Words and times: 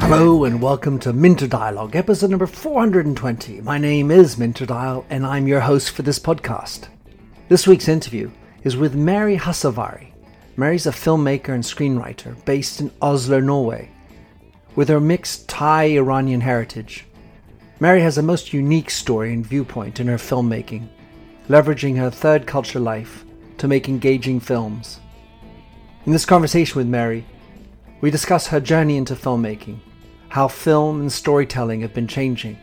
Hello 0.00 0.44
and 0.44 0.62
welcome 0.62 0.98
to 1.00 1.12
Minter 1.12 1.46
Dialogue, 1.46 1.94
episode 1.94 2.30
number 2.30 2.46
420. 2.46 3.60
My 3.60 3.76
name 3.76 4.10
is 4.10 4.38
Minter 4.38 4.64
Dial 4.64 5.04
and 5.10 5.26
I'm 5.26 5.46
your 5.46 5.60
host 5.60 5.90
for 5.90 6.00
this 6.02 6.18
podcast. 6.18 6.88
This 7.48 7.66
week's 7.66 7.88
interview 7.88 8.30
is 8.62 8.78
with 8.78 8.94
Mary 8.94 9.36
Hassavari. 9.36 10.12
Mary's 10.56 10.86
a 10.86 10.90
filmmaker 10.90 11.50
and 11.50 11.62
screenwriter 11.62 12.42
based 12.46 12.80
in 12.80 12.90
Oslo, 13.02 13.40
Norway. 13.40 13.90
With 14.74 14.88
her 14.88 15.00
mixed 15.00 15.48
Thai 15.48 15.96
Iranian 15.96 16.40
heritage, 16.40 17.04
Mary 17.78 18.00
has 18.00 18.16
a 18.16 18.22
most 18.22 18.54
unique 18.54 18.90
story 18.90 19.34
and 19.34 19.46
viewpoint 19.46 20.00
in 20.00 20.06
her 20.06 20.16
filmmaking, 20.16 20.88
leveraging 21.48 21.98
her 21.98 22.10
third 22.10 22.46
culture 22.46 22.80
life 22.80 23.24
to 23.64 23.68
make 23.68 23.88
engaging 23.88 24.40
films. 24.40 25.00
In 26.04 26.12
this 26.12 26.26
conversation 26.26 26.76
with 26.76 26.86
Mary, 26.86 27.24
we 28.02 28.10
discuss 28.10 28.46
her 28.48 28.60
journey 28.60 28.98
into 28.98 29.14
filmmaking, 29.14 29.78
how 30.28 30.48
film 30.48 31.00
and 31.00 31.10
storytelling 31.10 31.80
have 31.80 31.94
been 31.94 32.06
changing, 32.06 32.58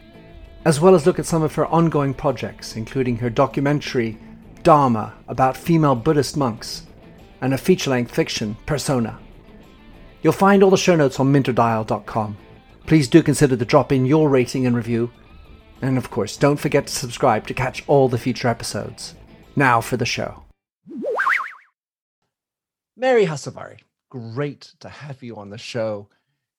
as 0.63 0.79
well 0.79 0.93
as 0.93 1.07
look 1.07 1.17
at 1.17 1.26
some 1.26 1.41
of 1.41 1.55
her 1.55 1.66
ongoing 1.66 2.13
projects, 2.13 2.76
including 2.76 3.17
her 3.17 3.31
documentary 3.31 4.20
Dharma 4.62 5.16
about 5.27 5.57
female 5.57 5.95
Buddhist 5.95 6.38
monks 6.38 6.84
and 7.41 7.55
a 7.55 7.57
feature 7.57 7.90
length 7.90 8.13
fiction, 8.13 8.55
Persona. 8.68 9.18
You'll 10.21 10.34
find 10.34 10.62
all 10.62 10.70
the 10.70 10.77
show 10.77 10.95
notes 10.95 11.20
on 11.20 11.34
minterdial.com. 11.34 12.38
Please 12.85 13.07
do 13.07 13.23
consider 13.23 13.57
to 13.57 13.65
drop 13.65 13.91
in 13.91 14.05
your 14.05 14.29
rating 14.29 14.68
and 14.68 14.76
review. 14.76 15.09
And 15.81 15.98
of 15.98 16.12
course, 16.12 16.38
don't 16.38 16.57
forget 16.57 16.85
to 16.85 16.93
subscribe 16.93 17.48
to 17.48 17.55
catch 17.55 17.84
all 17.88 18.07
the 18.07 18.20
future 18.20 18.49
episodes. 18.49 19.15
Now 19.55 19.81
for 19.81 19.98
the 19.98 20.05
show. 20.05 20.43
Mary 23.02 23.26
Hassavari, 23.26 23.80
great 24.12 24.76
to 24.80 24.88
have 24.88 25.23
you 25.23 25.36
on 25.36 25.50
the 25.50 25.58
show. 25.58 26.07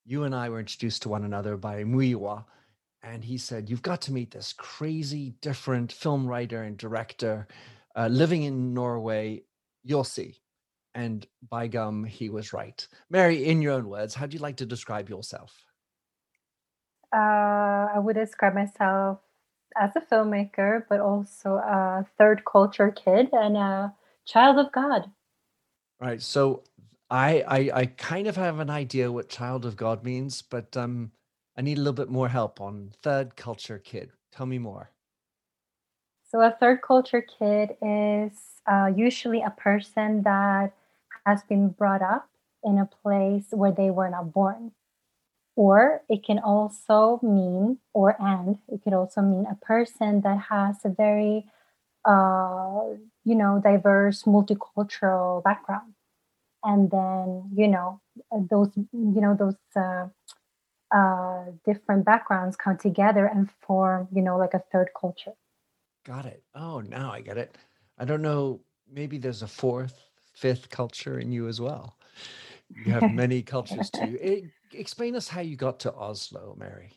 You 0.05 0.25
and 0.25 0.35
I 0.35 0.49
were 0.49 0.59
introduced 0.59 1.03
to 1.03 1.09
one 1.09 1.23
another 1.23 1.57
by 1.57 1.85
Muyiwa, 1.85 2.45
and 3.05 3.23
he 3.23 3.39
said, 3.39 3.71
You've 3.71 3.81
got 3.81 4.03
to 4.03 4.13
meet 4.13 4.33
this 4.33 4.53
crazy, 4.53 5.37
different 5.41 5.93
film 5.93 6.27
writer 6.27 6.65
and 6.65 6.77
director 6.77 7.47
uh, 7.95 8.09
living 8.09 8.43
in 8.43 8.75
Norway. 8.75 9.45
You'll 9.85 10.03
see. 10.03 10.41
And 10.97 11.25
by 11.49 11.69
gum, 11.69 12.03
he 12.03 12.29
was 12.29 12.53
right. 12.53 12.89
Mary, 13.09 13.45
in 13.45 13.63
your 13.63 13.75
own 13.75 13.89
words, 13.89 14.17
how 14.17 14.27
do 14.27 14.35
you 14.35 14.43
like 14.43 14.57
to 14.57 14.67
describe 14.67 15.09
yourself? 15.09 15.55
Uh, 17.15 17.87
I 17.95 18.01
would 18.01 18.17
describe 18.17 18.55
myself 18.55 19.21
as 19.81 19.93
a 19.95 20.01
filmmaker, 20.01 20.83
but 20.89 20.99
also 20.99 21.51
a 21.51 22.05
third 22.19 22.43
culture 22.45 22.91
kid 22.91 23.29
and 23.33 23.57
a 23.57 23.95
child 24.27 24.59
of 24.59 24.73
God. 24.73 25.09
Right. 26.03 26.21
So 26.21 26.65
I, 27.11 27.45
I 27.47 27.71
I 27.83 27.87
kind 27.87 28.27
of 28.27 28.35
have 28.35 28.59
an 28.59 28.71
idea 28.71 29.13
what 29.13 29.29
child 29.29 29.65
of 29.65 29.77
God 29.77 30.03
means, 30.03 30.43
but 30.43 30.77
um 30.77 31.13
I 31.57 31.63
need 31.63 31.79
a 31.79 31.81
little 31.81 31.93
bit 31.93 32.11
more 32.11 32.29
help 32.29 32.61
on 32.61 32.91
third 33.05 33.37
culture 33.37 33.79
kid. 33.79 34.11
Tell 34.33 34.47
me 34.47 34.59
more. 34.59 34.91
So 36.29 36.41
a 36.41 36.57
third 36.59 36.83
culture 36.83 37.23
kid 37.23 37.77
is 37.81 38.33
uh, 38.67 38.91
usually 38.97 39.43
a 39.43 39.51
person 39.51 40.23
that 40.23 40.73
has 41.25 41.45
been 41.45 41.69
brought 41.69 42.03
up 42.03 42.29
in 42.65 42.79
a 42.79 42.87
place 42.87 43.47
where 43.51 43.71
they 43.71 43.91
were 43.91 44.11
not 44.11 44.33
born. 44.33 44.73
Or 45.55 46.03
it 46.09 46.25
can 46.25 46.39
also 46.41 47.21
mean, 47.23 47.79
or 47.93 48.17
and 48.19 48.59
it 48.69 48.83
could 48.83 48.95
also 48.95 49.21
mean 49.21 49.47
a 49.47 49.55
person 49.65 50.23
that 50.23 50.39
has 50.49 50.79
a 50.85 50.89
very, 50.89 51.47
uh, 52.05 52.97
you 53.25 53.35
know, 53.35 53.61
diverse 53.63 54.25
multicultural 54.25 55.43
background. 55.43 55.95
And 56.65 56.91
then, 56.91 57.51
you 57.55 57.69
know, 57.69 58.01
those, 58.51 58.71
you 58.77 58.87
know, 58.93 59.35
those 59.35 59.57
uh, 59.75 60.09
uh, 60.95 61.45
different 61.65 62.05
backgrounds 62.05 62.57
come 62.57 62.79
together 62.79 63.27
and 63.27 63.51
form, 63.67 64.09
you 64.13 64.23
know, 64.23 64.37
like 64.37 64.55
a 64.55 64.63
third 64.71 64.91
culture. 64.99 65.33
Got 66.05 66.27
it. 66.27 66.43
Oh, 66.55 66.81
now 66.81 67.13
I 67.13 67.21
get 67.21 67.39
it. 67.39 67.57
I 67.99 68.05
don't 68.05 68.23
know. 68.23 68.61
Maybe 68.91 69.19
there's 69.19 69.43
a 69.43 69.49
fourth, 69.49 70.05
fifth 70.35 70.71
culture 70.71 71.19
in 71.19 71.33
you 71.33 71.49
as 71.49 71.61
well. 71.61 71.97
You 72.69 72.93
have 72.93 73.13
many 73.13 73.43
cultures 73.43 73.91
too. 73.91 74.19
It, 74.21 74.45
explain 74.73 75.17
us 75.17 75.29
how 75.29 75.41
you 75.41 75.57
got 75.57 75.81
to 75.81 75.95
Oslo, 75.95 76.57
Mary. 76.59 76.93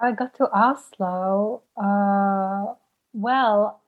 I 0.00 0.12
got 0.12 0.34
to 0.34 0.48
Oslo. 0.52 1.62
Uh, 1.76 2.74
well, 3.12 3.82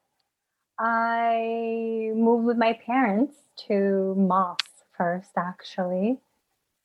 I 0.83 2.11
moved 2.15 2.47
with 2.47 2.57
my 2.57 2.73
parents 2.73 3.35
to 3.69 4.15
Moss 4.17 4.57
first, 4.97 5.33
actually. 5.37 6.19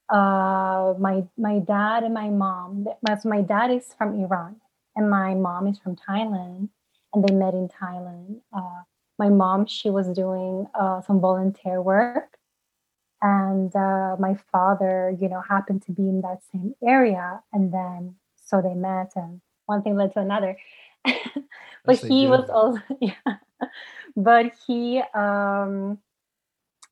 Uh, 0.09 0.93
my 0.99 1.23
my 1.37 1.59
dad 1.59 2.03
and 2.03 2.13
my 2.13 2.29
mom. 2.29 2.87
So 3.21 3.29
my 3.29 3.41
dad 3.41 3.71
is 3.71 3.93
from 3.97 4.19
Iran, 4.19 4.57
and 4.95 5.09
my 5.09 5.33
mom 5.33 5.67
is 5.67 5.79
from 5.79 5.95
Thailand, 5.95 6.69
and 7.13 7.23
they 7.23 7.33
met 7.33 7.53
in 7.53 7.69
Thailand. 7.69 8.41
Uh, 8.55 8.83
my 9.17 9.29
mom, 9.29 9.65
she 9.65 9.89
was 9.89 10.07
doing 10.09 10.67
uh, 10.77 11.01
some 11.01 11.21
volunteer 11.21 11.81
work 11.81 12.35
and 13.21 13.75
uh, 13.75 14.15
my 14.19 14.35
father 14.51 15.15
you 15.19 15.29
know 15.29 15.41
happened 15.41 15.81
to 15.81 15.91
be 15.91 16.03
in 16.03 16.21
that 16.21 16.39
same 16.51 16.75
area 16.85 17.41
and 17.53 17.73
then 17.73 18.15
so 18.35 18.61
they 18.61 18.73
met 18.73 19.11
and 19.15 19.41
one 19.65 19.81
thing 19.81 19.95
led 19.95 20.13
to 20.13 20.19
another 20.19 20.57
but 21.85 21.97
he 21.99 22.27
was 22.27 22.49
also 22.49 22.81
yeah 23.01 23.37
but 24.15 24.51
he 24.67 25.01
um, 25.13 25.99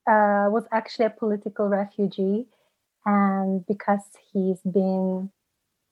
uh, 0.08 0.48
was 0.50 0.66
actually 0.72 1.06
a 1.06 1.10
political 1.10 1.68
refugee 1.68 2.46
and 3.06 3.66
because 3.68 4.04
he's 4.32 4.60
been 4.62 5.30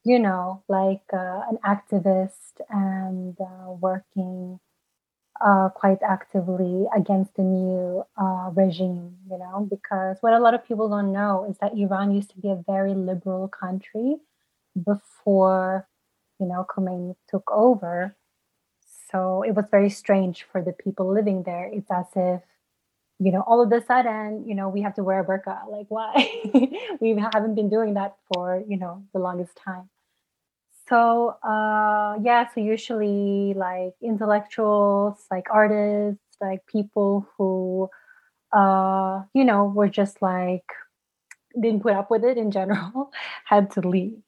you 0.03 0.19
know 0.19 0.63
like 0.67 1.03
uh, 1.13 1.41
an 1.49 1.57
activist 1.65 2.61
and 2.69 3.37
uh, 3.39 3.71
working 3.71 4.59
uh, 5.41 5.69
quite 5.69 5.99
actively 6.03 6.85
against 6.95 7.35
the 7.35 7.41
new 7.41 8.05
uh, 8.17 8.49
regime, 8.53 9.15
you 9.29 9.37
know, 9.37 9.67
because 9.69 10.17
what 10.21 10.33
a 10.33 10.39
lot 10.39 10.53
of 10.53 10.65
people 10.65 10.89
don't 10.89 11.11
know 11.11 11.45
is 11.49 11.57
that 11.59 11.73
Iran 11.75 12.11
used 12.11 12.29
to 12.31 12.39
be 12.39 12.49
a 12.49 12.63
very 12.67 12.93
liberal 12.93 13.47
country 13.47 14.17
before, 14.85 15.87
you 16.39 16.45
know, 16.45 16.65
Khomeini 16.69 17.15
took 17.29 17.49
over. 17.51 18.15
So 19.11 19.43
it 19.43 19.55
was 19.55 19.65
very 19.71 19.89
strange 19.89 20.45
for 20.51 20.61
the 20.61 20.73
people 20.73 21.11
living 21.11 21.43
there. 21.43 21.69
It's 21.71 21.89
as 21.91 22.05
if, 22.15 22.41
you 23.19 23.31
know, 23.31 23.41
all 23.41 23.61
of 23.61 23.71
a 23.71 23.83
sudden, 23.85 24.45
you 24.47 24.55
know, 24.55 24.69
we 24.69 24.81
have 24.81 24.95
to 24.95 25.03
wear 25.03 25.19
a 25.19 25.25
burqa. 25.25 25.67
Like, 25.69 25.87
why? 25.89 26.13
we 27.01 27.15
haven't 27.17 27.55
been 27.55 27.69
doing 27.69 27.95
that 27.95 28.15
for, 28.33 28.63
you 28.67 28.77
know, 28.77 29.03
the 29.13 29.19
longest 29.19 29.57
time 29.57 29.89
so 30.91 31.37
uh, 31.43 32.17
yeah 32.21 32.47
so 32.53 32.59
usually 32.59 33.53
like 33.55 33.93
intellectuals 34.03 35.25
like 35.31 35.45
artists 35.49 36.21
like 36.41 36.65
people 36.67 37.25
who 37.37 37.89
uh, 38.53 39.21
you 39.33 39.45
know 39.45 39.65
were 39.65 39.87
just 39.87 40.21
like 40.21 40.65
didn't 41.59 41.81
put 41.81 41.93
up 41.93 42.11
with 42.11 42.23
it 42.23 42.37
in 42.37 42.51
general 42.51 43.11
had 43.45 43.71
to 43.71 43.81
leave 43.81 44.19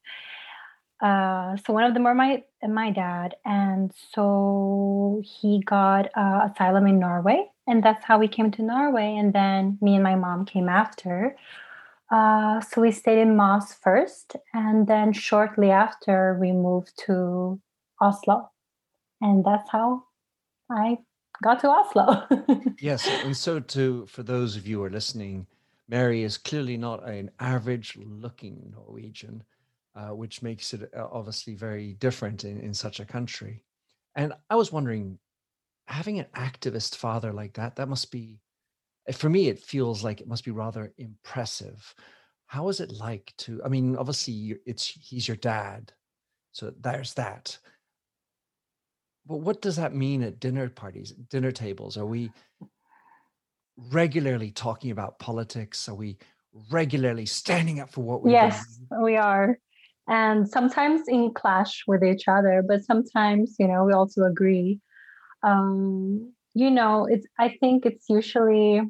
uh, 1.03 1.57
so 1.57 1.73
one 1.73 1.83
of 1.83 1.93
them 1.93 2.03
were 2.03 2.15
my 2.15 2.43
my 2.67 2.89
dad. 2.91 3.35
And 3.45 3.91
so 4.13 5.21
he 5.23 5.61
got 5.63 6.09
uh, 6.15 6.47
asylum 6.49 6.87
in 6.87 6.97
norway 6.99 7.49
and 7.67 7.83
that's 7.83 8.03
how 8.03 8.19
we 8.19 8.27
came 8.27 8.51
to 8.51 8.61
norway. 8.61 9.15
And 9.15 9.33
then 9.33 9.77
me 9.81 9.95
and 9.95 10.03
my 10.03 10.15
mom 10.15 10.45
came 10.45 10.69
after. 10.69 11.35
Uh, 12.11 12.61
so 12.61 12.81
we 12.81 12.91
stayed 12.91 13.19
in 13.19 13.35
Moss 13.35 13.73
first, 13.73 14.35
and 14.53 14.85
then 14.85 15.13
shortly 15.13 15.71
after 15.71 16.37
we 16.39 16.51
moved 16.51 16.91
to 17.07 17.59
Oslo, 17.99 18.51
and 19.19 19.43
that's 19.43 19.67
how 19.71 20.03
I 20.69 20.99
got 21.43 21.61
to 21.61 21.69
Oslo. 21.69 22.27
yes, 22.79 23.07
and 23.23 23.35
so 23.35 23.59
to 23.59 24.05
for 24.05 24.21
those 24.21 24.55
of 24.55 24.67
you 24.67 24.77
who 24.77 24.83
are 24.83 24.91
listening, 24.91 25.47
Mary 25.87 26.21
is 26.21 26.37
clearly 26.37 26.77
not 26.77 27.07
an 27.07 27.31
average-looking 27.39 28.73
Norwegian, 28.75 29.43
uh, 29.95 30.09
which 30.09 30.41
makes 30.41 30.73
it 30.73 30.89
uh, 30.97 31.07
obviously 31.11 31.55
very 31.55 31.93
different 31.93 32.43
in, 32.43 32.59
in 32.59 32.73
such 32.73 32.99
a 32.99 33.05
country. 33.05 33.63
And 34.15 34.33
I 34.49 34.55
was 34.55 34.71
wondering, 34.71 35.19
having 35.87 36.19
an 36.19 36.27
activist 36.35 36.95
father 36.95 37.33
like 37.33 37.53
that, 37.53 37.75
that 37.75 37.89
must 37.89 38.11
be 38.11 38.39
for 39.11 39.29
me 39.29 39.49
it 39.49 39.59
feels 39.59 40.01
like 40.01 40.21
it 40.21 40.27
must 40.27 40.45
be 40.45 40.51
rather 40.51 40.93
impressive. 40.97 41.93
How 42.45 42.69
is 42.69 42.79
it 42.79 42.91
like 42.91 43.33
to 43.39 43.61
i 43.65 43.67
mean 43.67 43.97
obviously 43.97 44.57
it's 44.65 44.85
he's 44.85 45.27
your 45.27 45.37
dad 45.37 45.91
so 46.53 46.71
there's 46.79 47.15
that. 47.15 47.57
But 49.25 49.37
what 49.37 49.61
does 49.61 49.75
that 49.77 49.95
mean 49.95 50.21
at 50.23 50.39
dinner 50.39 50.69
parties 50.69 51.11
dinner 51.11 51.51
tables? 51.51 51.97
Are 51.97 52.05
we 52.05 52.31
regularly 53.91 54.51
talking 54.51 54.91
about 54.91 55.19
politics? 55.19 55.89
Are 55.89 55.95
we 55.95 56.17
regularly 56.69 57.25
standing 57.25 57.79
up 57.79 57.91
for 57.91 58.03
what 58.03 58.21
we 58.21 58.31
yes 58.31 58.79
we 59.01 59.17
are 59.17 59.57
and 60.07 60.49
sometimes 60.49 61.07
in 61.07 61.33
clash 61.33 61.83
with 61.87 62.03
each 62.03 62.27
other 62.27 62.63
but 62.67 62.83
sometimes 62.83 63.55
you 63.59 63.67
know 63.67 63.83
we 63.83 63.93
also 63.93 64.23
agree. 64.23 64.79
Um 65.43 66.33
you 66.55 66.69
know 66.69 67.05
it's 67.09 67.25
i 67.39 67.49
think 67.59 67.83
it's 67.85 68.05
usually 68.09 68.81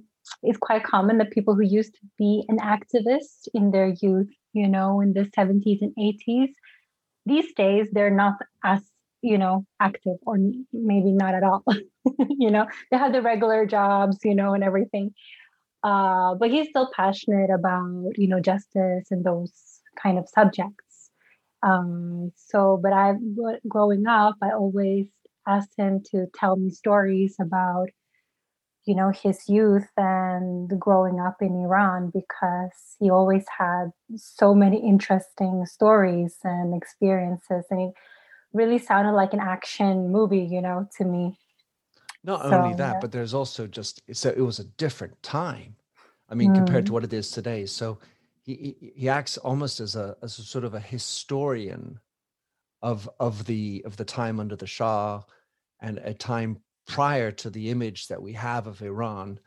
it's 0.42 0.58
quite 0.58 0.84
common 0.84 1.18
that 1.18 1.32
people 1.32 1.56
who 1.56 1.64
used 1.64 1.94
to 1.96 2.02
be 2.18 2.44
an 2.48 2.58
activist 2.60 3.48
in 3.54 3.72
their 3.72 3.94
youth, 4.02 4.30
you 4.54 4.68
know, 4.68 5.02
in 5.02 5.14
the 5.14 5.26
70s 5.38 5.82
and 5.82 5.94
80s, 5.98 6.50
these 7.26 7.54
days 7.54 7.88
they're 7.92 8.10
not 8.10 8.36
as 8.64 8.82
you 9.22 9.38
know 9.38 9.66
active 9.80 10.18
or 10.26 10.38
maybe 10.74 11.12
not 11.12 11.34
at 11.34 11.44
all 11.44 11.64
you 12.30 12.52
know. 12.52 12.68
They 12.92 12.98
have 12.98 13.14
the 13.14 13.22
regular 13.22 13.66
jobs 13.66 14.18
you 14.24 14.36
know 14.36 14.54
and 14.54 14.64
everything. 14.64 15.14
Uh, 15.84 16.36
but 16.36 16.50
he's 16.50 16.70
still 16.70 16.90
passionate 16.96 17.50
about 17.50 18.12
you 18.16 18.28
know 18.28 18.40
justice 18.40 19.08
and 19.12 19.24
those 19.24 19.52
kind 20.02 20.18
of 20.18 20.28
subjects 20.30 20.83
um, 21.64 22.32
so 22.36 22.80
but 22.82 22.94
i 22.94 23.14
growing 23.68 24.06
up 24.08 24.36
i 24.42 24.52
always 24.52 25.08
asked 25.48 25.74
him 25.78 26.02
to 26.12 26.26
tell 26.36 26.56
me 26.56 26.70
stories 26.70 27.36
about 27.40 27.88
you 28.86 28.96
know 28.96 29.12
his 29.12 29.48
youth 29.48 29.88
and 29.98 30.80
growing 30.80 31.20
up 31.20 31.38
in 31.42 31.64
iran 31.64 32.12
because 32.14 32.96
he 33.00 33.10
always 33.10 33.46
had 33.58 33.86
so 34.16 34.54
many 34.54 34.78
interesting 34.78 35.66
stories 35.66 36.38
and 36.44 36.76
experiences 36.76 37.66
and 37.70 37.82
it 37.82 37.94
really 38.54 38.78
sounded 38.78 39.14
like 39.14 39.34
an 39.34 39.40
action 39.40 40.12
movie 40.12 40.48
you 40.50 40.62
know 40.62 40.88
to 40.98 41.06
me 41.06 41.38
not 42.24 42.42
so, 42.42 42.52
only 42.52 42.76
that, 42.76 42.94
yeah. 42.94 43.00
but 43.02 43.12
there's 43.12 43.34
also 43.34 43.68
just 43.68 44.02
so 44.14 44.30
it 44.30 44.42
was 44.42 44.60
a 44.60 44.64
different 44.64 45.22
time. 45.22 45.76
I 46.30 46.36
mean, 46.36 46.52
mm. 46.52 46.56
compared 46.56 46.86
to 46.86 46.92
mm. 46.92 46.94
what 46.94 47.04
it 47.04 47.14
is 47.14 47.32
today. 47.32 47.66
So 47.66 48.00
he, 48.46 48.94
he 48.96 49.10
acts 49.10 49.38
almost 49.38 49.80
as 49.80 49.96
a 49.96 50.16
as 50.22 50.38
a 50.40 50.44
sort 50.44 50.64
of 50.64 50.74
a 50.74 50.80
historian 50.80 52.00
of 52.82 53.10
of 53.20 53.46
the 53.46 53.82
of 53.86 53.98
the 53.98 54.06
time 54.06 54.40
under 54.40 54.56
the 54.56 54.68
Shah 54.68 55.22
and 55.82 55.98
a 56.00 56.14
time 56.14 56.58
prior 56.88 57.32
to 57.32 57.50
the 57.50 57.70
image 57.70 58.08
that 58.08 58.22
we 58.22 58.34
have 58.34 58.68
of 58.68 58.82
Iran 58.82 59.40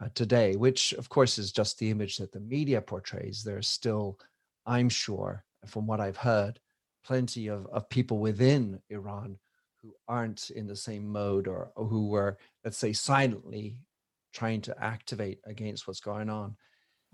uh, 0.00 0.08
today, 0.14 0.56
which 0.56 0.92
of 0.94 1.08
course 1.08 1.38
is 1.38 1.52
just 1.52 1.78
the 1.78 1.90
image 1.90 2.18
that 2.18 2.32
the 2.32 2.40
media 2.40 2.80
portrays. 2.80 3.42
There's 3.42 3.68
still, 3.68 4.18
I'm 4.66 4.88
sure, 4.88 5.44
from 5.66 5.86
what 5.86 6.00
I've 6.00 6.16
heard, 6.16 6.60
plenty 7.04 7.48
of, 7.48 7.66
of 7.66 7.88
people 7.88 8.18
within 8.18 8.80
Iran 8.90 9.38
who 9.80 9.94
aren't 10.06 10.50
in 10.50 10.66
the 10.66 10.76
same 10.76 11.08
mode 11.08 11.48
or, 11.48 11.72
or 11.76 11.86
who 11.86 12.08
were, 12.08 12.38
let's 12.64 12.78
say, 12.78 12.92
silently 12.92 13.76
trying 14.32 14.60
to 14.62 14.82
activate 14.82 15.40
against 15.44 15.86
what's 15.86 16.00
going 16.00 16.30
on. 16.30 16.56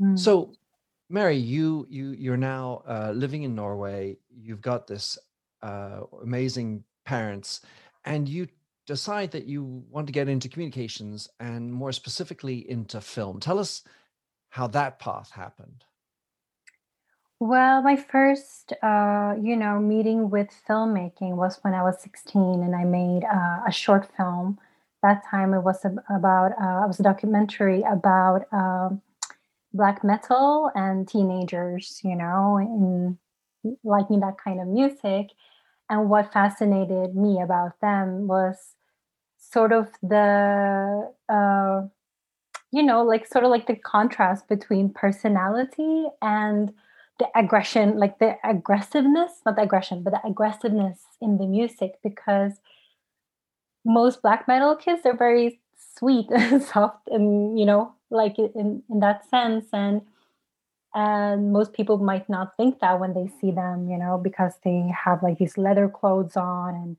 Mm. 0.01 0.19
So, 0.19 0.53
Mary, 1.11 1.37
you 1.37 1.87
you 1.89 2.11
you're 2.11 2.37
now 2.37 2.83
uh, 2.87 3.13
living 3.15 3.43
in 3.43 3.55
Norway. 3.55 4.19
You've 4.31 4.61
got 4.61 4.87
this 4.87 5.19
uh, 5.63 6.01
amazing 6.23 6.85
parents, 7.05 7.63
and 8.05 8.29
you 8.29 8.49
decide 8.87 9.31
that 9.33 9.47
you 9.47 9.85
want 9.91 10.07
to 10.07 10.13
get 10.13 10.29
into 10.29 10.49
communications 10.49 11.29
and 11.41 11.73
more 11.73 11.93
specifically 11.93 12.69
into 12.71 13.01
film. 13.01 13.41
Tell 13.41 13.59
us 13.59 13.83
how 14.51 14.67
that 14.69 14.99
path 14.99 15.31
happened. 15.31 15.85
Well, 17.41 17.83
my 17.83 17.97
first, 17.97 18.73
uh, 18.83 19.35
you 19.41 19.57
know, 19.57 19.79
meeting 19.79 20.29
with 20.31 20.49
filmmaking 20.69 21.37
was 21.37 21.59
when 21.63 21.73
I 21.73 21.83
was 21.83 22.01
16 22.01 22.63
and 22.63 22.75
I 22.75 22.85
made 22.85 23.25
uh, 23.25 23.61
a 23.67 23.71
short 23.71 24.09
film. 24.17 24.59
That 25.03 25.23
time 25.31 25.55
it 25.55 25.61
was 25.61 25.85
about, 25.85 26.53
uh, 26.61 26.85
it 26.85 26.89
was 26.89 26.99
a 26.99 27.05
documentary 27.05 27.83
about 27.83 28.47
um, 28.53 29.03
black 29.73 30.03
metal 30.05 30.71
and 30.75 31.09
teenagers, 31.09 32.01
you 32.05 32.17
know, 32.17 32.59
in 32.59 33.19
liking 33.85 34.21
that 34.21 34.37
kind 34.43 34.61
of 34.61 34.69
music. 34.69 35.29
And 35.91 36.11
what 36.11 36.33
fascinated 36.33 37.15
me 37.17 37.41
about 37.41 37.81
them 37.81 38.27
was 38.27 38.75
sort 39.39 39.73
of 39.73 39.89
the, 40.03 41.11
uh, 41.29 41.83
you 42.71 42.83
know, 42.83 43.03
like 43.03 43.27
sort 43.27 43.45
of 43.45 43.51
like 43.51 43.67
the 43.67 43.77
contrast 43.77 44.49
between 44.49 44.93
personality 44.93 46.07
and 46.21 46.73
the 47.19 47.27
aggression, 47.35 47.99
like 47.99 48.19
the 48.19 48.37
aggressiveness, 48.45 49.33
not 49.47 49.57
the 49.57 49.63
aggression, 49.63 50.03
but 50.03 50.13
the 50.13 50.27
aggressiveness 50.27 51.01
in 51.21 51.39
the 51.39 51.47
music 51.47 51.95
because 52.03 52.61
most 53.85 54.23
black 54.23 54.47
metal 54.47 54.77
kids 54.77 55.07
are 55.07 55.17
very 55.17 55.61
sweet 55.97 56.27
and 56.31 56.63
soft 56.63 57.09
and 57.09 57.59
you 57.59 57.65
know 57.65 57.93
like 58.11 58.39
in 58.39 58.83
in 58.91 59.01
that 59.01 59.29
sense 59.29 59.67
and 59.73 60.03
and 60.95 61.53
most 61.53 61.73
people 61.73 61.99
might 61.99 62.29
not 62.29 62.57
think 62.57 62.81
that 62.81 62.99
when 62.99 63.15
they 63.15 63.29
see 63.41 63.51
them 63.51 63.89
you 63.91 63.99
know 63.99 64.19
because 64.23 64.55
they 64.65 64.91
have 65.05 65.23
like 65.23 65.39
these 65.39 65.59
leather 65.59 65.89
clothes 65.89 66.37
on 66.37 66.75
and 66.75 66.97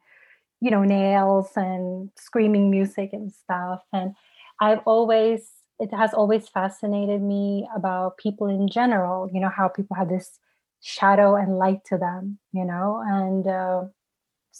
you 0.61 0.71
know 0.71 0.83
nails 0.83 1.49
and 1.55 2.09
screaming 2.17 2.69
music 2.69 3.11
and 3.13 3.31
stuff. 3.31 3.81
And 3.93 4.15
i've 4.61 4.81
always 4.85 5.51
it 5.79 5.93
has 5.93 6.13
always 6.13 6.49
fascinated 6.49 7.21
me 7.21 7.67
about 7.75 8.17
people 8.17 8.47
in 8.47 8.67
general 8.67 9.29
you 9.33 9.39
know 9.39 9.49
how 9.49 9.67
people 9.69 9.95
have 9.95 10.09
this 10.09 10.39
shadow 10.81 11.35
and 11.35 11.57
light 11.57 11.83
to 11.85 11.97
them 11.97 12.39
you 12.53 12.65
know? 12.65 13.01
And 13.05 13.47
uh, 13.47 13.83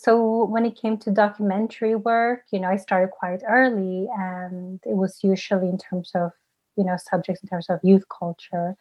so 0.01 0.45
when 0.45 0.65
it 0.65 0.79
came 0.81 0.97
to 0.97 1.11
documentary 1.11 1.95
work 1.95 2.41
you 2.51 2.59
know 2.59 2.69
i 2.69 2.77
started 2.77 3.11
quite 3.11 3.41
early 3.47 4.07
and 4.17 4.79
it 4.85 4.95
was 4.95 5.19
usually 5.23 5.67
in 5.67 5.77
terms 5.77 6.11
of 6.15 6.31
you 6.79 6.85
know 6.85 6.97
subjects 6.97 7.43
in 7.43 7.49
terms 7.49 7.69
of 7.69 7.79
youth 7.83 8.05
culture. 8.07 8.75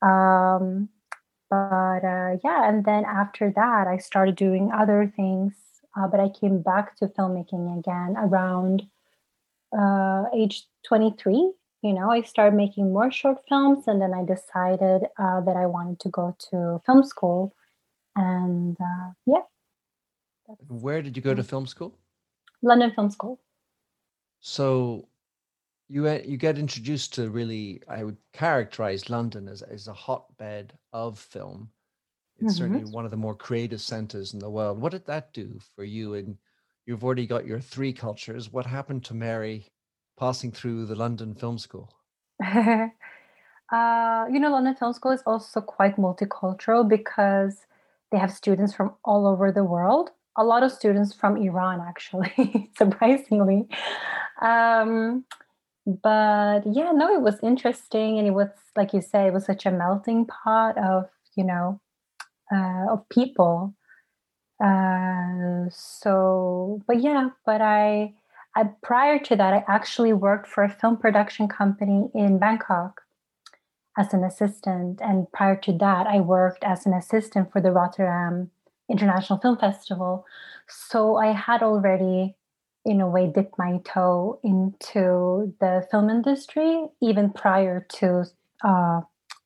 Um, 0.00 0.88
but 1.50 2.04
uh, 2.04 2.36
yeah 2.44 2.68
and 2.68 2.84
then 2.84 3.04
after 3.04 3.52
that 3.54 3.86
i 3.86 3.96
started 3.96 4.34
doing 4.34 4.70
other 4.72 5.12
things 5.14 5.54
uh, 5.96 6.06
but 6.08 6.18
i 6.18 6.28
came 6.28 6.60
back 6.60 6.96
to 6.96 7.06
filmmaking 7.06 7.78
again 7.78 8.16
around 8.18 8.82
uh, 9.78 10.24
age 10.34 10.64
23 10.88 11.52
you 11.82 11.92
know 11.92 12.10
i 12.10 12.20
started 12.20 12.56
making 12.56 12.92
more 12.92 13.12
short 13.12 13.38
films 13.48 13.84
and 13.86 14.02
then 14.02 14.12
i 14.12 14.24
decided 14.24 15.06
uh, 15.18 15.40
that 15.42 15.56
i 15.56 15.66
wanted 15.66 16.00
to 16.00 16.08
go 16.08 16.36
to 16.50 16.80
film 16.84 17.04
school 17.04 17.54
and 18.16 18.76
uh, 18.80 19.10
yeah 19.24 19.42
where 20.68 21.02
did 21.02 21.16
you 21.16 21.22
go 21.22 21.34
to 21.34 21.42
film 21.42 21.66
school? 21.66 21.98
London 22.62 22.92
film 22.94 23.10
school. 23.10 23.40
So 24.40 25.08
you 25.88 26.06
uh, 26.06 26.20
you 26.24 26.36
get 26.36 26.58
introduced 26.58 27.14
to 27.14 27.30
really 27.30 27.80
i 27.88 28.02
would 28.02 28.16
characterize 28.32 29.08
london 29.08 29.46
as, 29.46 29.62
as 29.62 29.88
a 29.88 29.92
hotbed 29.92 30.72
of 30.92 31.18
film. 31.18 31.70
It's 32.38 32.54
mm-hmm. 32.54 32.64
certainly 32.74 32.92
one 32.92 33.04
of 33.04 33.10
the 33.10 33.16
more 33.16 33.34
creative 33.34 33.80
centers 33.80 34.34
in 34.34 34.40
the 34.40 34.50
world. 34.50 34.78
What 34.78 34.92
did 34.92 35.06
that 35.06 35.32
do 35.32 35.58
for 35.74 35.84
you? 35.84 36.14
And 36.14 36.36
you've 36.84 37.02
already 37.02 37.26
got 37.26 37.46
your 37.46 37.60
three 37.60 37.94
cultures. 37.94 38.52
What 38.52 38.66
happened 38.66 39.04
to 39.06 39.14
mary 39.14 39.68
passing 40.18 40.52
through 40.52 40.84
the 40.84 40.94
London 40.94 41.34
Film 41.34 41.56
School? 41.56 41.94
uh, 42.44 42.88
you 44.30 44.38
know, 44.38 44.50
London 44.50 44.74
Film 44.74 44.92
School 44.92 45.12
is 45.12 45.22
also 45.26 45.62
quite 45.62 45.96
multicultural 45.96 46.86
because 46.86 47.64
they 48.12 48.18
have 48.18 48.32
students 48.32 48.74
from 48.74 48.94
all 49.02 49.26
over 49.26 49.50
the 49.50 49.64
world. 49.64 50.10
A 50.38 50.44
lot 50.44 50.62
of 50.62 50.70
students 50.72 51.14
from 51.14 51.36
Iran, 51.36 51.80
actually, 51.86 52.70
surprisingly. 52.78 53.68
Um, 54.42 55.24
but 55.86 56.60
yeah, 56.70 56.92
no, 56.92 57.14
it 57.14 57.22
was 57.22 57.38
interesting, 57.42 58.18
and 58.18 58.26
it 58.26 58.32
was 58.32 58.48
like 58.76 58.92
you 58.92 59.00
say, 59.00 59.26
it 59.26 59.32
was 59.32 59.46
such 59.46 59.66
a 59.66 59.70
melting 59.70 60.26
pot 60.26 60.76
of 60.76 61.06
you 61.36 61.44
know 61.44 61.80
uh, 62.52 62.92
of 62.92 63.08
people. 63.08 63.74
Uh, 64.62 65.68
so, 65.70 66.82
but 66.86 67.00
yeah, 67.00 67.30
but 67.44 67.60
I 67.60 68.14
I, 68.56 68.64
prior 68.82 69.18
to 69.18 69.36
that, 69.36 69.52
I 69.52 69.64
actually 69.68 70.14
worked 70.14 70.48
for 70.48 70.64
a 70.64 70.70
film 70.70 70.96
production 70.96 71.46
company 71.46 72.08
in 72.14 72.38
Bangkok 72.38 73.02
as 73.98 74.14
an 74.14 74.24
assistant. 74.24 75.00
And 75.02 75.30
prior 75.30 75.56
to 75.56 75.72
that, 75.78 76.06
I 76.06 76.20
worked 76.20 76.64
as 76.64 76.86
an 76.86 76.94
assistant 76.94 77.52
for 77.52 77.60
the 77.60 77.70
Rotterdam 77.70 78.50
International 78.88 79.38
Film 79.38 79.58
Festival. 79.58 80.26
So 80.68 81.16
I 81.16 81.32
had 81.32 81.62
already, 81.62 82.36
in 82.84 83.00
a 83.00 83.08
way, 83.08 83.26
dipped 83.26 83.58
my 83.58 83.80
toe 83.84 84.40
into 84.42 85.54
the 85.60 85.86
film 85.90 86.10
industry 86.10 86.86
even 87.00 87.30
prior 87.30 87.86
to 87.94 88.24
uh, 88.64 89.00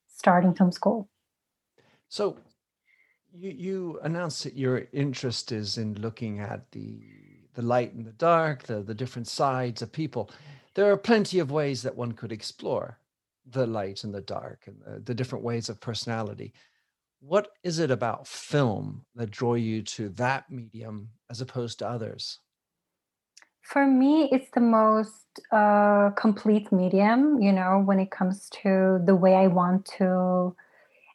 starting 0.09 0.55
film 0.55 0.73
school. 0.73 1.09
So 2.09 2.37
you, 3.33 3.51
you 3.51 4.01
announced 4.03 4.45
that 4.45 4.57
your 4.57 4.87
interest 4.93 5.53
is 5.53 5.79
in 5.79 5.95
looking 5.95 6.41
at 6.41 6.71
the 6.73 7.01
the 7.55 7.63
light 7.63 7.93
and 7.95 8.07
the 8.07 8.13
dark, 8.13 8.63
the, 8.63 8.81
the 8.81 8.95
different 8.95 9.27
sides 9.27 9.83
of 9.83 9.91
people. 9.91 10.31
There 10.75 10.91
are 10.91 10.97
plenty 10.97 11.41
of 11.41 11.51
ways 11.51 11.83
that 11.83 11.97
one 11.97 12.13
could 12.13 12.33
explore 12.33 12.99
the 13.51 13.67
light 13.67 14.05
and 14.05 14.15
the 14.15 14.21
dark 14.21 14.65
and 14.67 14.81
the, 14.87 15.01
the 15.01 15.15
different 15.15 15.45
ways 15.45 15.69
of 15.69 15.81
personality. 15.81 16.53
What 17.21 17.49
is 17.63 17.79
it 17.79 17.91
about 17.91 18.27
film 18.27 19.05
that 19.15 19.31
draw 19.31 19.55
you 19.55 19.83
to 19.83 20.09
that 20.11 20.51
medium 20.51 21.11
as 21.31 21.41
opposed 21.41 21.79
to 21.81 21.89
others? 21.89 22.41
For 23.63 23.87
me, 23.87 24.29
it's 24.33 24.51
the 24.53 24.61
most 24.61 25.27
uh, 25.53 26.11
complete 26.17 26.73
medium, 26.73 27.41
you 27.41 27.53
know, 27.53 27.83
when 27.85 28.01
it 28.01 28.11
comes 28.11 28.49
to 28.63 29.01
the 29.05 29.15
way 29.15 29.35
I 29.37 29.47
want 29.47 29.87
to 29.99 30.57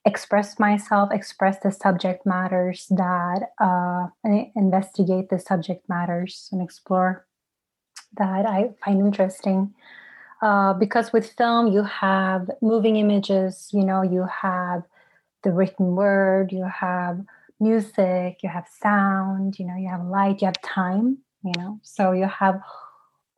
express 0.05 0.59
myself, 0.59 1.09
express 1.11 1.59
the 1.59 1.71
subject 1.71 2.25
matters 2.25 2.85
that 2.91 3.49
uh, 3.59 4.07
investigate 4.55 5.29
the 5.29 5.39
subject 5.39 5.89
matters 5.89 6.47
and 6.51 6.61
explore 6.61 7.25
that 8.17 8.45
I 8.45 8.69
find 8.83 8.99
interesting. 8.99 9.73
uh, 10.41 10.73
because 10.73 11.13
with 11.13 11.31
film 11.33 11.67
you 11.67 11.83
have 11.83 12.49
moving 12.61 12.97
images 12.97 13.69
you 13.73 13.83
know 13.83 14.01
you 14.01 14.27
have 14.41 14.83
the 15.45 15.53
written 15.53 15.95
word 15.95 16.51
you 16.51 16.65
have 16.65 17.21
music 17.61 18.39
you 18.43 18.49
have 18.49 18.67
sound 18.67 19.57
you 19.57 19.65
know 19.65 19.77
you 19.77 19.87
have 19.87 20.05
light 20.05 20.41
you 20.41 20.45
have 20.47 20.61
time 20.61 21.17
you 21.45 21.53
know? 21.57 21.79
So 21.83 22.11
you 22.11 22.27
have 22.27 22.59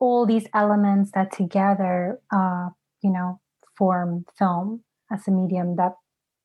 all 0.00 0.26
these 0.26 0.46
elements 0.54 1.10
that 1.12 1.32
together 1.32 2.20
uh, 2.32 2.70
you 3.02 3.10
know 3.10 3.40
form 3.76 4.24
film 4.36 4.82
as 5.12 5.28
a 5.28 5.30
medium 5.30 5.76
that 5.76 5.92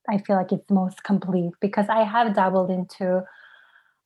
i 0.08 0.18
feel 0.20 0.36
like 0.36 0.52
it's 0.52 0.70
most 0.70 1.04
complete 1.04 1.52
because 1.60 1.88
i 1.90 2.04
have 2.04 2.36
dabbled 2.36 2.70
into 2.70 3.24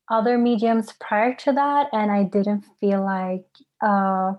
other 0.10 0.38
mediums 0.38 0.94
prior 1.02 1.34
to 1.34 1.52
that 1.52 1.88
and 1.92 2.10
i 2.10 2.24
didn't 2.24 2.64
feel 2.80 3.04
like 3.04 3.46
uh, 3.82 4.32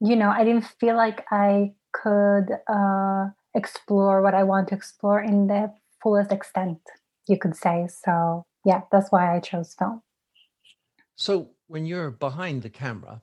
you 0.00 0.14
know 0.14 0.30
i 0.30 0.44
didn't 0.44 0.66
feel 0.78 0.96
like 0.96 1.24
i 1.32 1.72
could 1.92 2.46
uh, 2.68 3.26
explore 3.56 4.22
what 4.22 4.34
i 4.34 4.44
want 4.44 4.68
to 4.68 4.74
explore 4.74 5.20
in 5.20 5.48
the 5.48 5.72
fullest 6.02 6.32
extent 6.32 6.78
you 7.28 7.38
could 7.38 7.56
say. 7.56 7.88
So 8.04 8.44
yeah 8.64 8.82
that's 8.90 9.10
why 9.10 9.34
i 9.34 9.40
chose 9.40 9.74
film. 9.78 10.02
So 11.16 11.50
when 11.66 11.86
you're 11.86 12.10
behind 12.10 12.62
the 12.62 12.70
camera 12.70 13.20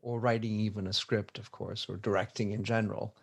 or 0.00 0.20
writing 0.20 0.60
even 0.60 0.86
a 0.86 0.92
script 0.92 1.38
of 1.38 1.50
course 1.50 1.86
or 1.88 1.96
directing 1.96 2.52
in 2.52 2.62
general 2.64 3.16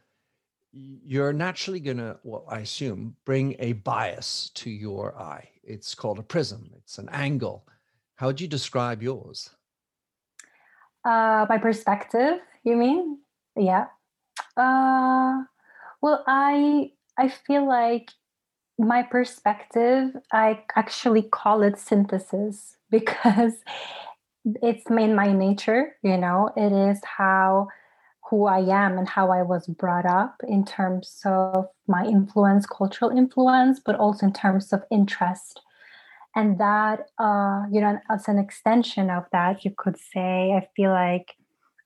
you're 0.74 1.32
naturally 1.32 1.80
going 1.80 1.98
to 1.98 2.18
well 2.24 2.46
i 2.50 2.60
assume 2.60 3.16
bring 3.24 3.56
a 3.60 3.74
bias 3.74 4.52
to 4.56 4.70
your 4.70 5.18
eye. 5.18 5.48
It's 5.64 5.96
called 5.96 6.20
a 6.20 6.24
prism. 6.24 6.70
It's 6.78 6.98
an 6.98 7.10
angle. 7.10 7.66
How 8.16 8.28
would 8.28 8.42
you 8.42 8.48
describe 8.48 9.02
yours? 9.02 9.50
Uh, 11.04 11.46
my 11.50 11.58
perspective 11.58 12.40
you 12.64 12.76
mean? 12.76 13.20
Yeah. 13.56 13.86
Uh, 14.58 15.44
well 16.02 16.24
i 16.28 16.92
i 17.18 17.30
feel 17.30 17.68
like 17.68 18.12
my 18.78 19.02
perspective 19.02 20.12
i 20.32 20.60
actually 20.76 21.22
call 21.22 21.62
it 21.62 21.80
synthesis 21.80 22.76
because 22.92 23.54
it's 24.62 24.90
in 24.90 25.16
my 25.16 25.32
nature 25.32 25.96
you 26.04 26.18
know 26.18 26.52
it 26.56 26.72
is 26.72 27.00
how 27.04 27.68
who 28.30 28.48
I 28.48 28.60
am 28.60 28.98
and 28.98 29.08
how 29.08 29.32
I 29.32 29.44
was 29.44 29.68
brought 29.68 30.06
up 30.06 30.36
in 30.48 30.66
terms 30.66 31.22
of 31.26 31.68
my 31.88 32.06
influence, 32.06 32.66
cultural 32.66 33.12
influence, 33.12 33.80
but 33.80 33.96
also 33.96 34.26
in 34.26 34.34
terms 34.34 34.74
of 34.74 34.84
interest. 34.92 35.62
And 36.36 36.60
that, 36.60 37.08
uh, 37.20 37.64
you 37.72 37.80
know, 37.82 38.00
as 38.10 38.28
an 38.28 38.40
extension 38.40 39.10
of 39.10 39.26
that, 39.32 39.64
you 39.64 39.72
could 39.78 39.98
say, 39.98 40.54
I 40.54 40.68
feel 40.76 40.92
like 40.92 41.36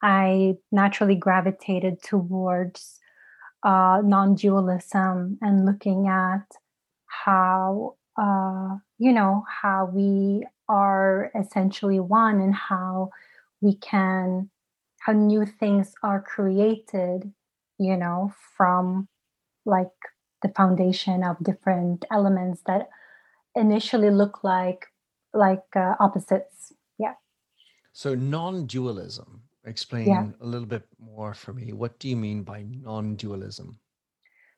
I 0.02 0.56
naturally 0.72 1.16
gravitated 1.16 2.02
towards 2.02 3.00
uh, 3.64 4.02
non 4.04 4.36
dualism 4.36 5.38
and 5.42 5.66
looking 5.66 6.08
at 6.08 6.46
how, 7.26 7.96
uh, 8.20 8.78
you 8.98 9.12
know, 9.12 9.46
how 9.48 9.90
we 9.94 10.46
are 10.68 11.32
essentially 11.40 12.00
one 12.00 12.42
and 12.42 12.54
how 12.54 13.10
we 13.62 13.76
can 13.76 14.50
how 15.00 15.14
new 15.14 15.46
things 15.46 15.96
are 16.04 16.22
created 16.22 17.34
you 17.80 17.98
know 17.98 18.32
from 18.56 19.08
like 19.66 19.88
the 20.42 20.50
foundation 20.50 21.24
of 21.24 21.38
different 21.44 22.06
elements 22.12 22.62
that 22.66 22.90
initially 23.56 24.10
look 24.10 24.44
like 24.44 24.88
like 25.34 25.66
uh, 25.76 25.96
opposites. 26.00 26.74
Yeah. 26.98 27.14
So 27.94 28.16
non-dualism 28.16 29.42
explain 29.66 30.08
yeah. 30.08 30.28
a 30.42 30.46
little 30.46 30.68
bit 30.68 30.86
more 30.98 31.34
for 31.34 31.54
me. 31.54 31.74
What 31.74 32.00
do 32.00 32.08
you 32.08 32.16
mean 32.16 32.44
by 32.44 32.64
non-dualism? 32.64 33.78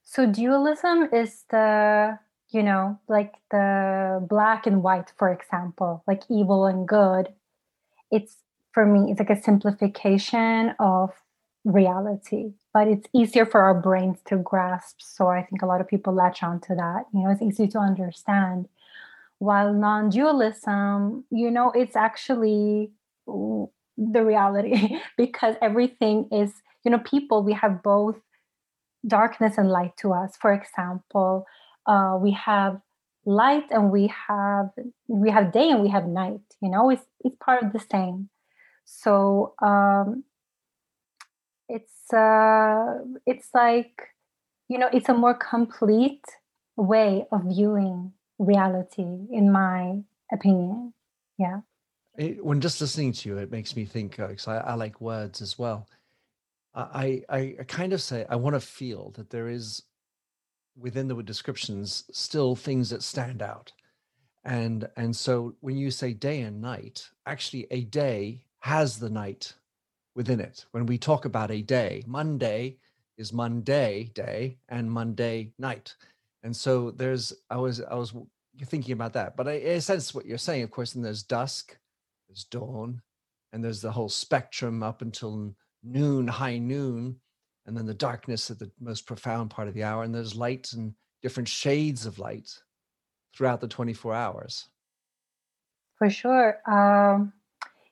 So 0.03 0.25
dualism 0.25 1.09
is 1.13 1.43
the 1.49 2.17
you 2.51 2.63
know 2.63 2.99
like 3.07 3.33
the 3.51 4.25
black 4.29 4.67
and 4.67 4.83
white 4.83 5.11
for 5.17 5.31
example 5.31 6.03
like 6.07 6.23
evil 6.29 6.65
and 6.65 6.87
good 6.87 7.29
it's 8.11 8.37
for 8.73 8.85
me, 8.85 9.11
it's 9.11 9.19
like 9.19 9.29
a 9.29 9.41
simplification 9.41 10.73
of 10.79 11.11
reality, 11.65 12.53
but 12.73 12.87
it's 12.87 13.07
easier 13.13 13.45
for 13.45 13.61
our 13.61 13.73
brains 13.73 14.19
to 14.25 14.37
grasp. 14.37 14.97
So 14.99 15.27
I 15.27 15.43
think 15.43 15.61
a 15.61 15.65
lot 15.65 15.81
of 15.81 15.87
people 15.87 16.13
latch 16.13 16.43
onto 16.43 16.75
that. 16.75 17.05
You 17.13 17.23
know, 17.23 17.29
it's 17.29 17.41
easy 17.41 17.67
to 17.69 17.79
understand. 17.79 18.67
While 19.39 19.73
non 19.73 20.09
dualism, 20.09 21.25
you 21.31 21.51
know, 21.51 21.71
it's 21.71 21.95
actually 21.95 22.91
the 23.27 24.23
reality 24.23 24.97
because 25.17 25.55
everything 25.61 26.27
is, 26.31 26.53
you 26.83 26.91
know, 26.91 26.99
people, 26.99 27.43
we 27.43 27.53
have 27.53 27.83
both 27.83 28.17
darkness 29.05 29.57
and 29.57 29.69
light 29.69 29.97
to 29.97 30.13
us. 30.13 30.37
For 30.39 30.53
example, 30.53 31.45
uh, 31.85 32.17
we 32.19 32.31
have 32.31 32.81
light 33.25 33.65
and 33.69 33.91
we 33.91 34.11
have 34.27 34.69
we 35.07 35.29
have 35.29 35.51
day 35.51 35.69
and 35.69 35.81
we 35.81 35.89
have 35.89 36.07
night 36.07 36.41
you 36.61 36.69
know 36.69 36.89
it's 36.89 37.05
it's 37.23 37.35
part 37.39 37.63
of 37.63 37.71
the 37.71 37.79
same 37.79 38.29
so 38.85 39.53
um, 39.61 40.23
it's 41.69 42.13
uh, 42.13 42.99
it's 43.25 43.49
like 43.53 44.09
you 44.67 44.77
know 44.77 44.89
it's 44.91 45.09
a 45.09 45.13
more 45.13 45.33
complete 45.33 46.25
way 46.75 47.25
of 47.31 47.43
viewing 47.45 48.13
reality, 48.37 49.27
in 49.31 49.51
my 49.51 50.01
opinion. 50.31 50.93
Yeah. 51.37 51.61
It, 52.17 52.43
when 52.43 52.59
just 52.59 52.81
listening 52.81 53.13
to 53.13 53.29
you, 53.29 53.37
it 53.37 53.51
makes 53.51 53.75
me 53.75 53.85
think 53.85 54.17
because 54.17 54.47
uh, 54.47 54.51
I, 54.51 54.71
I, 54.71 54.73
like 54.73 54.99
words 54.99 55.41
as 55.41 55.57
well. 55.57 55.87
I, 56.73 57.23
I 57.29 57.55
I 57.59 57.63
kind 57.67 57.91
of 57.91 58.01
say 58.01 58.25
I 58.29 58.35
want 58.37 58.55
to 58.55 58.61
feel 58.61 59.11
that 59.15 59.29
there 59.29 59.49
is 59.49 59.83
within 60.77 61.07
the 61.07 61.21
descriptions 61.23 62.03
still 62.11 62.55
things 62.55 62.89
that 62.89 63.03
stand 63.03 63.41
out 63.41 63.71
and 64.43 64.87
and 64.95 65.15
so 65.15 65.53
when 65.59 65.77
you 65.77 65.91
say 65.91 66.13
day 66.13 66.41
and 66.41 66.61
night 66.61 67.09
actually 67.25 67.67
a 67.71 67.83
day 67.83 68.41
has 68.61 68.99
the 68.99 69.09
night 69.09 69.53
within 70.15 70.39
it. 70.39 70.65
When 70.71 70.85
we 70.85 70.97
talk 70.97 71.25
about 71.25 71.51
a 71.51 71.61
day, 71.61 72.03
Monday 72.07 72.77
is 73.17 73.33
Monday 73.33 74.11
day 74.13 74.57
and 74.69 74.91
Monday 74.91 75.51
night. 75.59 75.95
And 76.43 76.55
so 76.55 76.91
there's 76.91 77.33
I 77.49 77.57
was 77.57 77.81
I 77.81 77.95
was 77.95 78.13
thinking 78.65 78.93
about 78.93 79.13
that, 79.13 79.35
but 79.35 79.47
I, 79.47 79.73
I 79.73 79.79
sense 79.79 80.13
what 80.13 80.25
you're 80.25 80.37
saying. 80.37 80.63
Of 80.63 80.71
course, 80.71 80.95
and 80.95 81.05
there's 81.05 81.23
dusk, 81.23 81.77
there's 82.27 82.45
dawn, 82.45 83.01
and 83.53 83.63
there's 83.63 83.81
the 83.81 83.91
whole 83.91 84.09
spectrum 84.09 84.83
up 84.83 85.01
until 85.01 85.53
noon, 85.83 86.27
high 86.27 86.57
noon, 86.57 87.17
and 87.65 87.77
then 87.77 87.85
the 87.85 87.93
darkness 87.93 88.49
at 88.51 88.59
the 88.59 88.71
most 88.79 89.05
profound 89.05 89.49
part 89.49 89.67
of 89.67 89.73
the 89.73 89.83
hour, 89.83 90.03
and 90.03 90.13
there's 90.13 90.35
light 90.35 90.73
and 90.73 90.93
different 91.21 91.47
shades 91.47 92.05
of 92.05 92.19
light 92.19 92.49
throughout 93.35 93.61
the 93.61 93.67
24 93.67 94.13
hours. 94.13 94.67
For 95.97 96.09
sure. 96.09 96.59
Um, 96.69 97.33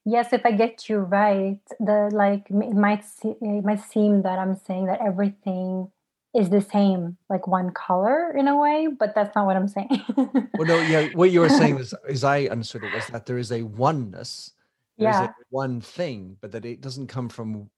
yes 0.09 0.33
if 0.33 0.45
i 0.45 0.51
get 0.51 0.89
you 0.89 0.97
right 0.97 1.59
the 1.79 2.09
like 2.13 2.49
it 2.49 2.73
might 2.73 3.03
see, 3.03 3.35
it 3.41 3.63
might 3.63 3.81
seem 3.81 4.21
that 4.21 4.39
i'm 4.39 4.55
saying 4.55 4.85
that 4.85 4.99
everything 5.01 5.89
is 6.33 6.49
the 6.49 6.61
same 6.61 7.17
like 7.29 7.47
one 7.47 7.71
color 7.71 8.35
in 8.37 8.47
a 8.47 8.57
way 8.57 8.87
but 8.87 9.13
that's 9.15 9.35
not 9.35 9.45
what 9.45 9.55
i'm 9.55 9.67
saying 9.67 10.03
well 10.57 10.65
no 10.65 10.79
yeah 10.81 11.09
what 11.13 11.31
you 11.31 11.39
were 11.39 11.49
saying 11.49 11.77
is 11.83 11.93
as 12.07 12.23
i 12.23 12.45
understood 12.45 12.83
it 12.83 12.93
was 12.93 13.05
that 13.07 13.25
there 13.25 13.37
is 13.37 13.51
a 13.51 13.63
oneness 13.63 14.51
there's 14.97 15.15
yeah. 15.15 15.31
one 15.49 15.81
thing 15.81 16.37
but 16.41 16.51
that 16.51 16.65
it 16.65 16.81
doesn't 16.81 17.07
come 17.07 17.29
from 17.29 17.69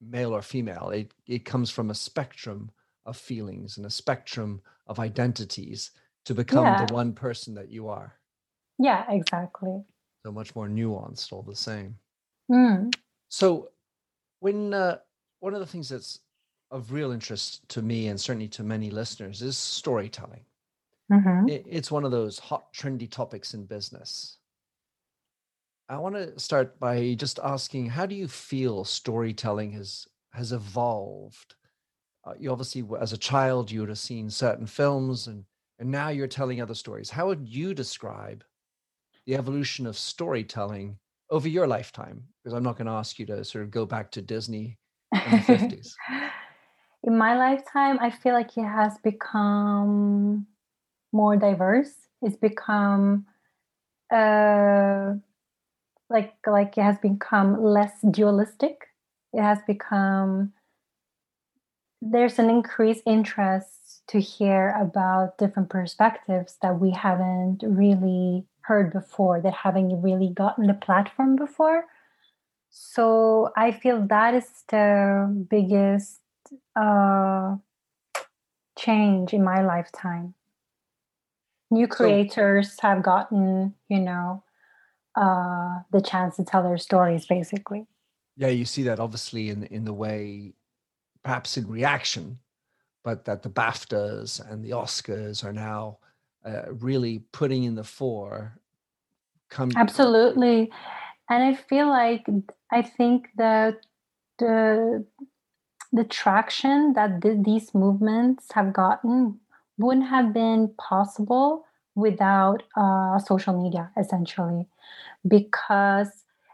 male 0.00 0.34
or 0.34 0.42
female 0.42 0.90
it 0.90 1.12
it 1.26 1.44
comes 1.44 1.70
from 1.70 1.90
a 1.90 1.94
spectrum 1.94 2.70
of 3.04 3.16
feelings 3.16 3.76
and 3.76 3.86
a 3.86 3.90
spectrum 3.90 4.60
of 4.86 4.98
identities 4.98 5.92
to 6.24 6.34
become 6.34 6.64
yeah. 6.64 6.84
the 6.84 6.92
one 6.92 7.12
person 7.12 7.54
that 7.54 7.70
you 7.70 7.88
are 7.88 8.14
yeah 8.78 9.04
exactly 9.08 9.82
so 10.24 10.32
much 10.32 10.54
more 10.54 10.68
nuanced 10.68 11.32
all 11.32 11.42
the 11.42 11.54
same 11.54 11.96
mm. 12.50 12.92
so 13.28 13.70
when 14.40 14.74
uh, 14.74 14.98
one 15.40 15.54
of 15.54 15.60
the 15.60 15.66
things 15.66 15.88
that's 15.88 16.20
of 16.70 16.92
real 16.92 17.12
interest 17.12 17.66
to 17.68 17.80
me 17.80 18.08
and 18.08 18.20
certainly 18.20 18.48
to 18.48 18.62
many 18.62 18.90
listeners 18.90 19.40
is 19.40 19.56
storytelling 19.56 20.44
mm-hmm. 21.10 21.48
it, 21.48 21.64
it's 21.68 21.90
one 21.90 22.04
of 22.04 22.10
those 22.10 22.38
hot 22.38 22.72
trendy 22.74 23.10
topics 23.10 23.54
in 23.54 23.64
business 23.64 24.38
i 25.88 25.96
want 25.96 26.14
to 26.14 26.38
start 26.38 26.78
by 26.78 27.14
just 27.14 27.38
asking 27.42 27.86
how 27.88 28.06
do 28.06 28.14
you 28.14 28.28
feel 28.28 28.84
storytelling 28.84 29.72
has 29.72 30.06
has 30.32 30.52
evolved 30.52 31.54
uh, 32.24 32.34
you 32.38 32.50
obviously 32.50 32.84
as 33.00 33.12
a 33.12 33.18
child 33.18 33.70
you 33.70 33.80
would 33.80 33.88
have 33.88 33.98
seen 33.98 34.28
certain 34.30 34.66
films 34.66 35.26
and 35.26 35.44
and 35.78 35.90
now 35.90 36.08
you're 36.08 36.26
telling 36.26 36.60
other 36.60 36.74
stories 36.74 37.10
how 37.10 37.26
would 37.26 37.46
you 37.48 37.74
describe 37.74 38.44
the 39.26 39.34
evolution 39.34 39.86
of 39.86 39.98
storytelling 39.98 40.98
over 41.30 41.48
your 41.48 41.66
lifetime? 41.66 42.22
Because 42.42 42.56
I'm 42.56 42.62
not 42.62 42.76
going 42.76 42.86
to 42.86 42.92
ask 42.92 43.18
you 43.18 43.26
to 43.26 43.44
sort 43.44 43.64
of 43.64 43.70
go 43.70 43.84
back 43.84 44.10
to 44.12 44.22
Disney 44.22 44.78
in 45.12 45.30
the 45.30 45.38
50s. 45.38 45.94
in 47.02 47.18
my 47.18 47.36
lifetime, 47.36 47.98
I 48.00 48.10
feel 48.10 48.32
like 48.32 48.56
it 48.56 48.64
has 48.64 48.98
become 49.02 50.46
more 51.12 51.36
diverse. 51.36 51.92
It's 52.22 52.36
become 52.36 53.26
uh, 54.12 55.14
like 56.08 56.34
like 56.46 56.78
it 56.78 56.82
has 56.82 56.98
become 56.98 57.62
less 57.62 57.92
dualistic. 58.10 58.88
it 59.32 59.42
has 59.42 59.58
become 59.66 60.52
there's 62.02 62.38
an 62.38 62.50
increased 62.50 63.02
interest 63.06 64.02
to 64.08 64.20
hear 64.20 64.74
about 64.80 65.38
different 65.38 65.68
perspectives 65.68 66.56
that 66.62 66.78
we 66.78 66.90
haven't 66.90 67.62
really 67.66 68.44
heard 68.60 68.92
before, 68.92 69.40
that 69.40 69.54
haven't 69.54 70.02
really 70.02 70.28
gotten 70.28 70.66
the 70.66 70.74
platform 70.74 71.36
before. 71.36 71.86
So 72.70 73.52
I 73.56 73.72
feel 73.72 74.06
that 74.06 74.34
is 74.34 74.48
the 74.68 75.46
biggest 75.48 76.20
uh, 76.74 77.56
change 78.78 79.32
in 79.32 79.42
my 79.42 79.62
lifetime. 79.62 80.34
New 81.70 81.88
creators 81.88 82.72
so, 82.72 82.82
have 82.82 83.02
gotten, 83.02 83.74
you 83.88 83.98
know, 83.98 84.42
uh, 85.16 85.80
the 85.90 86.00
chance 86.00 86.36
to 86.36 86.44
tell 86.44 86.62
their 86.62 86.78
stories, 86.78 87.26
basically. 87.26 87.86
Yeah, 88.36 88.48
you 88.48 88.64
see 88.64 88.82
that 88.84 89.00
obviously 89.00 89.48
in 89.48 89.64
in 89.64 89.84
the 89.84 89.92
way, 89.92 90.54
perhaps 91.22 91.56
in 91.56 91.66
reaction, 91.66 92.38
but 93.02 93.24
that 93.24 93.42
the 93.42 93.50
BAFTAs 93.50 94.40
and 94.50 94.64
the 94.64 94.70
Oscars 94.70 95.44
are 95.44 95.52
now 95.52 95.98
uh, 96.44 96.72
really 96.72 97.20
putting 97.32 97.64
in 97.64 97.74
the 97.74 97.84
fore. 97.84 98.60
Come 99.48 99.72
absolutely, 99.76 100.70
and 101.30 101.42
I 101.42 101.54
feel 101.54 101.88
like 101.88 102.26
I 102.70 102.82
think 102.82 103.28
that 103.36 103.86
the 104.38 105.06
the 105.92 106.04
traction 106.04 106.92
that 106.94 107.22
th- 107.22 107.42
these 107.42 107.74
movements 107.74 108.52
have 108.52 108.72
gotten 108.72 109.40
wouldn't 109.78 110.08
have 110.08 110.32
been 110.32 110.74
possible 110.78 111.65
without 111.96 112.62
uh, 112.76 113.18
social 113.18 113.60
media, 113.60 113.90
essentially, 113.98 114.66
because 115.26 116.08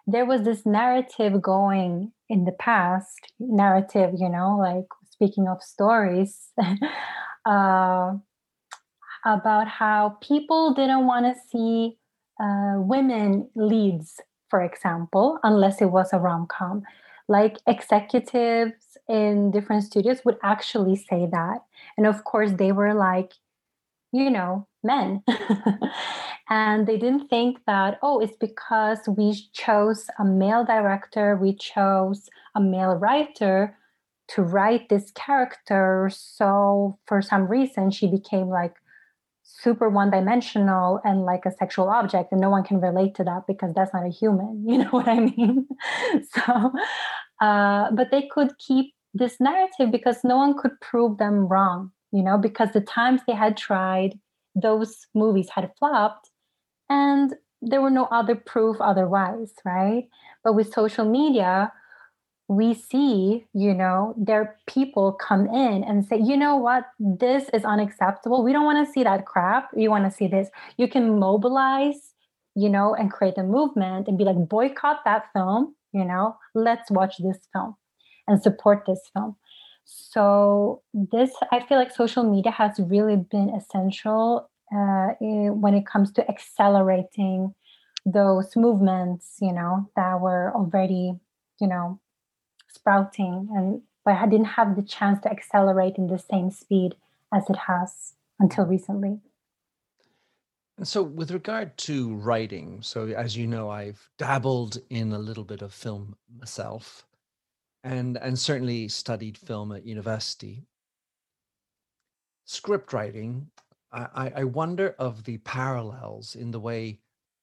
there 0.06 0.24
was 0.24 0.42
this 0.44 0.64
narrative 0.64 1.42
going 1.42 2.12
in 2.30 2.46
the 2.46 2.52
past 2.52 3.32
narrative, 3.38 4.14
you 4.16 4.30
know, 4.30 4.56
like 4.58 4.86
speaking 5.10 5.46
of 5.48 5.62
stories. 5.62 6.48
uh, 7.44 8.14
about 9.24 9.68
how 9.68 10.16
people 10.20 10.74
didn't 10.74 11.06
want 11.06 11.26
to 11.26 11.40
see 11.50 11.96
uh, 12.42 12.74
women 12.78 13.48
leads, 13.54 14.20
for 14.48 14.62
example, 14.62 15.38
unless 15.42 15.80
it 15.80 15.90
was 15.90 16.12
a 16.12 16.18
rom 16.18 16.46
com. 16.46 16.82
Like 17.28 17.58
executives 17.66 18.98
in 19.08 19.50
different 19.52 19.84
studios 19.84 20.22
would 20.24 20.38
actually 20.42 20.96
say 20.96 21.26
that. 21.30 21.58
And 21.96 22.06
of 22.06 22.24
course, 22.24 22.52
they 22.52 22.72
were 22.72 22.94
like, 22.94 23.32
you 24.12 24.30
know, 24.30 24.68
men. 24.82 25.22
and 26.50 26.86
they 26.86 26.98
didn't 26.98 27.28
think 27.28 27.58
that, 27.66 27.98
oh, 28.02 28.20
it's 28.20 28.36
because 28.38 28.98
we 29.08 29.34
chose 29.52 30.06
a 30.18 30.24
male 30.24 30.64
director, 30.64 31.36
we 31.36 31.54
chose 31.56 32.28
a 32.54 32.60
male 32.60 32.94
writer 32.94 33.76
to 34.28 34.42
write 34.42 34.88
this 34.88 35.10
character. 35.12 36.10
So 36.12 36.98
for 37.06 37.22
some 37.22 37.48
reason, 37.48 37.90
she 37.90 38.06
became 38.06 38.48
like 38.48 38.76
super 39.44 39.88
one 39.88 40.10
dimensional 40.10 41.00
and 41.04 41.24
like 41.24 41.44
a 41.46 41.50
sexual 41.50 41.88
object 41.88 42.32
and 42.32 42.40
no 42.40 42.50
one 42.50 42.62
can 42.62 42.80
relate 42.80 43.14
to 43.14 43.24
that 43.24 43.46
because 43.46 43.72
that's 43.74 43.92
not 43.92 44.06
a 44.06 44.08
human 44.08 44.64
you 44.68 44.78
know 44.78 44.90
what 44.90 45.08
i 45.08 45.18
mean 45.18 45.66
so 46.32 46.72
uh, 47.40 47.90
but 47.92 48.10
they 48.10 48.28
could 48.28 48.56
keep 48.58 48.94
this 49.14 49.40
narrative 49.40 49.90
because 49.90 50.18
no 50.22 50.36
one 50.36 50.56
could 50.56 50.80
prove 50.80 51.18
them 51.18 51.48
wrong 51.48 51.90
you 52.12 52.22
know 52.22 52.38
because 52.38 52.70
the 52.72 52.80
times 52.80 53.20
they 53.26 53.34
had 53.34 53.56
tried 53.56 54.18
those 54.54 55.06
movies 55.14 55.48
had 55.54 55.70
flopped 55.78 56.30
and 56.88 57.34
there 57.60 57.80
were 57.80 57.90
no 57.90 58.04
other 58.06 58.34
proof 58.34 58.76
otherwise 58.80 59.52
right 59.64 60.08
but 60.44 60.54
with 60.54 60.72
social 60.72 61.04
media 61.04 61.72
we 62.52 62.74
see, 62.74 63.46
you 63.54 63.72
know, 63.72 64.14
there 64.18 64.56
people 64.66 65.12
come 65.12 65.46
in 65.46 65.84
and 65.84 66.04
say, 66.04 66.18
you 66.18 66.36
know 66.36 66.56
what, 66.56 66.84
this 66.98 67.48
is 67.54 67.64
unacceptable. 67.64 68.44
We 68.44 68.52
don't 68.52 68.64
want 68.64 68.86
to 68.86 68.92
see 68.92 69.02
that 69.04 69.26
crap. 69.26 69.70
We 69.74 69.88
want 69.88 70.04
to 70.04 70.10
see 70.10 70.26
this. 70.26 70.48
You 70.76 70.88
can 70.88 71.18
mobilize, 71.18 72.14
you 72.54 72.68
know, 72.68 72.94
and 72.94 73.10
create 73.10 73.38
a 73.38 73.42
movement 73.42 74.08
and 74.08 74.18
be 74.18 74.24
like, 74.24 74.36
boycott 74.48 75.00
that 75.04 75.26
film, 75.32 75.74
you 75.92 76.04
know, 76.04 76.36
let's 76.54 76.90
watch 76.90 77.16
this 77.18 77.38
film 77.52 77.76
and 78.28 78.42
support 78.42 78.84
this 78.86 79.00
film. 79.14 79.36
So, 79.84 80.82
this, 80.94 81.32
I 81.50 81.60
feel 81.60 81.78
like 81.78 81.92
social 81.92 82.24
media 82.24 82.52
has 82.52 82.78
really 82.78 83.16
been 83.16 83.50
essential 83.50 84.48
uh, 84.74 85.08
when 85.20 85.74
it 85.74 85.86
comes 85.86 86.12
to 86.12 86.28
accelerating 86.28 87.54
those 88.04 88.56
movements, 88.56 89.36
you 89.40 89.52
know, 89.52 89.90
that 89.96 90.20
were 90.20 90.52
already, 90.54 91.14
you 91.60 91.68
know, 91.68 92.00
sprouting 92.68 93.48
and 93.54 93.82
but 94.04 94.14
I 94.16 94.26
didn't 94.26 94.46
have 94.46 94.76
the 94.76 94.82
chance 94.82 95.20
to 95.22 95.30
accelerate 95.30 95.96
in 95.96 96.08
the 96.08 96.18
same 96.18 96.50
speed 96.50 96.96
as 97.32 97.48
it 97.48 97.56
has 97.56 98.14
until 98.40 98.64
recently. 98.64 99.20
And 100.78 100.88
so, 100.88 101.02
with 101.02 101.30
regard 101.30 101.76
to 101.78 102.14
writing, 102.14 102.82
so 102.82 103.06
as 103.06 103.36
you 103.36 103.46
know, 103.46 103.70
I've 103.70 104.08
dabbled 104.18 104.78
in 104.90 105.12
a 105.12 105.18
little 105.18 105.44
bit 105.44 105.62
of 105.62 105.72
film 105.72 106.16
myself, 106.36 107.06
and 107.84 108.16
and 108.16 108.38
certainly 108.38 108.88
studied 108.88 109.36
film 109.36 109.72
at 109.72 109.84
university. 109.84 110.66
Script 112.44 112.92
writing, 112.92 113.50
I, 113.92 114.32
I 114.36 114.44
wonder 114.44 114.94
of 114.98 115.24
the 115.24 115.38
parallels 115.38 116.34
in 116.34 116.50
the 116.50 116.60
way 116.60 117.00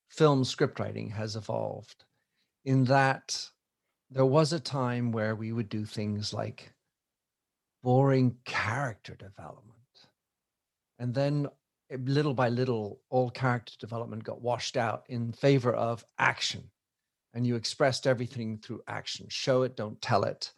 film 0.10 0.44
script 0.44 0.80
writing 0.80 1.10
has 1.12 1.36
evolved, 1.36 2.04
in 2.66 2.84
that 2.86 3.50
there 4.10 4.26
was 4.26 4.52
a 4.54 4.60
time 4.60 5.12
where 5.12 5.36
we 5.36 5.52
would 5.52 5.70
do 5.70 5.86
things 5.86 6.34
like 6.34 6.74
boring 7.84 8.36
character 8.46 9.16
development. 9.16 9.76
And 10.98 11.14
then 11.14 11.48
eh, 11.92 11.98
little 12.04 12.34
by 12.34 12.50
little, 12.50 13.00
all 13.10 13.30
character 13.30 13.74
development 13.80 14.24
got 14.24 14.42
washed 14.42 14.78
out 14.78 15.06
in 15.10 15.32
favor 15.32 15.74
of 15.74 16.04
action. 16.18 16.72
And 17.34 17.46
you 17.46 17.56
expressed 17.56 18.08
everything 18.08 18.58
through 18.58 18.82
action 18.88 19.28
show 19.30 19.64
it, 19.64 19.76
don't 19.76 20.02
tell 20.02 20.24
it 20.24 20.52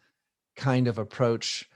kind 0.56 0.88
of 0.88 0.98
approach. 0.98 1.68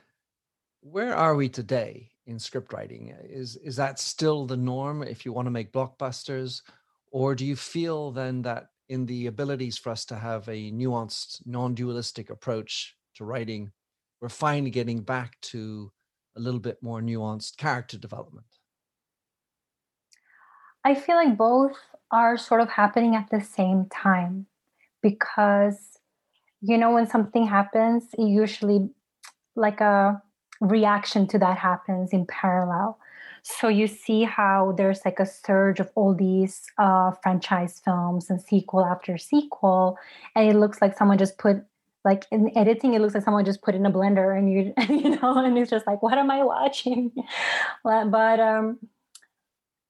Where 0.81 1.15
are 1.15 1.35
we 1.35 1.49
today 1.49 2.11
in 2.27 2.39
script 2.39 2.73
writing? 2.73 3.15
Is, 3.23 3.57
is 3.57 3.77
that 3.77 3.99
still 3.99 4.47
the 4.47 4.57
norm 4.57 5.03
if 5.03 5.25
you 5.25 5.33
want 5.33 5.47
to 5.47 5.51
make 5.51 5.73
blockbusters? 5.73 6.63
Or 7.11 7.35
do 7.35 7.45
you 7.45 7.57
feel 7.57 8.11
then 8.11 8.43
that 8.43 8.69
in 8.89 9.07
the 9.07 9.27
abilities 9.27 9.79
for 9.79 9.91
us 9.91 10.05
to 10.07 10.17
have 10.17 10.47
a 10.49 10.71
nuanced, 10.73 11.43
non-dualistic 11.47 12.31
approach 12.31 12.95
to 13.17 13.25
writing, 13.25 13.73
we're 14.21 14.29
finally 14.29 14.71
getting 14.71 15.01
back 15.01 15.41
to 15.41 15.91
a 16.37 16.41
little 16.41 16.61
bit 16.61 16.83
more 16.83 17.01
nuanced 17.01 17.57
character 17.57 17.99
development. 17.99 18.47
I 20.85 20.95
feel 20.95 21.17
like 21.17 21.37
both 21.37 21.77
are 22.13 22.37
sort 22.37 22.61
of 22.61 22.69
happening 22.69 23.17
at 23.17 23.29
the 23.31 23.41
same 23.41 23.87
time 23.87 24.47
because 25.09 25.79
you 26.61 26.77
know 26.81 26.91
when 26.97 27.07
something 27.07 27.47
happens 27.47 28.05
usually 28.19 28.81
like 29.55 29.81
a 29.81 30.21
reaction 30.61 31.27
to 31.27 31.39
that 31.39 31.57
happens 31.59 32.13
in 32.13 32.27
parallel 32.27 32.99
so 33.49 33.69
you 33.69 33.87
see 33.87 34.25
how 34.25 34.75
there's 34.77 35.05
like 35.05 35.21
a 35.21 35.25
surge 35.25 35.79
of 35.79 35.89
all 35.95 36.13
these 36.13 36.67
uh, 36.79 37.13
franchise 37.23 37.81
films 37.85 38.29
and 38.29 38.43
sequel 38.43 38.85
after 38.85 39.17
sequel, 39.17 39.97
and 40.35 40.51
it 40.51 40.57
looks 40.57 40.83
like 40.83 40.99
someone 40.99 41.17
just 41.17 41.39
put 41.39 41.59
like 42.05 42.27
in 42.33 42.51
editing, 42.59 42.95
it 42.95 43.01
looks 43.01 43.15
like 43.15 43.23
someone 43.23 43.45
just 43.45 43.63
put 43.63 43.77
in 43.77 43.87
a 43.87 43.91
blender, 43.91 44.37
and 44.37 44.51
you 44.51 44.75
you 44.89 45.11
know, 45.11 45.39
and 45.39 45.57
it's 45.57 45.71
just 45.71 45.87
like, 45.87 46.03
what 46.03 46.19
am 46.19 46.29
I 46.29 46.43
watching? 46.43 47.13
but 47.85 48.41
um, 48.41 48.81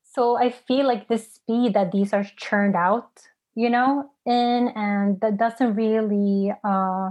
so 0.05 0.37
I 0.37 0.51
feel 0.51 0.87
like 0.87 1.09
the 1.09 1.17
speed 1.17 1.73
that 1.73 1.93
these 1.93 2.13
are 2.13 2.25
churned 2.37 2.77
out, 2.77 3.09
you 3.57 3.71
know, 3.71 4.11
in 4.25 4.69
and 4.77 5.21
that 5.21 5.39
doesn't 5.39 5.75
really 5.75 6.53
uh, 6.63 7.11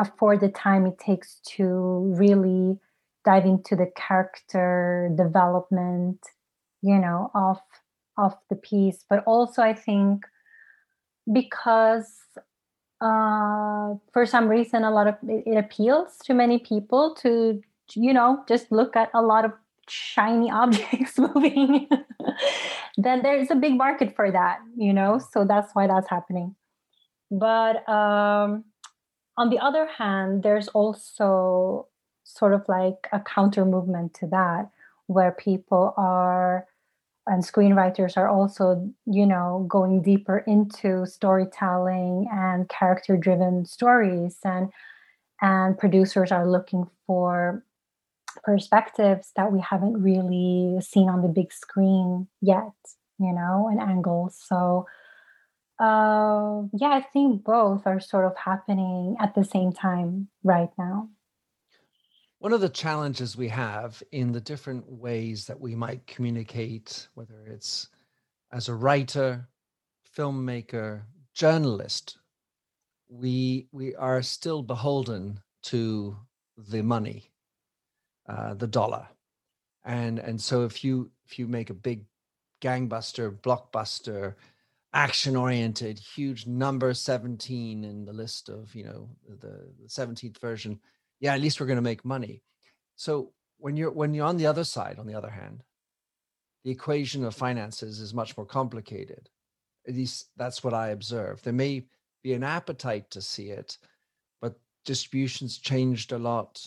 afford 0.00 0.40
the 0.40 0.48
time 0.48 0.86
it 0.86 0.98
takes 0.98 1.40
to 1.56 2.14
really 2.18 2.78
dive 3.24 3.44
into 3.44 3.76
the 3.76 3.90
character 3.96 5.10
development 5.16 6.18
you 6.82 6.98
know 6.98 7.30
of 7.34 7.58
of 8.18 8.34
the 8.50 8.56
piece. 8.56 9.04
But 9.08 9.24
also 9.26 9.62
i 9.62 9.72
think 9.72 10.24
because 11.32 12.12
uh, 13.00 13.94
for 14.12 14.24
some 14.26 14.48
reason 14.48 14.84
a 14.84 14.90
lot 14.90 15.06
of 15.06 15.14
it, 15.28 15.44
it 15.46 15.56
appeals 15.56 16.16
to 16.24 16.34
many 16.34 16.58
people 16.58 17.14
to 17.22 17.60
you 17.94 18.12
know 18.12 18.42
just 18.48 18.70
look 18.72 18.96
at 18.96 19.10
a 19.14 19.22
lot 19.22 19.44
of 19.44 19.52
shiny 19.88 20.50
objects 20.50 21.18
moving. 21.18 21.88
Then 22.96 23.22
there's 23.22 23.50
a 23.50 23.54
big 23.54 23.76
market 23.76 24.14
for 24.14 24.30
that 24.30 24.58
you 24.76 24.92
know 24.92 25.18
so 25.18 25.44
that's 25.44 25.74
why 25.74 25.86
that's 25.86 26.08
happening. 26.08 26.54
But 27.30 27.88
um, 27.88 28.64
on 29.36 29.50
the 29.50 29.58
other 29.58 29.86
hand 29.86 30.42
there's 30.42 30.68
also 30.68 31.88
sort 32.24 32.54
of 32.54 32.64
like 32.68 33.08
a 33.12 33.20
counter 33.20 33.64
movement 33.64 34.14
to 34.14 34.26
that 34.28 34.70
where 35.06 35.32
people 35.32 35.92
are 35.96 36.66
and 37.26 37.42
screenwriters 37.42 38.16
are 38.16 38.28
also 38.28 38.90
you 39.06 39.26
know 39.26 39.66
going 39.68 40.02
deeper 40.02 40.38
into 40.46 41.06
storytelling 41.06 42.26
and 42.32 42.68
character 42.68 43.16
driven 43.16 43.64
stories 43.64 44.38
and 44.44 44.70
and 45.40 45.78
producers 45.78 46.30
are 46.32 46.48
looking 46.48 46.88
for 47.06 47.62
perspectives 48.42 49.32
that 49.36 49.52
we 49.52 49.60
haven't 49.60 50.02
really 50.02 50.80
seen 50.80 51.08
on 51.08 51.22
the 51.22 51.28
big 51.28 51.52
screen 51.52 52.28
yet, 52.40 52.72
you 53.18 53.32
know, 53.32 53.68
and 53.70 53.80
angles. 53.80 54.36
So, 54.44 54.86
uh, 55.80 56.62
yeah, 56.72 56.90
I 56.90 57.06
think 57.12 57.44
both 57.44 57.86
are 57.86 58.00
sort 58.00 58.24
of 58.24 58.36
happening 58.36 59.16
at 59.20 59.34
the 59.34 59.44
same 59.44 59.72
time 59.72 60.28
right 60.42 60.70
now. 60.78 61.08
One 62.38 62.52
of 62.52 62.60
the 62.60 62.68
challenges 62.68 63.36
we 63.36 63.48
have 63.48 64.02
in 64.12 64.32
the 64.32 64.40
different 64.40 64.90
ways 64.90 65.46
that 65.46 65.58
we 65.58 65.74
might 65.74 66.06
communicate, 66.06 67.08
whether 67.14 67.46
it's 67.46 67.88
as 68.52 68.68
a 68.68 68.74
writer, 68.74 69.48
filmmaker, 70.16 71.02
journalist, 71.32 72.18
we 73.08 73.66
we 73.72 73.94
are 73.96 74.22
still 74.22 74.62
beholden 74.62 75.40
to 75.62 76.16
the 76.56 76.82
money, 76.82 77.30
uh, 78.28 78.54
the 78.54 78.66
dollar, 78.66 79.08
and 79.84 80.18
and 80.18 80.40
so 80.40 80.64
if 80.64 80.84
you 80.84 81.10
if 81.26 81.38
you 81.38 81.46
make 81.46 81.70
a 81.70 81.74
big 81.74 82.04
gangbuster, 82.60 83.30
blockbuster, 83.30 84.34
action 84.92 85.36
oriented, 85.36 85.98
huge 85.98 86.46
number 86.46 86.94
seventeen 86.94 87.84
in 87.84 88.04
the 88.04 88.12
list 88.12 88.48
of 88.48 88.74
you 88.74 88.84
know 88.84 89.08
the 89.28 89.72
seventeenth 89.86 90.38
version, 90.40 90.80
yeah, 91.20 91.34
at 91.34 91.40
least 91.40 91.60
we're 91.60 91.66
going 91.66 91.76
to 91.76 91.82
make 91.82 92.04
money. 92.04 92.42
So 92.96 93.32
when 93.58 93.76
you're 93.76 93.90
when 93.90 94.14
you're 94.14 94.26
on 94.26 94.36
the 94.36 94.46
other 94.46 94.64
side, 94.64 94.98
on 94.98 95.06
the 95.06 95.14
other 95.14 95.30
hand, 95.30 95.62
the 96.64 96.70
equation 96.70 97.24
of 97.24 97.34
finances 97.34 98.00
is 98.00 98.14
much 98.14 98.36
more 98.36 98.46
complicated. 98.46 99.28
At 99.86 99.94
least 99.94 100.30
that's 100.36 100.64
what 100.64 100.72
I 100.74 100.88
observe. 100.88 101.42
There 101.42 101.52
may 101.52 101.86
be 102.22 102.32
an 102.32 102.42
appetite 102.42 103.10
to 103.10 103.20
see 103.20 103.50
it, 103.50 103.76
but 104.40 104.58
distribution's 104.84 105.58
changed 105.58 106.12
a 106.12 106.18
lot. 106.18 106.66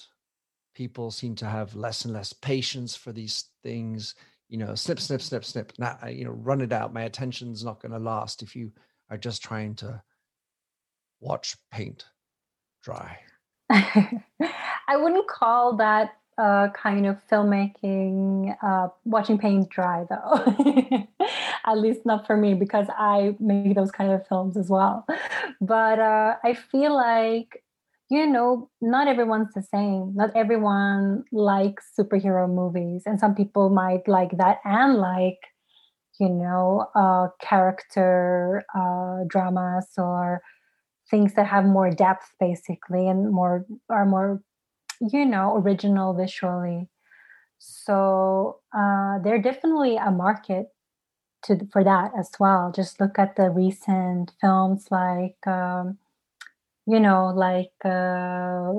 People 0.77 1.09
seem 1.09 1.33
to 1.37 1.47
have 1.47 1.75
less 1.75 2.05
and 2.05 2.13
less 2.13 2.33
patience 2.33 2.95
for 2.95 3.11
these 3.11 3.45
things. 3.63 4.13
You 4.47 4.59
know, 4.59 4.75
snip, 4.75 4.99
snip, 4.99 5.23
snip, 5.23 5.43
snip. 5.43 5.73
Now, 5.79 5.97
you 6.07 6.23
know, 6.23 6.29
run 6.29 6.61
it 6.61 6.71
out. 6.71 6.93
My 6.93 7.01
attention's 7.01 7.63
not 7.63 7.81
going 7.81 7.93
to 7.93 7.97
last 7.97 8.43
if 8.43 8.55
you 8.55 8.71
are 9.09 9.17
just 9.17 9.41
trying 9.41 9.73
to 9.77 10.03
watch 11.19 11.55
paint 11.71 12.05
dry. 12.83 13.17
I 13.71 14.97
wouldn't 14.97 15.27
call 15.27 15.77
that 15.77 16.17
uh, 16.37 16.67
kind 16.69 17.07
of 17.07 17.17
filmmaking, 17.27 18.55
uh, 18.61 18.89
watching 19.03 19.39
paint 19.39 19.69
dry 19.69 20.05
though. 20.07 21.07
At 21.65 21.79
least 21.79 22.05
not 22.05 22.27
for 22.27 22.37
me 22.37 22.53
because 22.53 22.85
I 22.95 23.35
make 23.39 23.73
those 23.73 23.89
kind 23.89 24.11
of 24.11 24.27
films 24.27 24.55
as 24.57 24.69
well. 24.69 25.07
But 25.59 25.97
uh, 25.97 26.35
I 26.43 26.53
feel 26.53 26.95
like, 26.95 27.63
you 28.09 28.25
know, 28.27 28.69
not 28.81 29.07
everyone's 29.07 29.53
the 29.53 29.61
same. 29.63 30.13
Not 30.15 30.35
everyone 30.35 31.23
likes 31.31 31.91
superhero 31.99 32.49
movies. 32.49 33.03
And 33.05 33.19
some 33.19 33.35
people 33.35 33.69
might 33.69 34.07
like 34.07 34.37
that 34.37 34.59
and 34.65 34.95
like, 34.97 35.39
you 36.19 36.29
know, 36.29 36.87
uh, 36.95 37.27
character 37.41 38.63
uh, 38.75 39.23
dramas 39.27 39.87
or 39.97 40.41
things 41.09 41.33
that 41.35 41.47
have 41.47 41.65
more 41.65 41.91
depth 41.91 42.31
basically 42.39 43.07
and 43.07 43.31
more 43.31 43.65
are 43.89 44.05
more 44.05 44.41
you 45.01 45.25
know 45.25 45.57
original 45.57 46.13
visually 46.13 46.87
so 47.59 48.59
uh, 48.77 49.19
they're 49.23 49.41
definitely 49.41 49.97
a 49.97 50.11
market 50.11 50.67
to 51.43 51.59
for 51.71 51.83
that 51.83 52.11
as 52.17 52.31
well 52.39 52.71
just 52.75 52.99
look 52.99 53.19
at 53.19 53.35
the 53.35 53.49
recent 53.49 54.33
films 54.41 54.87
like 54.91 55.37
um, 55.47 55.97
you 56.87 56.99
know 56.99 57.33
like 57.35 57.73
uh, 57.85 58.71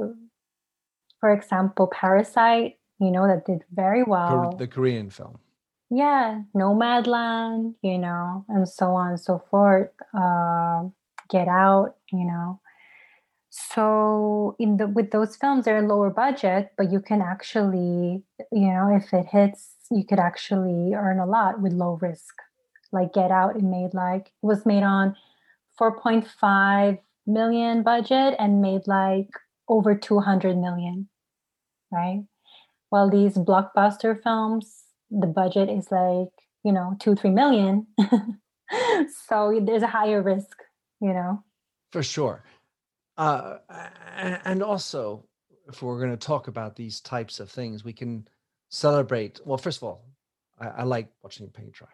for 1.21 1.31
example 1.33 1.87
parasite 1.87 2.79
you 2.99 3.11
know 3.11 3.29
that 3.29 3.45
did 3.47 3.63
very 3.73 4.03
well. 4.03 4.55
the 4.59 4.67
korean 4.67 5.11
film. 5.11 5.39
Yeah 5.91 6.43
nomadland 6.57 7.75
you 7.83 7.99
know 7.99 8.45
and 8.49 8.69
so 8.69 8.87
on 8.93 9.11
and 9.11 9.21
so 9.21 9.43
forth 9.51 9.91
uh, 10.15 10.83
get 11.31 11.49
out 11.49 11.97
you 12.13 12.25
know. 12.25 12.61
So 13.51 14.57
in 14.59 14.77
the 14.77 14.87
with 14.87 15.11
those 15.11 15.37
films 15.37 15.65
they're 15.65 15.83
lower 15.83 16.11
budget 16.11 16.73
but 16.77 16.91
you 16.93 17.01
can 17.01 17.23
actually 17.23 18.23
you 18.53 18.69
know 18.73 18.95
if 18.95 19.13
it 19.13 19.27
hits 19.27 19.75
you 19.91 20.05
could 20.05 20.19
actually 20.19 20.95
earn 20.95 21.19
a 21.19 21.27
lot 21.27 21.61
with 21.61 21.73
low 21.73 21.99
risk. 22.01 22.35
Like 22.91 23.13
get 23.13 23.31
out 23.31 23.57
it 23.57 23.63
made 23.63 23.93
like 23.93 24.29
it 24.43 24.47
was 24.47 24.65
made 24.65 24.83
on 24.83 25.15
4.5 25.79 26.99
million 27.29 27.83
budget 27.83 28.35
and 28.39 28.61
made 28.61 28.83
like 28.87 29.29
over 29.69 29.95
200 29.95 30.57
million 30.57 31.09
right 31.93 32.25
while 32.91 33.11
these 33.11 33.35
blockbuster 33.35 34.21
films 34.23 34.85
the 35.11 35.27
budget 35.27 35.69
is 35.69 35.91
like 35.91 36.33
you 36.65 36.73
know 36.73 36.97
two 37.01 37.15
three 37.15 37.31
million 37.31 37.87
so 39.29 39.61
there's 39.63 39.83
a 39.83 39.87
higher 39.87 40.23
risk 40.23 40.57
you 41.01 41.13
know 41.13 41.43
for 41.93 42.03
sure 42.03 42.43
uh, 43.19 43.59
and 44.45 44.63
also, 44.63 45.25
if 45.69 45.83
we're 45.83 45.99
going 45.99 46.17
to 46.17 46.17
talk 46.17 46.47
about 46.47 46.77
these 46.77 47.01
types 47.01 47.41
of 47.41 47.51
things, 47.51 47.85
we 47.85 47.93
can 47.93 48.29
celebrate. 48.71 49.41
Well, 49.45 49.59
first 49.59 49.79
of 49.79 49.83
all, 49.83 50.05
I, 50.59 50.69
I 50.69 50.83
like 50.85 51.09
watching 51.23 51.49
paint 51.49 51.73
dry. 51.73 51.89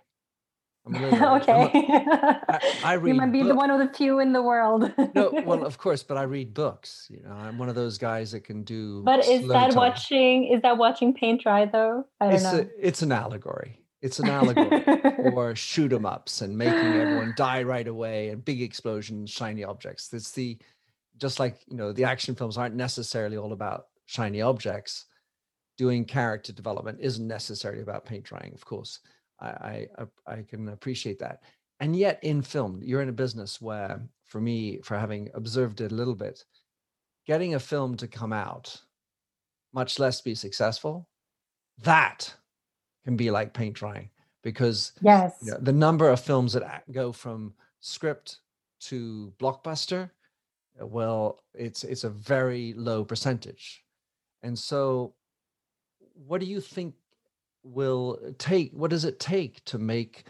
okay. 0.94 1.70
I, 1.74 2.72
I 2.84 2.92
read. 2.94 3.08
You 3.08 3.14
might 3.14 3.32
be 3.32 3.42
the 3.42 3.54
one 3.54 3.70
of 3.70 3.78
the 3.78 3.92
few 3.94 4.18
in 4.20 4.32
the 4.32 4.42
world. 4.42 4.92
no, 5.14 5.30
well, 5.46 5.64
of 5.66 5.78
course, 5.78 6.02
but 6.02 6.18
I 6.18 6.22
read 6.22 6.52
books. 6.52 7.06
You 7.10 7.22
know, 7.22 7.32
I'm 7.32 7.56
one 7.56 7.70
of 7.70 7.74
those 7.74 7.96
guys 7.96 8.32
that 8.32 8.44
can 8.44 8.64
do. 8.64 9.02
But 9.02 9.26
is 9.26 9.48
that 9.48 9.68
time. 9.68 9.76
watching? 9.76 10.44
Is 10.44 10.60
that 10.62 10.76
watching 10.76 11.14
paint 11.14 11.42
dry 11.42 11.64
though? 11.64 12.04
I 12.20 12.26
don't 12.26 12.34
it's 12.34 12.44
know. 12.44 12.58
A, 12.58 12.66
it's 12.78 13.02
an 13.02 13.12
allegory. 13.12 13.80
It's 14.02 14.18
an 14.18 14.28
allegory 14.28 14.84
for 15.32 15.56
shoot 15.56 15.90
'em 15.90 16.04
ups 16.04 16.42
and 16.42 16.58
making 16.58 16.74
everyone 16.74 17.32
die 17.38 17.62
right 17.62 17.88
away 17.88 18.28
and 18.28 18.44
big 18.44 18.60
explosions, 18.60 19.30
shiny 19.30 19.64
objects. 19.64 20.12
It's 20.12 20.32
the 20.32 20.58
just 21.16 21.40
like 21.40 21.60
you 21.66 21.76
know 21.76 21.92
the 21.92 22.04
action 22.04 22.34
films 22.34 22.58
aren't 22.58 22.74
necessarily 22.74 23.36
all 23.36 23.52
about 23.52 23.86
shiny 24.06 24.42
objects 24.42 25.06
doing 25.76 26.04
character 26.04 26.52
development 26.52 26.98
isn't 27.00 27.26
necessarily 27.26 27.82
about 27.82 28.04
paint 28.04 28.24
drying 28.24 28.52
of 28.54 28.64
course 28.64 29.00
I, 29.40 29.86
I 29.98 30.06
i 30.26 30.42
can 30.42 30.68
appreciate 30.68 31.18
that. 31.20 31.42
And 31.80 31.96
yet 31.96 32.18
in 32.22 32.42
film 32.42 32.80
you're 32.82 33.02
in 33.02 33.08
a 33.08 33.12
business 33.12 33.60
where 33.60 34.00
for 34.24 34.40
me 34.40 34.80
for 34.82 34.96
having 34.96 35.30
observed 35.34 35.80
it 35.80 35.92
a 35.92 35.94
little 35.94 36.14
bit 36.14 36.44
getting 37.26 37.54
a 37.54 37.60
film 37.60 37.96
to 37.96 38.06
come 38.06 38.32
out 38.32 38.80
much 39.72 39.98
less 39.98 40.20
be 40.20 40.34
successful 40.34 41.08
that 41.82 42.32
can 43.04 43.16
be 43.16 43.30
like 43.30 43.52
paint 43.52 43.74
drying 43.74 44.08
because 44.42 44.92
yes. 45.02 45.36
you 45.42 45.50
know, 45.50 45.58
the 45.60 45.72
number 45.72 46.08
of 46.08 46.20
films 46.20 46.52
that 46.52 46.84
go 46.92 47.10
from 47.12 47.52
script 47.80 48.38
to 48.80 49.32
blockbuster 49.40 50.10
uh, 50.80 50.86
well 50.86 51.42
it's 51.54 51.84
it's 51.84 52.04
a 52.04 52.10
very 52.10 52.74
low 52.76 53.04
percentage. 53.04 53.82
And 54.42 54.58
so 54.58 55.14
what 56.26 56.40
do 56.40 56.46
you 56.46 56.60
think 56.60 56.94
will 57.64 58.18
take 58.38 58.72
what 58.72 58.90
does 58.90 59.04
it 59.04 59.18
take 59.18 59.64
to 59.64 59.78
make 59.78 60.24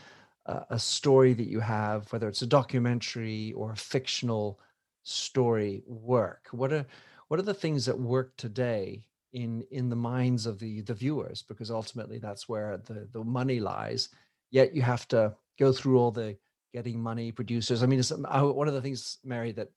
a, 0.46 0.62
a 0.70 0.78
story 0.78 1.34
that 1.34 1.48
you 1.48 1.60
have 1.60 2.10
whether 2.12 2.28
it's 2.28 2.42
a 2.42 2.46
documentary 2.46 3.52
or 3.52 3.72
a 3.72 3.76
fictional 3.76 4.60
story 5.02 5.82
work? 5.86 6.46
What 6.52 6.72
are 6.72 6.86
what 7.28 7.40
are 7.40 7.44
the 7.44 7.54
things 7.54 7.84
that 7.86 7.98
work 7.98 8.36
today 8.36 9.04
in 9.32 9.64
in 9.70 9.88
the 9.88 9.96
minds 9.96 10.46
of 10.46 10.58
the 10.58 10.80
the 10.82 10.94
viewers? 10.94 11.42
Because 11.42 11.70
ultimately 11.70 12.18
that's 12.18 12.48
where 12.48 12.78
the 12.78 13.08
the 13.12 13.24
money 13.24 13.60
lies. 13.60 14.08
Yet 14.50 14.74
you 14.74 14.82
have 14.82 15.08
to 15.08 15.34
go 15.58 15.72
through 15.72 15.98
all 15.98 16.10
the 16.10 16.36
getting 16.72 17.00
money 17.00 17.32
producers. 17.32 17.82
I 17.82 17.86
mean 17.86 17.98
it's, 17.98 18.10
one 18.10 18.68
of 18.68 18.74
the 18.74 18.82
things 18.82 19.18
mary 19.24 19.52
that 19.52 19.70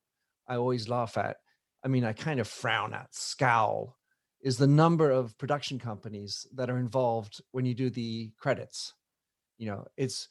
I 0.48 0.56
always 0.56 0.88
laugh 0.88 1.18
at, 1.18 1.38
I 1.84 1.88
mean, 1.88 2.04
I 2.04 2.14
kind 2.14 2.40
of 2.40 2.48
frown 2.48 2.94
at, 2.94 3.14
scowl, 3.14 3.98
is 4.42 4.58
the 4.58 4.68
number 4.68 5.12
of 5.12 5.38
production 5.38 5.80
companies 5.80 6.48
that 6.54 6.70
are 6.70 6.78
involved 6.78 7.42
when 7.52 7.66
you 7.66 7.74
do 7.74 7.90
the 7.90 8.32
credits. 8.38 8.94
You 9.58 9.68
know, 9.68 9.88
it's 9.98 10.28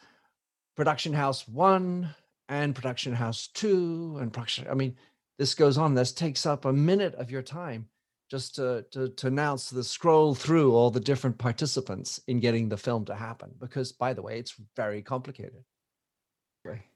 production 0.77 1.13
house 1.13 1.49
one 1.49 2.15
and 2.49 2.75
production 2.75 3.13
house 3.13 3.49
two 3.49 4.17
and 4.21 4.33
production. 4.33 4.67
I 4.71 4.75
mean, 4.75 4.97
this 5.39 5.55
goes 5.55 5.77
on. 5.77 5.95
This 5.95 6.13
takes 6.13 6.47
up 6.47 6.65
a 6.65 6.73
minute 6.73 7.15
of 7.17 7.31
your 7.31 7.43
time 7.43 7.89
just 8.31 8.57
to, 8.57 8.85
to, 8.91 9.09
to 9.09 9.27
announce 9.27 9.71
the 9.71 9.85
scroll 9.85 10.35
through 10.35 10.75
all 10.75 10.91
the 10.91 11.01
different 11.01 11.39
participants 11.39 12.21
in 12.27 12.41
getting 12.41 12.69
the 12.69 12.77
film 12.77 13.05
to 13.05 13.15
happen. 13.15 13.51
Because, 13.61 13.93
by 13.93 14.15
the 14.15 14.23
way, 14.23 14.39
it's 14.39 14.55
very 14.75 15.03
complicated. 15.03 15.65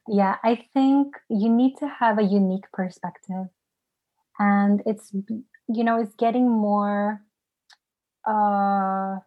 Yeah, 0.09 0.37
I 0.43 0.67
think 0.75 1.15
you 1.29 1.49
need 1.49 1.77
to 1.79 1.89
have 1.89 2.19
a 2.19 2.23
unique 2.23 2.65
perspective. 2.73 3.47
And 4.41 4.83
it's, 4.87 5.13
you 5.69 5.85
know, 5.85 6.01
it's 6.01 6.17
getting 6.17 6.51
more, 6.51 7.23
uh, 8.27 9.21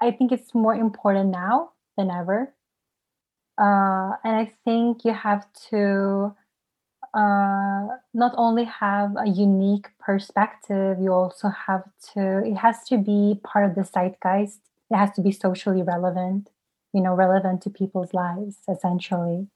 I 0.00 0.12
think 0.12 0.30
it's 0.30 0.54
more 0.54 0.72
important 0.74 1.30
now 1.30 1.72
than 1.96 2.08
ever. 2.10 2.54
Uh, 3.58 4.18
and 4.24 4.34
I 4.36 4.52
think 4.64 5.04
you 5.04 5.12
have 5.12 5.46
to 5.70 6.34
uh, 7.14 7.88
not 8.14 8.34
only 8.36 8.64
have 8.64 9.16
a 9.16 9.28
unique 9.28 9.88
perspective, 10.00 10.98
you 11.00 11.12
also 11.12 11.48
have 11.48 11.84
to, 12.14 12.44
it 12.44 12.56
has 12.56 12.84
to 12.88 12.98
be 12.98 13.40
part 13.44 13.66
of 13.68 13.76
the 13.76 13.82
zeitgeist. 13.84 14.60
It 14.90 14.96
has 14.96 15.12
to 15.12 15.22
be 15.22 15.32
socially 15.32 15.82
relevant, 15.82 16.50
you 16.94 17.02
know, 17.02 17.14
relevant 17.14 17.62
to 17.62 17.70
people's 17.70 18.14
lives, 18.14 18.58
essentially. 18.68 19.48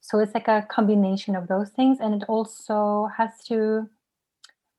So 0.00 0.18
it's 0.18 0.34
like 0.34 0.48
a 0.48 0.66
combination 0.70 1.36
of 1.36 1.48
those 1.48 1.70
things. 1.70 1.98
And 2.00 2.14
it 2.14 2.28
also 2.28 3.08
has 3.16 3.30
to, 3.48 3.88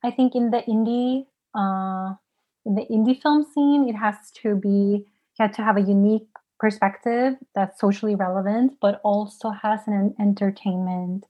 I 0.03 0.11
think, 0.11 0.35
in 0.35 0.51
the 0.51 0.63
indie, 0.67 1.25
uh, 1.55 2.15
in 2.65 2.75
the 2.75 2.85
indie 2.91 3.21
film 3.21 3.43
scene, 3.43 3.87
it 3.87 3.95
has 3.95 4.15
to 4.41 4.55
be, 4.55 5.05
you 5.05 5.39
have 5.39 5.55
to 5.55 5.63
have 5.63 5.77
a 5.77 5.81
unique 5.81 6.27
perspective 6.59 7.35
that's 7.55 7.79
socially 7.79 8.15
relevant, 8.15 8.77
but 8.81 8.99
also 9.03 9.49
has 9.49 9.87
an 9.87 10.15
entertainment 10.19 11.25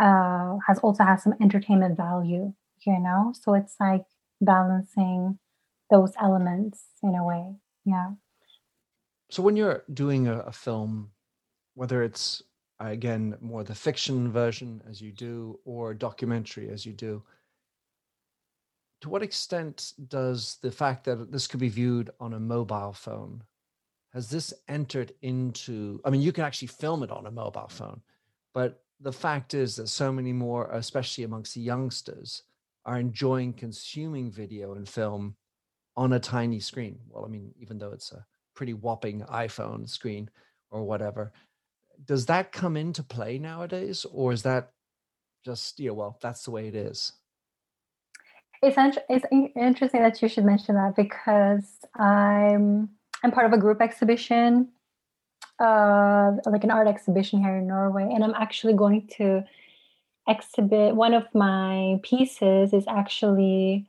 uh, 0.00 0.56
has 0.66 0.78
also 0.78 1.04
has 1.04 1.22
some 1.22 1.34
entertainment 1.40 1.96
value, 1.96 2.52
you 2.86 2.98
know. 2.98 3.32
So 3.40 3.54
it's 3.54 3.76
like 3.78 4.04
balancing 4.40 5.38
those 5.90 6.12
elements 6.20 6.84
in 7.02 7.14
a 7.14 7.24
way. 7.24 7.54
Yeah. 7.84 8.12
So 9.30 9.42
when 9.42 9.56
you're 9.56 9.84
doing 9.92 10.26
a, 10.26 10.40
a 10.40 10.52
film, 10.52 11.10
whether 11.74 12.02
it's 12.02 12.42
Uh, 12.82 12.88
again 12.88 13.36
more 13.40 13.64
the 13.64 13.74
fiction 13.74 14.32
version 14.32 14.82
as 14.88 15.00
you 15.00 15.12
do 15.12 15.58
or 15.64 15.94
documentary 15.94 16.68
as 16.70 16.84
you 16.84 16.92
do, 16.92 17.22
to 19.00 19.08
what 19.08 19.22
extent 19.22 19.92
does 20.08 20.58
the 20.62 20.70
fact 20.70 21.04
that 21.04 21.30
this 21.30 21.46
could 21.46 21.60
be 21.60 21.68
viewed 21.68 22.10
on 22.18 22.32
a 22.32 22.40
mobile 22.40 22.92
phone 22.92 23.42
has 24.12 24.28
this 24.28 24.52
entered 24.68 25.12
into 25.22 26.00
i 26.04 26.10
mean 26.10 26.20
you 26.20 26.32
can 26.32 26.44
actually 26.44 26.68
film 26.68 27.02
it 27.02 27.10
on 27.10 27.26
a 27.26 27.30
mobile 27.30 27.68
phone 27.68 28.00
but 28.54 28.82
the 29.02 29.12
fact 29.12 29.52
is 29.52 29.76
that 29.76 29.88
so 29.88 30.12
many 30.12 30.32
more, 30.32 30.70
especially 30.72 31.24
amongst 31.24 31.54
the 31.54 31.60
youngsters, 31.60 32.44
are 32.84 32.98
enjoying 32.98 33.52
consuming 33.52 34.30
video 34.30 34.74
and 34.74 34.88
film 34.88 35.34
on 35.96 36.12
a 36.12 36.20
tiny 36.20 36.60
screen. 36.60 36.98
Well, 37.08 37.24
I 37.24 37.28
mean, 37.28 37.52
even 37.58 37.78
though 37.78 37.92
it's 37.92 38.12
a 38.12 38.24
pretty 38.54 38.74
whopping 38.74 39.22
iPhone 39.22 39.88
screen 39.88 40.30
or 40.70 40.84
whatever, 40.84 41.32
does 42.04 42.26
that 42.26 42.52
come 42.52 42.76
into 42.76 43.02
play 43.02 43.38
nowadays, 43.38 44.04
or 44.12 44.32
is 44.32 44.42
that 44.42 44.72
just 45.44 45.78
know, 45.86 45.94
well, 45.94 46.18
that's 46.20 46.44
the 46.44 46.50
way 46.50 46.68
it 46.68 46.74
is? 46.74 47.12
It's 48.62 48.76
it's 49.08 49.24
interesting 49.56 50.02
that 50.02 50.22
you 50.22 50.28
should 50.28 50.44
mention 50.44 50.76
that 50.76 50.94
because 50.96 51.66
I'm 51.96 52.90
I'm 53.24 53.30
part 53.32 53.46
of 53.46 53.52
a 53.52 53.58
group 53.58 53.80
exhibition 53.80 54.68
uh, 55.58 56.32
like 56.46 56.64
an 56.64 56.70
art 56.70 56.88
exhibition 56.88 57.40
here 57.40 57.56
in 57.56 57.66
Norway, 57.66 58.08
and 58.12 58.24
I'm 58.24 58.34
actually 58.34 58.74
going 58.74 59.08
to 59.18 59.44
exhibit 60.28 60.94
one 60.94 61.14
of 61.14 61.24
my 61.34 61.98
pieces 62.02 62.72
is 62.72 62.84
actually 62.88 63.88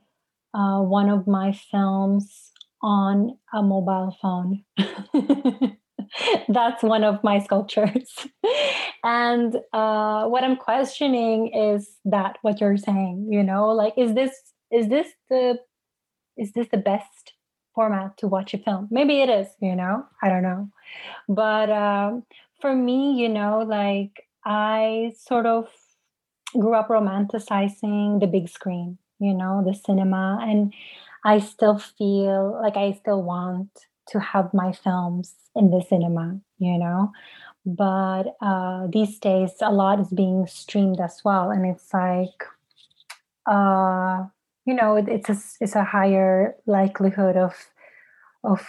uh, 0.52 0.80
one 0.80 1.08
of 1.08 1.26
my 1.26 1.52
films 1.52 2.52
on 2.82 3.38
a 3.52 3.62
mobile 3.62 4.16
phone. 4.20 4.64
That's 6.48 6.82
one 6.82 7.04
of 7.04 7.22
my 7.22 7.38
sculptures. 7.40 8.26
and 9.04 9.56
uh, 9.72 10.26
what 10.26 10.44
I'm 10.44 10.56
questioning 10.56 11.52
is 11.54 11.96
that 12.04 12.38
what 12.42 12.60
you're 12.60 12.76
saying, 12.76 13.28
you 13.30 13.42
know, 13.42 13.68
like 13.68 13.94
is 13.96 14.14
this 14.14 14.32
is 14.70 14.88
this 14.88 15.08
the 15.28 15.58
is 16.36 16.52
this 16.52 16.68
the 16.70 16.78
best 16.78 17.34
format 17.74 18.16
to 18.18 18.28
watch 18.28 18.54
a 18.54 18.58
film. 18.58 18.88
Maybe 18.90 19.20
it 19.20 19.28
is, 19.28 19.48
you 19.60 19.74
know, 19.74 20.04
I 20.22 20.28
don't 20.28 20.42
know. 20.42 20.68
But 21.28 21.70
um, 21.70 22.24
for 22.60 22.74
me, 22.74 23.20
you 23.20 23.28
know, 23.28 23.64
like 23.66 24.26
I 24.44 25.12
sort 25.18 25.46
of 25.46 25.68
grew 26.52 26.74
up 26.74 26.88
romanticizing 26.88 28.20
the 28.20 28.26
big 28.26 28.48
screen, 28.48 28.98
you 29.18 29.34
know, 29.34 29.62
the 29.64 29.74
cinema. 29.74 30.38
And 30.42 30.72
I 31.24 31.40
still 31.40 31.78
feel 31.78 32.58
like 32.62 32.76
I 32.76 32.92
still 32.92 33.22
want 33.22 33.70
to 34.08 34.20
have 34.20 34.52
my 34.54 34.72
films 34.72 35.34
in 35.54 35.70
the 35.70 35.82
cinema, 35.88 36.38
you 36.58 36.78
know. 36.78 37.12
But 37.66 38.36
uh, 38.42 38.88
these 38.88 39.18
days, 39.18 39.52
a 39.62 39.72
lot 39.72 40.00
is 40.00 40.08
being 40.08 40.46
streamed 40.46 41.00
as 41.00 41.22
well. 41.24 41.50
And 41.50 41.64
it's 41.64 41.92
like, 41.94 42.44
uh, 43.46 44.24
you 44.64 44.74
know 44.74 44.96
it's 44.96 45.28
a 45.28 45.36
it's 45.60 45.74
a 45.74 45.84
higher 45.84 46.54
likelihood 46.66 47.36
of 47.36 47.54
of 48.42 48.66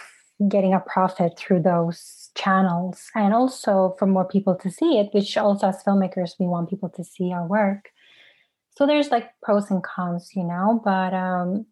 getting 0.48 0.74
a 0.74 0.80
profit 0.80 1.38
through 1.38 1.62
those 1.62 2.30
channels 2.34 3.10
and 3.14 3.32
also 3.32 3.96
for 3.98 4.06
more 4.06 4.26
people 4.26 4.54
to 4.54 4.70
see 4.70 4.98
it 4.98 5.08
which 5.12 5.36
also 5.36 5.68
as 5.68 5.82
filmmakers 5.82 6.34
we 6.38 6.46
want 6.46 6.68
people 6.68 6.90
to 6.90 7.02
see 7.02 7.32
our 7.32 7.46
work 7.46 7.90
so 8.76 8.86
there's 8.86 9.10
like 9.10 9.30
pros 9.42 9.70
and 9.70 9.82
cons 9.82 10.30
you 10.34 10.44
know 10.44 10.80
but 10.84 11.14
um 11.14 11.64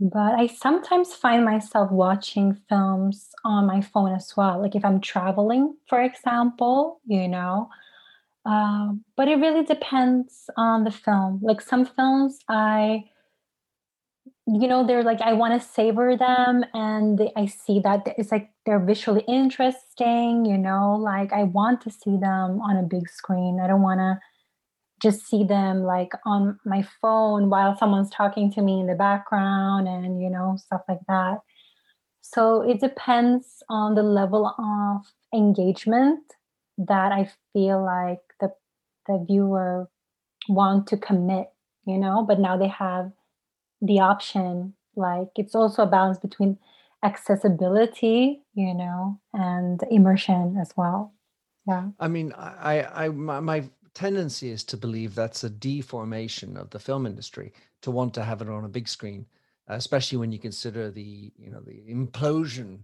but 0.00 0.32
i 0.34 0.46
sometimes 0.46 1.14
find 1.14 1.44
myself 1.44 1.90
watching 1.90 2.54
films 2.68 3.28
on 3.44 3.66
my 3.66 3.80
phone 3.80 4.12
as 4.12 4.36
well 4.36 4.60
like 4.60 4.74
if 4.74 4.84
i'm 4.84 5.00
traveling 5.00 5.74
for 5.88 6.00
example 6.02 7.00
you 7.06 7.26
know 7.26 7.68
uh, 8.48 8.92
but 9.14 9.28
it 9.28 9.36
really 9.36 9.62
depends 9.62 10.48
on 10.56 10.84
the 10.84 10.90
film. 10.90 11.38
Like 11.42 11.60
some 11.60 11.84
films, 11.84 12.38
I, 12.48 13.04
you 14.46 14.66
know, 14.66 14.86
they're 14.86 15.02
like, 15.02 15.20
I 15.20 15.34
want 15.34 15.60
to 15.60 15.68
savor 15.68 16.16
them. 16.16 16.64
And 16.72 17.20
I 17.36 17.44
see 17.44 17.80
that 17.80 18.14
it's 18.16 18.32
like 18.32 18.50
they're 18.64 18.84
visually 18.84 19.22
interesting, 19.28 20.46
you 20.46 20.56
know, 20.56 20.96
like 20.96 21.30
I 21.32 21.42
want 21.42 21.82
to 21.82 21.90
see 21.90 22.16
them 22.16 22.62
on 22.62 22.78
a 22.78 22.82
big 22.82 23.10
screen. 23.10 23.60
I 23.62 23.66
don't 23.66 23.82
want 23.82 24.00
to 24.00 24.18
just 25.02 25.26
see 25.26 25.44
them 25.44 25.82
like 25.82 26.12
on 26.24 26.58
my 26.64 26.86
phone 27.00 27.50
while 27.50 27.76
someone's 27.76 28.10
talking 28.10 28.52
to 28.52 28.62
me 28.62 28.80
in 28.80 28.86
the 28.86 28.94
background 28.94 29.86
and, 29.86 30.20
you 30.20 30.30
know, 30.30 30.56
stuff 30.58 30.82
like 30.88 31.00
that. 31.08 31.38
So 32.20 32.60
it 32.62 32.80
depends 32.80 33.62
on 33.68 33.94
the 33.94 34.02
level 34.02 34.46
of 34.46 35.06
engagement 35.32 36.20
that 36.76 37.12
I 37.12 37.30
feel 37.52 37.82
like 37.82 38.20
the 38.40 38.52
the 39.06 39.24
viewer 39.26 39.88
want 40.48 40.86
to 40.88 40.96
commit, 40.96 41.48
you 41.86 41.98
know, 41.98 42.24
but 42.26 42.38
now 42.38 42.56
they 42.56 42.68
have 42.68 43.10
the 43.80 44.00
option. 44.00 44.74
Like 44.94 45.28
it's 45.36 45.54
also 45.54 45.84
a 45.84 45.86
balance 45.86 46.18
between 46.18 46.58
accessibility, 47.02 48.42
you 48.54 48.74
know, 48.74 49.20
and 49.32 49.80
immersion 49.90 50.56
as 50.60 50.72
well. 50.76 51.14
Yeah. 51.66 51.88
I 52.00 52.08
mean, 52.08 52.32
I, 52.32 53.04
I, 53.04 53.08
my, 53.08 53.40
my 53.40 53.64
tendency 53.94 54.50
is 54.50 54.64
to 54.64 54.76
believe 54.76 55.14
that's 55.14 55.44
a 55.44 55.50
deformation 55.50 56.56
of 56.56 56.70
the 56.70 56.78
film 56.78 57.06
industry 57.06 57.52
to 57.82 57.90
want 57.90 58.14
to 58.14 58.24
have 58.24 58.42
it 58.42 58.48
on 58.48 58.64
a 58.64 58.68
big 58.68 58.88
screen, 58.88 59.26
especially 59.68 60.18
when 60.18 60.32
you 60.32 60.38
consider 60.38 60.90
the, 60.90 61.32
you 61.36 61.50
know, 61.50 61.60
the 61.60 61.82
implosion 61.88 62.80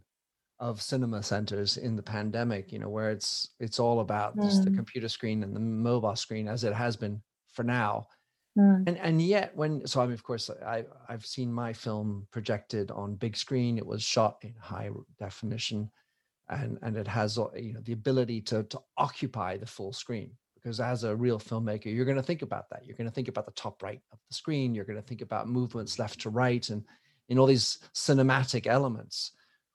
of 0.61 0.81
cinema 0.81 1.23
centers 1.23 1.77
in 1.77 1.97
the 1.97 2.03
pandemic 2.03 2.71
you 2.71 2.79
know 2.79 2.89
where 2.89 3.11
it's 3.11 3.51
it's 3.59 3.81
all 3.81 4.01
about 4.01 4.37
mm. 4.37 4.45
just 4.45 4.65
the 4.65 4.71
computer 4.71 5.09
screen 5.09 5.43
and 5.43 5.55
the 5.55 5.61
mobile 5.61 6.15
screen 6.15 6.47
as 6.47 6.63
it 6.63 6.73
has 6.73 6.97
been 6.97 7.21
for 7.53 7.65
now 7.65 8.07
mm. 8.59 8.83
and 8.87 8.97
and 8.99 9.21
yet 9.21 9.55
when 9.57 9.85
so 9.85 10.01
i 10.01 10.05
mean 10.05 10.15
of 10.15 10.23
course 10.23 10.51
i 10.65 10.85
i've 11.09 11.27
seen 11.27 11.53
my 11.53 11.73
film 11.73 12.27
projected 12.31 12.91
on 12.93 13.17
big 13.17 13.37
screen 13.37 13.77
it 13.77 13.87
was 13.87 14.03
shot 14.03 14.39
in 14.43 14.55
high 14.61 14.91
definition 15.19 15.91
and 16.49 16.79
and 16.83 16.97
it 16.97 17.09
has 17.09 17.37
you 17.57 17.73
know 17.73 17.81
the 17.83 17.93
ability 17.93 18.41
to 18.41 18.63
to 18.65 18.79
occupy 18.97 19.57
the 19.57 19.67
full 19.67 19.93
screen 19.93 20.31
because 20.65 20.81
as 20.81 21.05
a 21.05 21.15
real 21.15 21.39
filmmaker 21.39 21.95
you're 21.95 22.07
going 22.07 22.17
to 22.17 22.23
think 22.23 22.43
about 22.43 22.69
that 22.71 22.85
you're 22.85 22.97
going 22.97 23.09
to 23.09 23.15
think 23.15 23.29
about 23.29 23.47
the 23.47 23.53
top 23.53 23.83
right 23.83 24.01
of 24.13 24.19
the 24.29 24.35
screen 24.35 24.75
you're 24.75 24.85
going 24.85 25.01
to 25.01 25.07
think 25.07 25.21
about 25.21 25.47
movements 25.47 25.99
left 25.99 26.21
to 26.21 26.31
right 26.31 26.71
and 26.71 26.83
in 27.29 27.39
all 27.39 27.47
these 27.47 27.79
cinematic 27.95 28.67
elements 28.67 29.33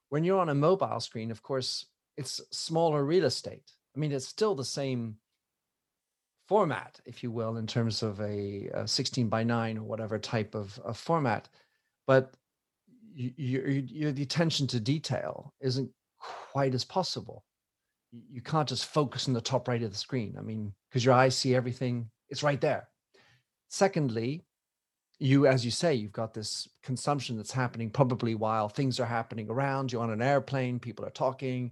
when 0.10 0.23
you're 0.23 0.39
on 0.39 0.49
a 0.49 0.56
mobile 0.56 0.99
screen, 0.99 1.32
of 1.32 1.41
course, 1.41 1.86
it's 2.17 2.41
smaller 2.52 3.04
real 3.04 3.25
estate. 3.25 3.71
I 3.95 3.99
mean, 3.99 4.12
it's 4.12 4.28
still 4.28 4.56
the 4.56 4.65
same 4.65 5.15
format, 6.47 6.99
if 7.06 7.23
you 7.23 7.32
will, 7.32 7.58
in 7.58 7.67
terms 7.67 8.04
of 8.04 8.19
a, 8.19 8.69
a 8.73 8.88
16 8.88 9.30
by 9.30 9.43
9 9.43 9.78
or 9.78 9.84
whatever 9.84 10.19
type 10.19 10.56
of, 10.56 10.78
of 10.84 10.97
format. 10.97 11.47
But 12.08 12.34
your, 13.15 13.82
the 14.12 14.23
attention 14.23 14.67
to 14.67 14.80
detail 14.80 15.54
isn't 15.62 15.91
quite 16.19 16.73
as 16.73 16.84
possible. 16.84 17.43
You 18.12 18.41
can't 18.41 18.67
just 18.67 18.88
focus 18.88 19.28
on 19.28 19.36
the 19.36 19.41
top 19.41 19.67
right 19.67 19.84
of 19.84 19.91
the 19.91 19.97
screen. 19.97 20.36
I 20.38 20.41
mean, 20.41 20.73
because 20.89 21.06
your 21.06 21.13
eyes 21.13 21.38
see 21.38 21.56
everything, 21.56 22.10
it's 22.30 22.43
right 22.43 22.60
there. 22.60 22.88
Secondly, 23.69 24.43
you 25.19 25.47
as 25.47 25.65
you 25.65 25.71
say 25.71 25.93
you've 25.93 26.13
got 26.13 26.34
this 26.34 26.67
consumption 26.82 27.36
that's 27.36 27.52
happening 27.52 27.89
probably 27.89 28.36
while 28.36 28.69
things 28.69 28.99
are 28.99 29.06
happening 29.06 29.49
around 29.49 29.91
you 29.91 29.99
on 29.99 30.12
an 30.12 30.21
airplane 30.21 30.80
people 30.80 31.06
are 31.06 31.12
talking. 31.12 31.71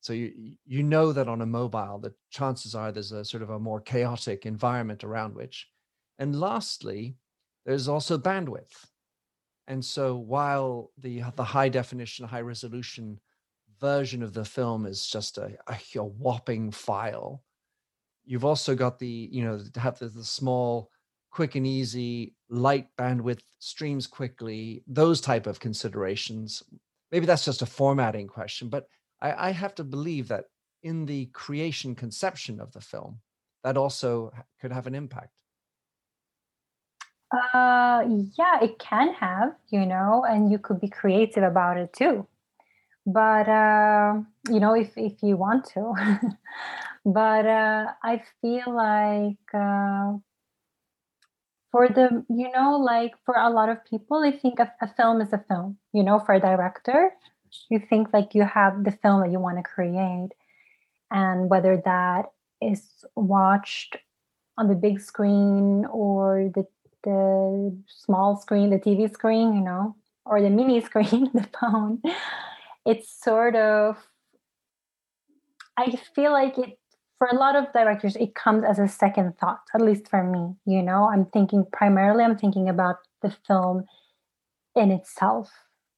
So 0.00 0.12
you 0.12 0.56
you 0.66 0.82
know 0.82 1.12
that 1.12 1.28
on 1.28 1.40
a 1.40 1.46
mobile 1.46 1.98
the 1.98 2.12
chances 2.30 2.74
are 2.74 2.90
there's 2.90 3.12
a 3.12 3.24
sort 3.24 3.42
of 3.42 3.50
a 3.50 3.58
more 3.58 3.80
chaotic 3.80 4.46
environment 4.46 5.04
around 5.04 5.34
which. 5.34 5.68
And 6.18 6.38
lastly 6.38 7.16
there's 7.64 7.88
also 7.88 8.18
bandwidth. 8.18 8.84
And 9.68 9.84
so 9.84 10.16
while 10.16 10.90
the 10.98 11.22
the 11.36 11.44
high 11.44 11.68
definition 11.68 12.26
high 12.26 12.40
resolution 12.40 13.20
version 13.80 14.24
of 14.24 14.34
the 14.34 14.44
film 14.44 14.86
is 14.86 15.06
just 15.06 15.38
a, 15.38 15.56
a, 15.68 15.78
a 15.98 16.04
whopping 16.04 16.72
file 16.72 17.44
you've 18.28 18.44
also 18.44 18.74
got 18.74 18.98
the 18.98 19.28
you 19.32 19.42
know 19.42 19.58
to 19.72 19.80
have 19.80 19.98
the, 19.98 20.08
the 20.08 20.22
small 20.22 20.90
quick 21.30 21.54
and 21.54 21.66
easy 21.66 22.34
light 22.50 22.88
bandwidth 22.98 23.40
streams 23.58 24.06
quickly 24.06 24.82
those 24.86 25.20
type 25.20 25.46
of 25.46 25.58
considerations. 25.58 26.62
Maybe 27.10 27.24
that's 27.24 27.44
just 27.44 27.62
a 27.62 27.66
formatting 27.66 28.28
question 28.28 28.68
but 28.68 28.86
I, 29.20 29.48
I 29.48 29.50
have 29.50 29.74
to 29.76 29.84
believe 29.84 30.28
that 30.28 30.44
in 30.82 31.06
the 31.06 31.26
creation 31.26 31.94
conception 31.94 32.60
of 32.60 32.72
the 32.72 32.80
film 32.80 33.20
that 33.64 33.76
also 33.76 34.30
could 34.60 34.72
have 34.72 34.86
an 34.86 34.94
impact. 34.94 35.32
Uh 37.32 38.04
yeah 38.36 38.62
it 38.62 38.78
can 38.78 39.14
have 39.14 39.54
you 39.70 39.86
know 39.86 40.24
and 40.28 40.52
you 40.52 40.58
could 40.58 40.80
be 40.80 40.88
creative 40.88 41.44
about 41.44 41.78
it 41.78 41.92
too. 41.94 42.26
But 43.06 43.48
uh 43.48 44.20
you 44.50 44.60
know 44.60 44.74
if 44.74 44.96
if 44.98 45.22
you 45.22 45.36
want 45.38 45.64
to 45.72 45.94
but 47.12 47.46
uh 47.46 47.86
i 48.02 48.22
feel 48.40 48.68
like 48.68 49.54
uh 49.54 50.12
for 51.70 51.88
the 51.88 52.24
you 52.28 52.50
know 52.52 52.76
like 52.76 53.12
for 53.24 53.34
a 53.34 53.50
lot 53.50 53.68
of 53.68 53.84
people 53.84 54.18
i 54.18 54.30
think 54.30 54.58
a, 54.58 54.72
a 54.82 54.88
film 54.94 55.20
is 55.20 55.32
a 55.32 55.44
film 55.48 55.76
you 55.92 56.02
know 56.02 56.18
for 56.18 56.34
a 56.34 56.40
director 56.40 57.12
you 57.68 57.78
think 57.78 58.08
like 58.12 58.34
you 58.34 58.44
have 58.44 58.84
the 58.84 58.90
film 58.90 59.20
that 59.22 59.30
you 59.30 59.40
want 59.40 59.56
to 59.58 59.62
create. 59.62 60.30
And 61.10 61.48
whether 61.48 61.80
that 61.84 62.26
is 62.60 62.82
watched 63.16 63.96
on 64.58 64.68
the 64.68 64.74
big 64.74 65.00
screen 65.00 65.86
or 65.90 66.50
the 66.54 66.66
the 67.04 67.80
small 67.86 68.36
screen 68.36 68.70
the 68.70 68.76
tv 68.76 69.08
screen 69.08 69.54
you 69.54 69.60
know 69.60 69.94
or 70.26 70.42
the 70.42 70.50
mini 70.50 70.80
screen 70.84 71.30
the 71.32 71.46
phone 71.60 72.02
it's 72.84 73.08
sort 73.22 73.54
of 73.54 73.96
i 75.76 75.96
feel 76.12 76.32
like 76.32 76.58
it 76.58 76.76
for 77.18 77.28
a 77.28 77.34
lot 77.34 77.56
of 77.56 77.72
directors 77.72 78.16
it 78.16 78.34
comes 78.34 78.64
as 78.64 78.78
a 78.78 78.88
second 78.88 79.36
thought 79.38 79.60
at 79.74 79.80
least 79.80 80.08
for 80.08 80.22
me 80.22 80.54
you 80.64 80.82
know? 80.82 81.08
I'm 81.12 81.26
thinking 81.26 81.66
primarily 81.72 82.24
i'm 82.24 82.38
thinking 82.38 82.68
about 82.68 82.96
the 83.22 83.34
film 83.46 83.84
in 84.76 84.90
itself 84.90 85.50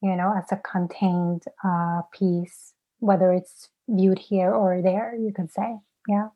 you 0.03 0.17
know 0.17 0.35
as 0.37 0.51
a 0.51 0.57
contained 0.57 1.45
uh, 1.65 2.03
piece 2.13 2.73
whether 2.99 3.33
it's 3.33 3.69
viewed 3.89 4.19
here 4.19 4.53
or 4.53 4.83
there 4.83 5.15
you 5.19 5.33
could 5.33 5.51
say 5.51 5.77
yeah. 6.09 6.29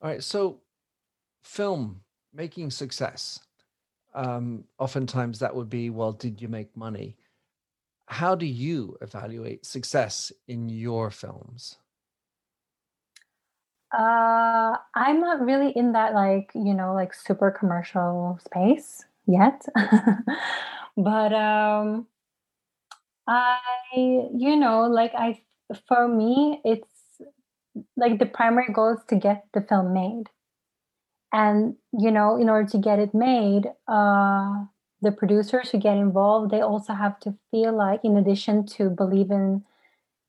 All 0.00 0.10
right 0.10 0.22
so 0.22 0.60
film 1.42 2.00
making 2.32 2.70
success 2.70 3.40
um, 4.14 4.64
oftentimes 4.78 5.38
that 5.38 5.54
would 5.54 5.70
be 5.70 5.90
well 5.90 6.12
did 6.12 6.40
you 6.40 6.48
make 6.48 6.76
money? 6.76 7.16
How 8.06 8.34
do 8.34 8.46
you 8.46 8.96
evaluate 9.00 9.64
success 9.64 10.32
in 10.48 10.68
your 10.68 11.10
films 11.10 11.78
uh, 13.92 14.76
I'm 14.94 15.20
not 15.20 15.40
really 15.40 15.70
in 15.70 15.92
that 15.92 16.14
like, 16.14 16.50
you 16.54 16.74
know, 16.74 16.94
like 16.94 17.14
super 17.14 17.50
commercial 17.50 18.38
space 18.44 19.04
yet. 19.26 19.64
but 20.96 21.32
um 21.32 22.06
I 23.26 23.58
you 23.94 24.56
know, 24.56 24.82
like 24.82 25.12
I 25.14 25.42
for 25.88 26.08
me 26.08 26.60
it's 26.64 26.88
like 27.96 28.18
the 28.18 28.26
primary 28.26 28.72
goal 28.72 28.94
is 28.94 29.04
to 29.08 29.16
get 29.16 29.46
the 29.54 29.62
film 29.62 29.92
made. 29.92 30.28
And 31.32 31.76
you 31.98 32.10
know, 32.10 32.36
in 32.36 32.48
order 32.48 32.68
to 32.70 32.78
get 32.78 32.98
it 32.98 33.14
made, 33.14 33.66
uh 33.88 34.64
the 35.00 35.10
producers 35.12 35.70
who 35.70 35.78
get 35.78 35.96
involved, 35.96 36.50
they 36.52 36.60
also 36.60 36.92
have 36.94 37.18
to 37.20 37.34
feel 37.50 37.72
like 37.76 38.04
in 38.04 38.16
addition 38.16 38.64
to 38.66 38.88
believe 38.88 39.30
in 39.32 39.64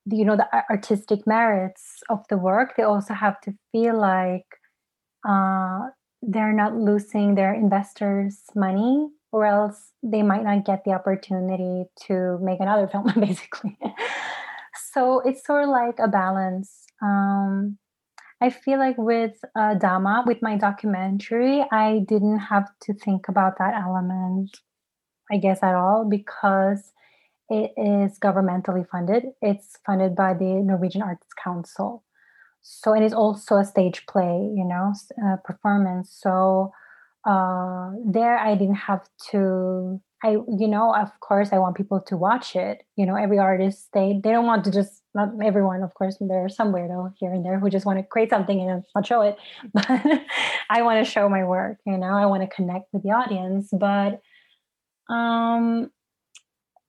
you 0.06 0.26
know 0.26 0.36
the 0.36 0.48
artistic 0.70 1.26
merits 1.26 2.02
of 2.10 2.20
the 2.30 2.38
work 2.38 2.76
they 2.76 2.84
also 2.84 3.14
have 3.14 3.40
to 3.42 3.54
feel 3.72 4.00
like 4.00 4.46
uh, 5.28 5.80
they're 6.22 6.54
not 6.54 6.76
losing 6.76 7.36
their 7.36 7.54
investors 7.54 8.42
money 8.56 9.08
or 9.32 9.46
else 9.46 9.92
they 10.04 10.22
might 10.22 10.44
not 10.44 10.66
get 10.66 10.84
the 10.84 10.92
opportunity 10.92 11.86
to 12.06 12.38
make 12.42 12.60
another 12.60 12.88
film 12.92 13.12
basically. 13.20 13.78
So 14.92 15.22
it's 15.22 15.46
sort 15.46 15.64
of 15.64 15.70
like 15.70 16.00
a 16.00 16.08
balance. 16.08 16.86
Um, 17.02 17.78
i 18.42 18.50
feel 18.50 18.78
like 18.78 18.98
with 18.98 19.34
uh, 19.56 19.74
dama 19.76 20.24
with 20.28 20.42
my 20.42 20.58
documentary 20.58 21.66
i 21.72 22.00
didn't 22.08 22.40
have 22.40 22.68
to 22.82 22.94
think 22.94 23.28
about 23.30 23.58
that 23.58 23.74
element 23.74 24.50
i 25.32 25.38
guess 25.38 25.60
at 25.64 25.76
all 25.76 26.06
because 26.10 26.92
it 27.50 27.74
is 27.78 28.20
governmentally 28.20 28.88
funded. 28.88 29.26
It's 29.42 29.78
funded 29.86 30.16
by 30.16 30.34
the 30.34 30.46
Norwegian 30.46 31.02
Arts 31.02 31.28
Council. 31.42 32.04
So 32.62 32.94
it 32.94 33.04
is 33.04 33.14
also 33.14 33.58
a 33.58 33.66
stage 33.66 34.06
play, 34.06 34.52
you 34.56 34.64
know, 34.64 34.94
uh, 35.24 35.36
performance. 35.44 36.18
So 36.18 36.72
uh, 37.26 37.92
there, 38.06 38.38
I 38.38 38.56
didn't 38.56 38.76
have 38.76 39.08
to. 39.32 40.02
I, 40.26 40.38
you 40.58 40.70
know, 40.70 40.96
of 40.96 41.12
course, 41.20 41.52
I 41.52 41.58
want 41.60 41.76
people 41.76 42.00
to 42.00 42.16
watch 42.16 42.56
it. 42.56 42.84
You 42.96 43.06
know, 43.06 43.16
every 43.16 43.40
artist 43.40 43.90
they 43.94 44.22
they 44.24 44.32
don't 44.32 44.46
want 44.46 44.64
to 44.64 44.72
just 44.72 45.02
not 45.14 45.30
everyone, 45.44 45.84
of 45.84 45.94
course. 45.94 46.18
There 46.22 46.46
are 46.46 46.50
some 46.50 46.74
weirdo 46.74 47.14
here 47.20 47.34
and 47.34 47.46
there 47.46 47.60
who 47.60 47.70
just 47.70 47.86
want 47.86 48.00
to 48.00 48.04
create 48.04 48.30
something 48.30 48.62
and 48.62 48.84
not 48.96 49.06
show 49.06 49.22
it. 49.22 49.38
But 49.74 49.86
I 50.70 50.82
want 50.82 51.06
to 51.06 51.12
show 51.12 51.28
my 51.28 51.44
work. 51.44 51.80
You 51.86 51.98
know, 51.98 52.14
I 52.14 52.26
want 52.26 52.42
to 52.42 52.56
connect 52.56 52.94
with 52.94 53.04
the 53.04 53.12
audience. 53.12 53.70
But 53.72 54.22
um 55.14 55.92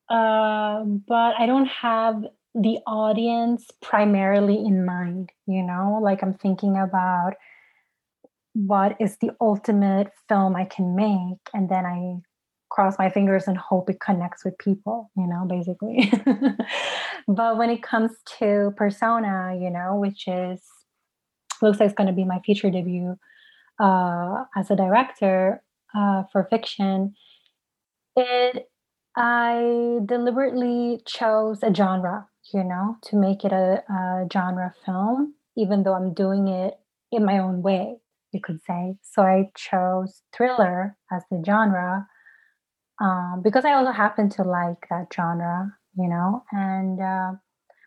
uh, 0.08 0.82
but 0.84 1.34
I 1.38 1.46
don't 1.46 1.66
have 1.66 2.24
the 2.54 2.78
audience 2.86 3.70
primarily 3.82 4.56
in 4.56 4.84
mind, 4.84 5.30
you 5.46 5.62
know, 5.62 5.98
like 6.02 6.22
I'm 6.22 6.34
thinking 6.34 6.76
about 6.76 7.34
what 8.52 8.96
is 9.00 9.16
the 9.16 9.32
ultimate 9.40 10.12
film 10.28 10.54
I 10.54 10.64
can 10.64 10.94
make. 10.94 11.38
And 11.52 11.68
then 11.68 11.84
I 11.84 12.20
cross 12.70 12.96
my 12.98 13.10
fingers 13.10 13.48
and 13.48 13.58
hope 13.58 13.90
it 13.90 14.00
connects 14.00 14.44
with 14.44 14.56
people, 14.58 15.10
you 15.16 15.26
know, 15.26 15.44
basically. 15.48 16.12
but 17.28 17.58
when 17.58 17.70
it 17.70 17.82
comes 17.82 18.12
to 18.38 18.72
Persona, 18.76 19.56
you 19.60 19.70
know, 19.70 19.96
which 19.96 20.28
is 20.28 20.60
looks 21.62 21.80
like 21.80 21.88
it's 21.88 21.96
going 21.96 22.08
to 22.08 22.12
be 22.12 22.24
my 22.24 22.40
feature 22.44 22.70
debut 22.70 23.16
uh, 23.80 24.44
as 24.56 24.70
a 24.70 24.76
director 24.76 25.62
uh, 25.96 26.24
for 26.30 26.44
fiction, 26.50 27.14
it 28.16 28.68
I 29.16 30.00
deliberately 30.04 31.00
chose 31.06 31.62
a 31.62 31.72
genre, 31.72 32.26
you 32.52 32.64
know, 32.64 32.96
to 33.04 33.16
make 33.16 33.44
it 33.44 33.52
a, 33.52 33.82
a, 33.88 34.26
genre 34.32 34.74
film, 34.84 35.34
even 35.56 35.82
though 35.82 35.94
I'm 35.94 36.14
doing 36.14 36.48
it 36.48 36.74
in 37.12 37.24
my 37.24 37.38
own 37.38 37.62
way, 37.62 37.96
you 38.32 38.40
could 38.40 38.60
say. 38.66 38.96
So 39.02 39.22
I 39.22 39.50
chose 39.56 40.22
thriller 40.32 40.96
as 41.12 41.22
the 41.30 41.42
genre 41.46 42.06
um, 43.00 43.40
because 43.42 43.64
I 43.64 43.72
also 43.72 43.92
happen 43.92 44.28
to 44.30 44.42
like 44.42 44.86
that 44.90 45.12
genre, 45.14 45.72
you 45.96 46.08
know, 46.08 46.44
and 46.52 47.00
uh, 47.00 47.32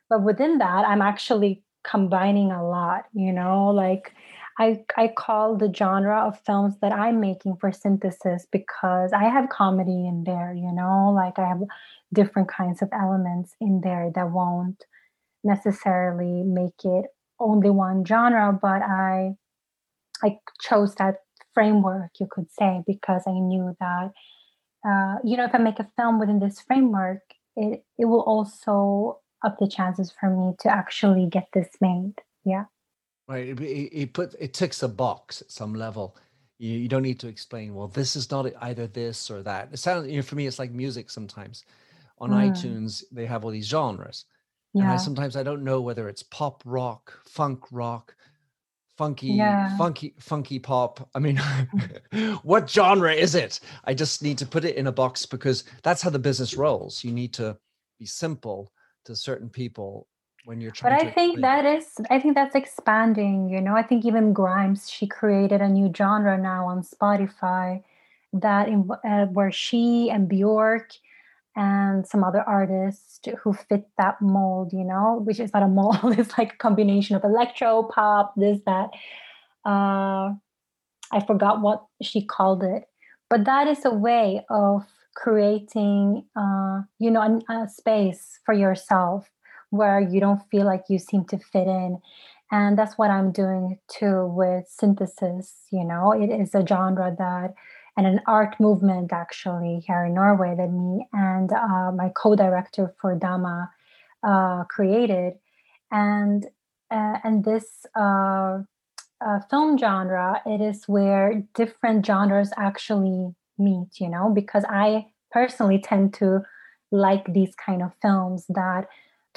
but 0.10 0.24
within 0.24 0.58
that, 0.60 0.88
I'm 0.88 1.02
actually 1.02 1.64
combining 1.84 2.52
a 2.52 2.68
lot, 2.68 3.06
you 3.14 3.32
know, 3.32 3.68
like 3.68 4.14
I, 4.60 4.84
I 4.98 5.10
call 5.10 5.56
the 5.56 5.72
genre 5.74 6.28
of 6.28 6.40
films 6.44 6.76
that 6.82 6.92
I'm 6.92 7.20
making 7.20 7.58
for 7.58 7.72
synthesis 7.72 8.48
because 8.52 9.14
I 9.14 9.26
have 9.26 9.50
comedy 9.50 10.08
in 10.08 10.24
there, 10.26 10.52
you 10.54 10.72
know, 10.74 11.12
like 11.16 11.38
I 11.38 11.48
have 11.48 11.62
different 12.14 12.50
kinds 12.50 12.82
of 12.82 12.90
elements 12.92 13.56
in 13.62 13.82
there 13.84 14.12
that 14.16 14.32
won't 14.32 14.84
necessarily 15.44 16.44
make 16.44 16.84
it 16.84 17.06
only 17.40 17.70
one 17.70 18.04
genre, 18.06 18.58
but 18.60 18.82
I 18.82 19.36
I 20.24 20.40
chose 20.62 20.96
that 20.96 21.18
framework, 21.54 22.12
you 22.20 22.28
could 22.30 22.52
say, 22.52 22.82
because 22.88 23.24
I 23.28 23.34
knew 23.34 23.76
that 23.80 24.12
uh, 24.88 25.16
you 25.24 25.38
know, 25.38 25.46
if 25.46 25.54
I 25.54 25.58
make 25.58 25.80
a 25.80 25.90
film 25.98 26.20
within 26.20 26.40
this 26.40 26.62
framework, 26.62 27.22
it 27.56 27.84
it 27.98 28.06
will 28.06 28.22
also 28.24 29.20
up 29.46 29.58
the 29.60 29.68
chances 29.68 30.12
for 30.20 30.30
me 30.30 30.56
to 30.60 30.70
actually 30.70 31.28
get 31.28 31.48
this 31.54 31.70
made. 31.82 32.16
Yeah. 32.46 32.66
Right. 33.28 33.50
It, 33.50 33.62
it, 33.62 34.14
put 34.14 34.36
it 34.40 34.54
ticks 34.54 34.84
a 34.84 34.88
box 34.88 35.42
at 35.42 35.52
some 35.52 35.74
level. 35.74 36.16
You, 36.60 36.78
you 36.78 36.88
don't 36.88 37.04
need 37.04 37.20
to 37.20 37.28
explain. 37.28 37.76
Well, 37.76 37.90
this 37.90 38.16
is 38.16 38.32
not 38.32 38.48
either 38.62 38.88
this 38.88 39.30
or 39.30 39.44
that. 39.44 39.70
It 39.74 39.78
sounds. 39.78 40.08
You 40.10 40.18
know, 40.18 40.22
for 40.22 40.36
me, 40.36 40.48
it's 40.48 40.60
like 40.60 40.72
music. 40.72 41.10
Sometimes 41.10 41.66
on 42.20 42.32
mm. 42.32 42.50
iTunes 42.50 43.04
they 43.12 43.26
have 43.26 43.44
all 43.44 43.52
these 43.52 43.68
genres, 43.68 44.26
yeah. 44.74 44.84
and 44.84 44.92
I, 44.94 44.98
sometimes 44.98 45.36
I 45.36 45.44
don't 45.44 45.64
know 45.64 45.82
whether 45.82 46.08
it's 46.08 46.24
pop 46.24 46.64
rock, 46.66 47.20
funk 47.26 47.66
rock, 47.70 48.16
funky, 48.98 49.28
yeah. 49.28 49.78
funky, 49.78 50.14
funky 50.20 50.60
pop. 50.60 51.10
I 51.14 51.20
mean, 51.20 51.38
what 52.44 52.70
genre 52.70 53.14
is 53.14 53.36
it? 53.36 53.60
I 53.84 53.94
just 53.94 54.24
need 54.24 54.38
to 54.40 54.46
put 54.46 54.66
it 54.66 54.76
in 54.76 54.88
a 54.88 54.92
box 54.92 55.26
because 55.26 55.64
that's 55.84 56.02
how 56.02 56.10
the 56.10 56.20
business 56.20 56.56
rolls. 56.56 57.04
You 57.04 57.12
need 57.12 57.34
to 57.34 57.58
be 58.00 58.06
simple 58.06 58.72
to 59.06 59.16
certain 59.16 59.50
people 59.50 60.08
when 60.48 60.62
you're 60.62 60.72
trying 60.72 60.98
but 60.98 61.06
i 61.06 61.12
think 61.12 61.42
that 61.42 61.66
is 61.66 61.96
i 62.10 62.18
think 62.18 62.34
that's 62.34 62.56
expanding 62.56 63.50
you 63.50 63.60
know? 63.60 63.76
I 63.76 63.84
think 63.84 64.06
even 64.06 64.32
grimes 64.32 64.90
she 64.90 65.06
created 65.06 65.60
a 65.62 65.68
new 65.68 65.92
genre 65.94 66.38
now 66.38 66.68
on 66.68 66.84
spotify 66.84 67.84
that 68.32 68.70
in, 68.70 68.90
uh, 69.06 69.26
where 69.26 69.52
she 69.52 70.10
and 70.10 70.30
bjork 70.30 70.92
and 71.58 72.08
some 72.08 72.24
other 72.24 72.42
artists 72.48 73.20
who 73.42 73.52
fit 73.52 73.90
that 73.98 74.22
mold 74.22 74.72
you 74.72 74.86
know? 74.86 75.22
Which 75.26 75.42
is 75.42 75.52
not 75.54 75.64
a 75.64 75.68
mold 75.80 76.18
it's 76.18 76.38
like 76.38 76.54
a 76.54 76.58
combination 76.58 77.18
of 77.18 77.26
electro 77.26 77.84
pop 77.84 78.34
this 78.38 78.60
that. 78.66 78.92
Uh, 79.66 80.32
I 81.12 81.20
forgot 81.26 81.62
what 81.62 81.86
she 82.02 82.26
called 82.26 82.64
it, 82.64 82.84
but 83.30 83.44
that 83.46 83.68
is 83.68 83.84
a 83.84 83.94
way 83.94 84.46
of 84.50 84.86
creating, 85.16 86.24
uh, 86.36 86.82
you 87.00 87.12
know, 87.12 87.22
a, 87.22 87.54
a 87.54 87.68
space 87.70 88.40
for 88.46 88.54
yourself 88.54 89.30
where 89.70 90.00
you 90.00 90.20
don't 90.20 90.42
feel 90.50 90.66
like 90.66 90.84
you 90.90 91.00
seem 91.00 91.26
to 91.26 91.38
fit 91.38 91.68
in. 91.68 92.00
And 92.52 92.78
that's 92.78 92.98
what 92.98 93.10
I'm 93.10 93.32
doing 93.32 93.78
too 93.90 94.26
with 94.28 94.68
synthesis. 94.70 95.54
You 95.72 95.84
know, 95.84 96.12
it 96.12 96.30
is 96.30 96.56
a 96.56 96.66
genre 96.66 97.14
that, 97.18 97.54
and 97.98 98.06
an 98.06 98.22
art 98.28 98.56
movement 98.60 99.12
actually 99.12 99.84
here 99.86 100.06
in 100.06 100.14
Norway 100.14 100.56
that 100.56 100.72
me 100.72 101.08
and 101.14 101.52
uh, 101.52 101.92
my 101.92 102.10
co 102.16 102.36
director 102.36 102.94
for 103.02 103.16
Dama 103.16 103.70
uh, 104.24 104.64
created. 104.66 105.34
And 105.92 106.46
uh, 106.90 107.18
and 107.24 107.44
this 107.44 107.86
uh, 107.96 108.60
uh, 109.20 109.40
film 109.50 109.78
genre, 109.78 110.42
it 110.46 110.62
is 110.62 110.88
where 110.88 111.44
different 111.54 112.06
genres 112.06 112.52
actually 112.56 113.36
meet, 113.58 114.00
you 114.00 114.10
know, 114.10 114.32
because 114.34 114.64
I 114.70 115.08
personally 115.32 115.80
tend 115.80 116.14
to 116.16 116.42
like 116.92 117.34
these 117.34 117.54
kind 117.56 117.82
of 117.82 117.92
films 118.02 118.46
that 118.50 118.88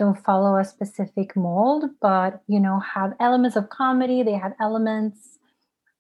don't 0.01 0.25
follow 0.25 0.57
a 0.57 0.65
specific 0.65 1.37
mold, 1.37 1.85
but, 2.01 2.43
you 2.49 2.59
know, 2.59 2.81
have 2.81 3.13
elements 3.21 3.55
of 3.55 3.69
comedy, 3.69 4.23
they 4.23 4.33
have 4.33 4.55
elements 4.59 5.39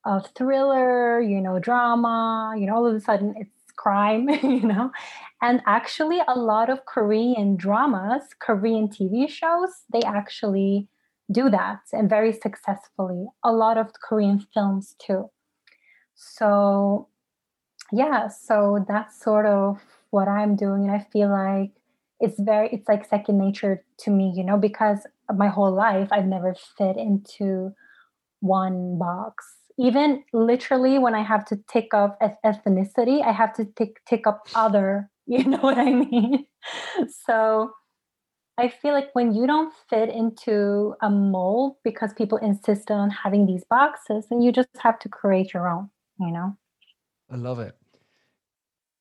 of 0.06 0.26
thriller, 0.34 1.20
you 1.20 1.38
know, 1.38 1.58
drama, 1.58 2.54
you 2.56 2.64
know, 2.64 2.76
all 2.76 2.86
of 2.86 2.94
a 2.94 3.00
sudden 3.00 3.34
it's 3.36 3.72
crime, 3.76 4.26
you 4.42 4.66
know. 4.66 4.90
And 5.42 5.60
actually, 5.66 6.18
a 6.26 6.38
lot 6.38 6.70
of 6.70 6.86
Korean 6.86 7.56
dramas, 7.56 8.22
Korean 8.40 8.88
TV 8.88 9.28
shows, 9.28 9.70
they 9.92 10.00
actually 10.00 10.88
do 11.30 11.50
that 11.50 11.80
and 11.92 12.08
very 12.08 12.32
successfully. 12.32 13.26
A 13.44 13.52
lot 13.52 13.76
of 13.76 13.92
Korean 14.08 14.40
films 14.54 14.96
too. 14.98 15.30
So, 16.14 17.08
yeah, 17.92 18.28
so 18.28 18.82
that's 18.88 19.22
sort 19.22 19.44
of 19.44 19.82
what 20.08 20.26
I'm 20.26 20.56
doing. 20.56 20.84
And 20.84 20.92
I 20.92 21.06
feel 21.12 21.28
like 21.28 21.72
it's 22.20 22.38
very, 22.38 22.68
it's 22.70 22.88
like 22.88 23.08
second 23.08 23.38
nature 23.38 23.84
to 24.00 24.10
me, 24.10 24.32
you 24.36 24.44
know, 24.44 24.58
because 24.58 24.98
my 25.34 25.48
whole 25.48 25.72
life 25.72 26.08
I've 26.12 26.26
never 26.26 26.54
fit 26.76 26.96
into 26.96 27.72
one 28.40 28.98
box. 28.98 29.46
Even 29.78 30.22
literally 30.32 30.98
when 30.98 31.14
I 31.14 31.22
have 31.22 31.44
to 31.46 31.58
tick 31.72 31.94
up 31.94 32.18
ethnicity, 32.20 33.24
I 33.24 33.32
have 33.32 33.54
to 33.54 33.64
tick, 33.64 34.00
tick 34.06 34.26
up 34.26 34.46
other, 34.54 35.10
you 35.26 35.44
know 35.44 35.58
what 35.58 35.78
I 35.78 35.92
mean? 35.92 36.46
so, 37.24 37.72
I 38.58 38.68
feel 38.68 38.92
like 38.92 39.08
when 39.14 39.32
you 39.32 39.46
don't 39.46 39.72
fit 39.88 40.10
into 40.10 40.94
a 41.00 41.08
mold 41.08 41.76
because 41.82 42.12
people 42.12 42.36
insist 42.36 42.90
on 42.90 43.08
having 43.08 43.46
these 43.46 43.64
boxes, 43.70 44.26
then 44.28 44.42
you 44.42 44.52
just 44.52 44.68
have 44.80 44.98
to 44.98 45.08
create 45.08 45.54
your 45.54 45.66
own, 45.66 45.88
you 46.18 46.30
know? 46.30 46.58
I 47.30 47.36
love 47.36 47.58
it. 47.58 47.74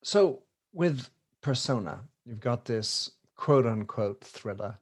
So, 0.02 0.44
with 0.72 1.10
Persona, 1.42 2.06
you've 2.30 2.40
got 2.40 2.64
this 2.64 3.10
quote 3.36 3.66
unquote 3.66 4.24
thriller. 4.24 4.78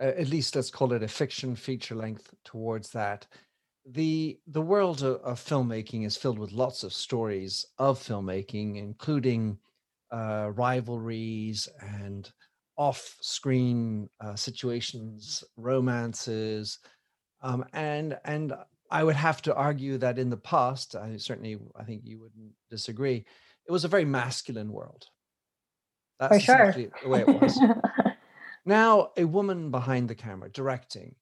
At 0.00 0.28
least 0.28 0.56
let's 0.56 0.70
call 0.70 0.92
it 0.92 1.02
a 1.02 1.08
fiction 1.08 1.54
feature 1.54 1.94
length 1.94 2.34
towards 2.44 2.90
that. 2.90 3.26
The 3.86 4.38
the 4.46 4.62
world 4.62 5.02
of, 5.02 5.20
of 5.22 5.38
filmmaking 5.38 6.04
is 6.04 6.16
filled 6.16 6.38
with 6.38 6.52
lots 6.52 6.82
of 6.82 6.92
stories 6.92 7.64
of 7.78 7.98
filmmaking, 7.98 8.76
including 8.76 9.58
uh, 10.10 10.50
rivalries 10.54 11.68
and 11.80 12.30
off-screen 12.76 14.08
uh, 14.20 14.34
situations, 14.34 15.44
romances, 15.56 16.78
um, 17.42 17.64
and 17.72 18.18
and 18.24 18.54
I 18.90 19.04
would 19.04 19.16
have 19.16 19.42
to 19.42 19.54
argue 19.54 19.98
that 19.98 20.18
in 20.18 20.30
the 20.30 20.36
past, 20.36 20.96
I 20.96 21.16
certainly 21.18 21.58
I 21.76 21.84
think 21.84 22.02
you 22.04 22.18
wouldn't 22.20 22.52
disagree, 22.70 23.24
it 23.66 23.72
was 23.72 23.84
a 23.84 23.88
very 23.88 24.04
masculine 24.04 24.72
world. 24.72 25.06
That's 26.20 26.34
For 26.34 26.40
sure. 26.40 26.72
the 26.72 27.08
way 27.08 27.20
it 27.22 27.40
was. 27.40 27.58
now, 28.66 29.10
a 29.16 29.24
woman 29.24 29.70
behind 29.70 30.08
the 30.08 30.14
camera 30.14 30.50
directing, 30.50 31.14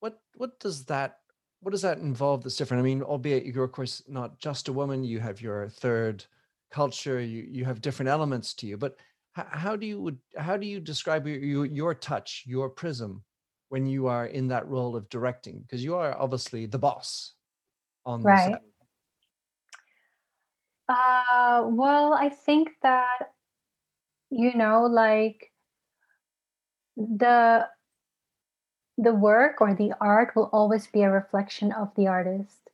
what 0.00 0.20
what 0.34 0.58
does 0.60 0.84
that 0.86 1.18
what 1.60 1.70
does 1.70 1.82
that 1.82 1.98
involve 1.98 2.42
that's 2.42 2.56
different? 2.56 2.80
I 2.80 2.84
mean, 2.84 3.02
albeit 3.02 3.46
you're 3.46 3.64
of 3.64 3.72
course 3.72 4.02
not 4.08 4.38
just 4.38 4.68
a 4.68 4.72
woman, 4.72 5.04
you 5.04 5.20
have 5.20 5.40
your 5.40 5.68
third 5.68 6.24
culture, 6.70 7.20
you 7.20 7.46
you 7.48 7.64
have 7.64 7.80
different 7.80 8.10
elements 8.10 8.52
to 8.54 8.66
you, 8.66 8.76
but 8.76 8.96
how 9.34 9.74
do 9.74 9.86
you 9.86 10.00
would 10.00 10.18
how 10.36 10.56
do 10.56 10.66
you 10.66 10.80
describe 10.80 11.26
your, 11.26 11.66
your 11.66 11.94
touch 11.94 12.44
your 12.46 12.68
prism 12.68 13.22
when 13.68 13.86
you 13.86 14.06
are 14.06 14.26
in 14.26 14.48
that 14.48 14.66
role 14.68 14.94
of 14.94 15.08
directing 15.08 15.60
because 15.62 15.82
you 15.82 15.96
are 15.96 16.16
obviously 16.18 16.66
the 16.66 16.78
boss 16.78 17.32
on 18.06 18.22
right 18.22 18.52
set. 18.52 18.62
uh 20.88 21.64
well 21.66 22.14
i 22.14 22.28
think 22.28 22.70
that 22.82 23.30
you 24.30 24.54
know 24.54 24.84
like 24.84 25.52
the 26.96 27.66
the 28.96 29.14
work 29.14 29.60
or 29.60 29.74
the 29.74 29.92
art 30.00 30.34
will 30.36 30.48
always 30.52 30.86
be 30.86 31.02
a 31.02 31.10
reflection 31.10 31.72
of 31.72 31.90
the 31.96 32.06
artist 32.06 32.70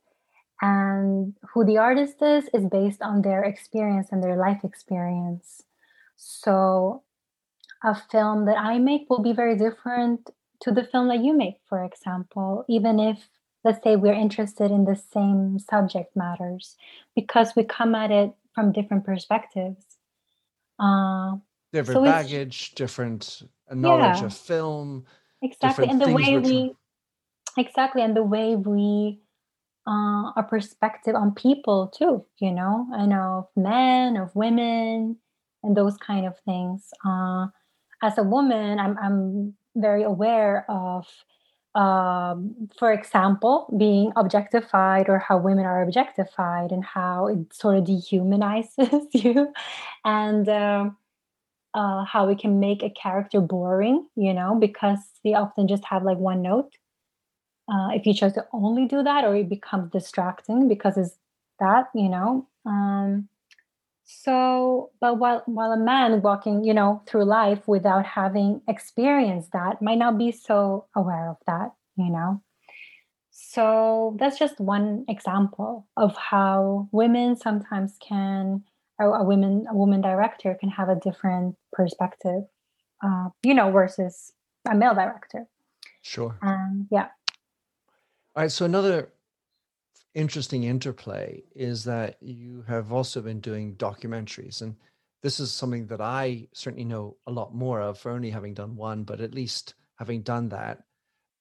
and 0.61 1.33
who 1.53 1.65
the 1.65 1.77
artist 1.77 2.21
is 2.21 2.49
is 2.53 2.65
based 2.65 3.01
on 3.01 3.21
their 3.21 3.43
experience 3.43 4.09
and 4.11 4.23
their 4.23 4.37
life 4.37 4.63
experience 4.63 5.63
so 6.15 7.03
a 7.83 7.95
film 7.95 8.45
that 8.45 8.57
I 8.57 8.77
make 8.77 9.09
will 9.09 9.21
be 9.21 9.33
very 9.33 9.57
different 9.57 10.29
to 10.61 10.71
the 10.71 10.83
film 10.83 11.07
that 11.07 11.23
you 11.23 11.33
make, 11.33 11.55
for 11.67 11.83
example, 11.83 12.63
even 12.69 12.99
if 12.99 13.27
let's 13.63 13.83
say 13.83 13.95
we're 13.95 14.13
interested 14.13 14.71
in 14.71 14.85
the 14.85 14.95
same 14.95 15.59
subject 15.59 16.15
matters 16.15 16.75
because 17.15 17.55
we 17.55 17.63
come 17.63 17.93
at 17.95 18.11
it 18.11 18.33
from 18.53 18.71
different 18.71 19.03
perspectives. 19.03 19.90
Uh, 20.81 21.35
different 21.71 21.99
so 21.99 22.03
baggage, 22.03 22.73
different 22.75 23.43
knowledge 23.71 24.19
yeah, 24.19 24.25
of 24.25 24.33
film. 24.33 25.05
Exactly. 25.41 25.87
And 25.87 26.01
the 26.01 26.11
way 26.11 26.37
we 26.37 26.73
exactly 27.57 28.01
and 28.01 28.15
the 28.15 28.23
way 28.23 28.55
we 28.55 29.19
uh, 29.87 30.31
a 30.35 30.45
perspective 30.47 31.15
on 31.15 31.33
people 31.33 31.87
too, 31.87 32.25
you 32.39 32.51
know, 32.51 32.87
I 32.95 33.05
know 33.05 33.47
of 33.55 33.63
men, 33.63 34.17
of 34.17 34.35
women, 34.35 35.17
and 35.63 35.75
those 35.75 35.97
kind 35.97 36.25
of 36.25 36.37
things. 36.45 36.89
Uh, 37.05 37.47
as 38.03 38.17
a 38.17 38.23
woman, 38.23 38.79
I'm, 38.79 38.97
I'm 39.01 39.53
very 39.75 40.03
aware 40.03 40.65
of, 40.69 41.07
um, 41.75 42.69
for 42.77 42.91
example, 42.91 43.73
being 43.77 44.11
objectified 44.15 45.07
or 45.07 45.19
how 45.19 45.37
women 45.37 45.65
are 45.65 45.81
objectified 45.81 46.71
and 46.71 46.83
how 46.83 47.27
it 47.27 47.53
sort 47.53 47.77
of 47.77 47.85
dehumanizes 47.85 49.07
you, 49.13 49.53
and 50.03 50.49
um, 50.49 50.97
uh, 51.73 52.03
how 52.03 52.27
we 52.27 52.35
can 52.35 52.59
make 52.59 52.83
a 52.83 52.89
character 52.89 53.39
boring, 53.39 54.05
you 54.15 54.33
know, 54.33 54.55
because 54.59 54.99
they 55.23 55.33
often 55.33 55.67
just 55.67 55.85
have 55.85 56.03
like 56.03 56.17
one 56.17 56.41
note. 56.41 56.73
Uh, 57.71 57.89
if 57.93 58.05
you 58.05 58.13
chose 58.13 58.33
to 58.33 58.45
only 58.51 58.85
do 58.85 59.01
that, 59.01 59.23
or 59.23 59.35
it 59.35 59.47
becomes 59.47 59.91
distracting 59.91 60.67
because 60.67 60.97
it's 60.97 61.15
that, 61.59 61.85
you 61.95 62.09
know. 62.09 62.45
Um, 62.65 63.29
so, 64.19 64.91
but 64.99 65.17
while 65.19 65.41
while 65.45 65.71
a 65.71 65.77
man 65.77 66.21
walking, 66.21 66.63
you 66.63 66.73
know, 66.73 67.01
through 67.07 67.25
life 67.25 67.67
without 67.67 68.05
having 68.05 68.61
experienced 68.67 69.53
that 69.53 69.81
might 69.81 69.97
not 69.97 70.17
be 70.17 70.31
so 70.31 70.85
aware 70.95 71.29
of 71.29 71.37
that, 71.47 71.71
you 71.95 72.11
know. 72.11 72.41
So 73.31 74.17
that's 74.19 74.37
just 74.37 74.59
one 74.59 75.05
example 75.07 75.87
of 75.95 76.15
how 76.17 76.89
women 76.91 77.37
sometimes 77.37 77.97
can, 77.99 78.63
a 78.99 79.23
woman 79.23 79.65
a 79.69 79.75
woman 79.75 80.01
director 80.01 80.57
can 80.59 80.69
have 80.69 80.89
a 80.89 80.95
different 80.95 81.55
perspective, 81.71 82.43
uh, 83.03 83.29
you 83.43 83.53
know, 83.53 83.71
versus 83.71 84.33
a 84.69 84.75
male 84.75 84.93
director. 84.93 85.47
Sure. 86.01 86.37
Um, 86.41 86.87
yeah. 86.91 87.07
All 88.35 88.43
right. 88.43 88.51
So 88.51 88.65
another 88.65 89.13
interesting 90.13 90.63
interplay 90.63 91.43
is 91.55 91.83
that 91.85 92.17
you 92.21 92.63
have 92.67 92.91
also 92.91 93.21
been 93.21 93.39
doing 93.39 93.75
documentaries 93.75 94.61
and 94.61 94.75
this 95.23 95.39
is 95.39 95.53
something 95.53 95.87
that 95.87 96.01
i 96.01 96.45
certainly 96.53 96.83
know 96.83 97.15
a 97.27 97.31
lot 97.31 97.55
more 97.55 97.79
of 97.79 97.97
for 97.97 98.11
only 98.11 98.29
having 98.29 98.53
done 98.53 98.75
one 98.75 99.03
but 99.03 99.21
at 99.21 99.33
least 99.33 99.75
having 100.01 100.23
done 100.23 100.49
that. 100.49 100.79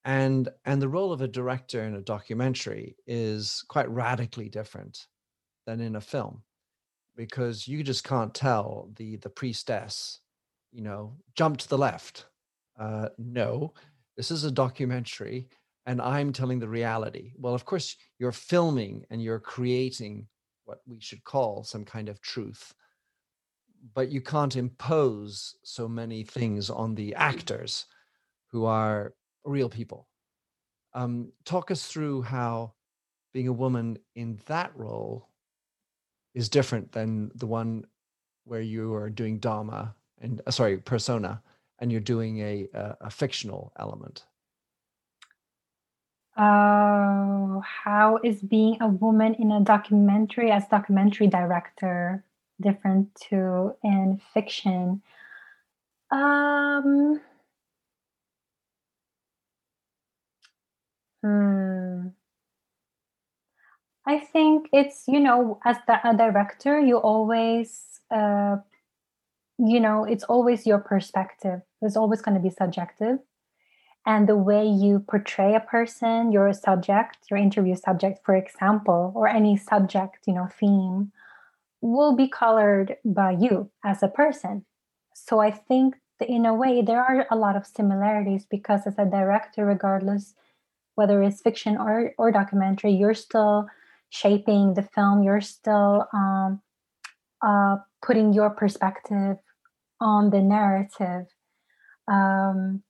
And 0.04 0.50
and 0.66 0.82
the 0.82 0.88
role 0.88 1.12
of 1.12 1.22
a 1.22 1.28
director 1.28 1.82
in 1.84 1.94
a 1.94 2.02
documentary 2.02 2.94
is 3.06 3.64
quite 3.68 3.88
radically 3.90 4.50
different 4.50 5.06
than 5.66 5.80
in 5.80 5.96
a 5.96 6.00
film 6.00 6.42
because 7.16 7.66
you 7.66 7.82
just 7.82 8.04
can't 8.04 8.34
tell 8.34 8.90
the 8.96 9.16
the 9.16 9.30
priestess 9.30 10.20
you 10.72 10.82
know 10.82 11.16
jump 11.34 11.56
to 11.58 11.68
the 11.68 11.78
left. 11.78 12.26
Uh 12.78 13.08
no 13.16 13.72
this 14.16 14.30
is 14.30 14.44
a 14.44 14.50
documentary 14.50 15.48
and 15.86 16.00
I'm 16.00 16.32
telling 16.32 16.58
the 16.58 16.68
reality. 16.68 17.32
Well, 17.36 17.54
of 17.54 17.64
course, 17.64 17.96
you're 18.18 18.32
filming 18.32 19.04
and 19.10 19.22
you're 19.22 19.40
creating 19.40 20.26
what 20.64 20.80
we 20.86 21.00
should 21.00 21.24
call 21.24 21.64
some 21.64 21.84
kind 21.84 22.08
of 22.08 22.20
truth, 22.20 22.74
but 23.94 24.10
you 24.10 24.20
can't 24.20 24.56
impose 24.56 25.56
so 25.64 25.88
many 25.88 26.22
things 26.22 26.70
on 26.70 26.94
the 26.94 27.14
actors 27.14 27.86
who 28.48 28.66
are 28.66 29.14
real 29.44 29.68
people. 29.68 30.06
Um, 30.92 31.32
talk 31.44 31.70
us 31.70 31.86
through 31.86 32.22
how 32.22 32.74
being 33.32 33.48
a 33.48 33.52
woman 33.52 33.98
in 34.14 34.38
that 34.46 34.72
role 34.76 35.28
is 36.34 36.48
different 36.48 36.92
than 36.92 37.30
the 37.34 37.46
one 37.46 37.84
where 38.44 38.60
you 38.60 38.94
are 38.94 39.10
doing 39.10 39.38
Dharma 39.38 39.94
and 40.20 40.40
uh, 40.46 40.50
sorry, 40.50 40.78
persona, 40.78 41.42
and 41.78 41.90
you're 41.90 42.00
doing 42.00 42.40
a, 42.40 42.68
a, 42.74 42.96
a 43.02 43.10
fictional 43.10 43.72
element? 43.78 44.24
Uh, 46.36 47.60
how 47.60 48.18
is 48.22 48.40
being 48.40 48.78
a 48.80 48.88
woman 48.88 49.34
in 49.34 49.50
a 49.50 49.60
documentary 49.60 50.50
as 50.50 50.66
documentary 50.68 51.26
director 51.26 52.24
different 52.60 53.14
to 53.16 53.74
in 53.82 54.20
fiction? 54.32 55.02
Um, 56.10 57.20
hmm. 61.22 62.08
I 64.06 64.18
think 64.18 64.68
it's 64.72 65.04
you 65.06 65.20
know 65.20 65.60
as 65.64 65.76
the, 65.86 66.00
a 66.08 66.16
director 66.16 66.80
you 66.80 66.96
always 66.96 68.00
uh, 68.10 68.56
you 69.58 69.80
know 69.80 70.04
it's 70.04 70.24
always 70.24 70.66
your 70.66 70.78
perspective. 70.78 71.60
It's 71.82 71.96
always 71.96 72.22
going 72.22 72.34
to 72.36 72.40
be 72.40 72.50
subjective 72.50 73.18
and 74.10 74.28
the 74.28 74.42
way 74.50 74.66
you 74.66 74.98
portray 75.12 75.54
a 75.54 75.66
person 75.74 76.32
your 76.32 76.52
subject 76.52 77.18
your 77.30 77.38
interview 77.46 77.76
subject 77.76 78.16
for 78.24 78.34
example 78.34 79.12
or 79.14 79.28
any 79.28 79.56
subject 79.56 80.18
you 80.26 80.34
know 80.34 80.48
theme 80.58 81.12
will 81.80 82.14
be 82.22 82.28
colored 82.28 82.96
by 83.06 83.30
you 83.30 83.70
as 83.90 84.02
a 84.02 84.14
person. 84.22 84.54
So 85.14 85.40
i 85.48 85.50
think 85.68 85.88
that 86.18 86.28
in 86.28 86.44
a 86.44 86.54
way 86.62 86.82
there 86.82 87.02
are 87.10 87.26
a 87.30 87.40
lot 87.44 87.56
of 87.56 87.66
similarities 87.78 88.44
because 88.56 88.82
as 88.86 88.98
a 88.98 89.12
director 89.18 89.64
regardless 89.64 90.34
whether 90.96 91.22
it's 91.22 91.40
fiction 91.40 91.76
or, 91.76 92.12
or 92.18 92.30
documentary 92.30 92.92
you're 93.00 93.20
still 93.28 93.66
shaping 94.10 94.74
the 94.74 94.86
film 94.94 95.22
you're 95.22 95.46
still 95.56 96.06
um, 96.12 96.60
uh, 97.42 97.76
putting 98.06 98.32
your 98.32 98.50
perspective 98.50 99.36
on 100.00 100.30
the 100.30 100.40
narrative. 100.40 101.26
Um, 102.08 102.82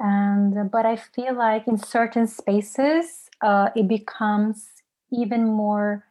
and 0.00 0.70
but 0.70 0.86
i 0.86 0.96
feel 0.96 1.34
like 1.34 1.66
in 1.66 1.76
certain 1.76 2.26
spaces 2.26 3.28
uh, 3.42 3.68
it 3.76 3.88
becomes 3.88 4.68
even 5.12 5.46
more 5.46 6.04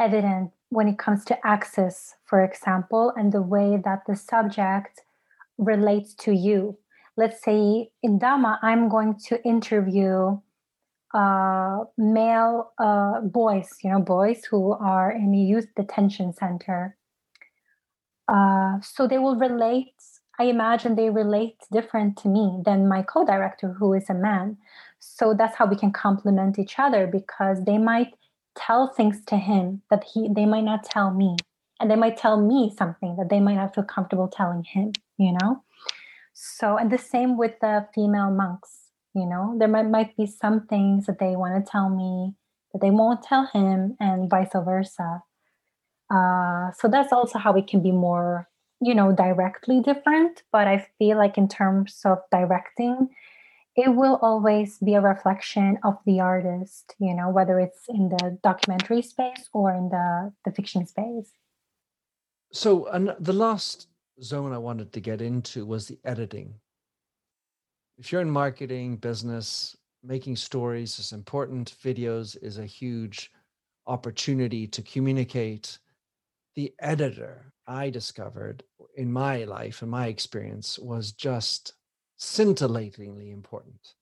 evident 0.00 0.50
when 0.68 0.88
it 0.88 0.98
comes 0.98 1.24
to 1.24 1.46
access 1.46 2.14
for 2.24 2.42
example 2.42 3.12
and 3.16 3.32
the 3.32 3.42
way 3.42 3.80
that 3.84 4.02
the 4.06 4.16
subject 4.16 5.02
relates 5.58 6.14
to 6.14 6.32
you. 6.32 6.76
Let's 7.16 7.42
say 7.42 7.90
in 8.02 8.18
Dhamma 8.18 8.58
i'm 8.62 8.88
going 8.88 9.18
to 9.28 9.42
interview 9.44 10.38
uh, 11.14 11.84
male 11.96 12.72
uh, 12.78 13.20
boys 13.20 13.70
you 13.82 13.90
know 13.90 14.00
boys 14.00 14.44
who 14.44 14.72
are 14.72 15.10
in 15.10 15.32
a 15.32 15.38
youth 15.38 15.68
detention 15.76 16.32
center. 16.32 16.96
Uh, 18.28 18.80
so 18.82 19.06
they 19.06 19.18
will 19.18 19.36
relate 19.36 19.94
I 20.38 20.44
imagine 20.44 20.94
they 20.94 21.10
relate 21.10 21.56
different 21.72 22.16
to 22.18 22.28
me 22.28 22.60
than 22.64 22.88
my 22.88 23.02
co-director 23.02 23.72
who 23.72 23.94
is 23.94 24.10
a 24.10 24.14
man. 24.14 24.58
So 24.98 25.34
that's 25.34 25.56
how 25.56 25.66
we 25.66 25.76
can 25.76 25.92
complement 25.92 26.58
each 26.58 26.78
other 26.78 27.06
because 27.06 27.64
they 27.64 27.78
might 27.78 28.14
tell 28.54 28.92
things 28.92 29.22
to 29.26 29.36
him 29.36 29.82
that 29.90 30.04
he 30.04 30.28
they 30.28 30.46
might 30.46 30.64
not 30.64 30.84
tell 30.84 31.12
me. 31.12 31.36
And 31.78 31.90
they 31.90 31.96
might 31.96 32.16
tell 32.16 32.40
me 32.40 32.72
something 32.76 33.16
that 33.16 33.28
they 33.28 33.40
might 33.40 33.56
not 33.56 33.74
feel 33.74 33.84
comfortable 33.84 34.28
telling 34.28 34.64
him, 34.64 34.92
you 35.18 35.36
know? 35.40 35.62
So 36.32 36.76
and 36.76 36.90
the 36.90 36.98
same 36.98 37.36
with 37.36 37.52
the 37.60 37.86
female 37.94 38.30
monks, 38.30 38.90
you 39.14 39.26
know, 39.26 39.56
there 39.58 39.68
might 39.68 39.88
might 39.88 40.16
be 40.16 40.26
some 40.26 40.66
things 40.66 41.06
that 41.06 41.18
they 41.18 41.36
want 41.36 41.64
to 41.64 41.70
tell 41.70 41.88
me 41.88 42.34
that 42.72 42.80
they 42.80 42.90
won't 42.90 43.22
tell 43.22 43.46
him 43.46 43.96
and 44.00 44.28
vice 44.30 44.52
versa. 44.54 45.22
Uh, 46.10 46.70
so 46.72 46.88
that's 46.88 47.12
also 47.12 47.38
how 47.38 47.52
we 47.52 47.62
can 47.62 47.82
be 47.82 47.90
more 47.90 48.48
you 48.80 48.94
know 48.94 49.12
directly 49.12 49.80
different 49.80 50.42
but 50.52 50.66
i 50.68 50.86
feel 50.98 51.16
like 51.16 51.38
in 51.38 51.48
terms 51.48 52.00
of 52.04 52.18
directing 52.30 53.08
it 53.76 53.94
will 53.94 54.18
always 54.22 54.78
be 54.78 54.94
a 54.94 55.00
reflection 55.00 55.78
of 55.84 55.98
the 56.06 56.20
artist 56.20 56.94
you 56.98 57.14
know 57.14 57.30
whether 57.30 57.60
it's 57.60 57.88
in 57.88 58.08
the 58.08 58.38
documentary 58.42 59.02
space 59.02 59.48
or 59.52 59.72
in 59.72 59.88
the 59.88 60.32
the 60.44 60.52
fiction 60.52 60.86
space. 60.86 61.32
So 62.52 62.86
and 62.86 63.14
the 63.18 63.32
last 63.32 63.88
zone 64.22 64.52
i 64.52 64.58
wanted 64.58 64.92
to 64.92 65.00
get 65.00 65.20
into 65.20 65.66
was 65.66 65.88
the 65.88 65.98
editing. 66.04 66.54
If 67.98 68.12
you're 68.12 68.22
in 68.22 68.30
marketing 68.30 68.96
business 68.96 69.76
making 70.02 70.36
stories 70.36 70.98
is 70.98 71.12
important 71.12 71.74
videos 71.82 72.36
is 72.40 72.58
a 72.58 72.66
huge 72.66 73.30
opportunity 73.86 74.66
to 74.68 74.82
communicate. 74.82 75.78
The 76.54 76.72
editor 76.78 77.52
I 77.66 77.90
discovered 77.90 78.62
in 78.96 79.12
my 79.12 79.44
life 79.44 79.82
and 79.82 79.90
my 79.90 80.06
experience 80.06 80.78
was 80.78 81.12
just 81.12 81.74
scintillatingly 82.16 83.30
important. 83.30 83.94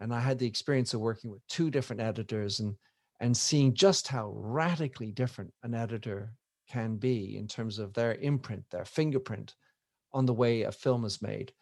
And 0.00 0.12
I 0.12 0.20
had 0.20 0.38
the 0.38 0.46
experience 0.46 0.94
of 0.94 1.00
working 1.00 1.30
with 1.30 1.46
two 1.46 1.70
different 1.70 2.02
editors 2.02 2.60
and 2.60 2.76
and 3.20 3.36
seeing 3.36 3.72
just 3.72 4.08
how 4.08 4.32
radically 4.34 5.12
different 5.12 5.52
an 5.62 5.74
editor 5.74 6.32
can 6.68 6.96
be 6.96 7.36
in 7.38 7.46
terms 7.46 7.78
of 7.78 7.92
their 7.92 8.16
imprint, 8.16 8.64
their 8.70 8.84
fingerprint 8.84 9.54
on 10.12 10.26
the 10.26 10.34
way 10.34 10.62
a 10.62 10.72
film 10.72 11.04
is 11.04 11.22
made. 11.22 11.52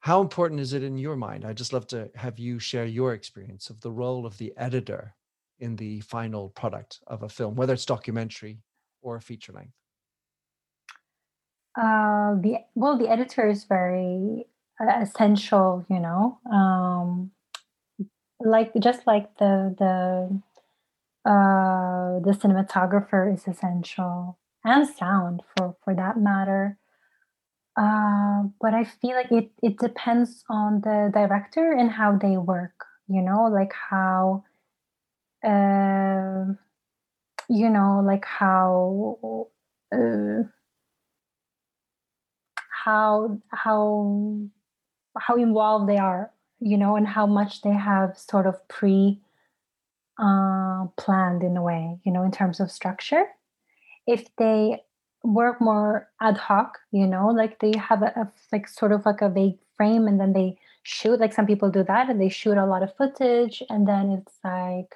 How 0.00 0.20
important 0.20 0.60
is 0.60 0.74
it 0.74 0.82
in 0.82 0.98
your 0.98 1.16
mind? 1.16 1.46
I'd 1.46 1.56
just 1.56 1.72
love 1.72 1.86
to 1.88 2.10
have 2.14 2.38
you 2.38 2.58
share 2.58 2.84
your 2.84 3.14
experience 3.14 3.70
of 3.70 3.80
the 3.80 3.90
role 3.90 4.26
of 4.26 4.36
the 4.36 4.52
editor 4.58 5.14
in 5.60 5.76
the 5.76 6.00
final 6.00 6.50
product 6.50 7.00
of 7.06 7.22
a 7.22 7.28
film, 7.28 7.56
whether 7.56 7.72
it's 7.72 7.86
documentary 7.86 8.58
or 9.00 9.18
feature 9.18 9.52
length. 9.52 9.72
Uh, 11.76 12.34
the 12.40 12.58
well, 12.74 12.98
the 12.98 13.08
editor 13.08 13.48
is 13.48 13.64
very 13.64 14.46
uh, 14.80 15.00
essential. 15.00 15.84
You 15.88 16.00
know, 16.00 16.38
um, 16.52 17.30
like 18.40 18.72
just 18.80 19.06
like 19.06 19.36
the 19.38 19.74
the 19.78 20.42
uh, 21.30 22.20
the 22.20 22.32
cinematographer 22.32 23.32
is 23.32 23.46
essential, 23.46 24.38
and 24.64 24.88
sound 24.88 25.42
for 25.56 25.76
for 25.84 25.94
that 25.94 26.16
matter. 26.18 26.78
Uh, 27.76 28.44
but 28.60 28.74
I 28.74 28.84
feel 28.84 29.14
like 29.14 29.30
it 29.30 29.50
it 29.62 29.78
depends 29.78 30.44
on 30.50 30.80
the 30.80 31.10
director 31.12 31.72
and 31.72 31.90
how 31.90 32.16
they 32.16 32.36
work. 32.36 32.84
You 33.08 33.22
know, 33.22 33.44
like 33.44 33.72
how. 33.90 34.44
Uh, 35.44 36.54
you 37.48 37.70
know, 37.70 38.02
like 38.04 38.24
how 38.24 39.48
uh, 39.92 40.42
how 42.88 43.38
how 43.48 44.48
how 45.18 45.36
involved 45.36 45.88
they 45.88 45.98
are 45.98 46.30
you 46.58 46.78
know 46.78 46.96
and 46.96 47.06
how 47.06 47.26
much 47.26 47.60
they 47.62 47.76
have 47.90 48.16
sort 48.16 48.46
of 48.46 48.56
pre 48.68 49.20
uh, 50.18 50.86
planned 50.96 51.42
in 51.42 51.56
a 51.56 51.62
way 51.62 51.98
you 52.04 52.12
know 52.12 52.22
in 52.22 52.32
terms 52.32 52.60
of 52.60 52.70
structure. 52.70 53.24
If 54.06 54.24
they 54.36 54.82
work 55.22 55.60
more 55.60 56.08
ad 56.20 56.38
hoc 56.38 56.78
you 56.90 57.06
know 57.06 57.26
like 57.40 57.58
they 57.58 57.72
have 57.88 58.02
a, 58.02 58.10
a 58.22 58.24
like 58.52 58.68
sort 58.68 58.92
of 58.92 59.04
like 59.04 59.20
a 59.20 59.28
vague 59.28 59.58
frame 59.76 60.08
and 60.08 60.18
then 60.20 60.32
they 60.32 60.56
shoot 60.82 61.20
like 61.20 61.34
some 61.34 61.46
people 61.46 61.70
do 61.70 61.84
that 61.84 62.08
and 62.08 62.20
they 62.20 62.30
shoot 62.30 62.56
a 62.56 62.70
lot 62.72 62.82
of 62.82 62.96
footage 62.96 63.62
and 63.68 63.86
then 63.86 64.04
it's 64.16 64.36
like 64.44 64.94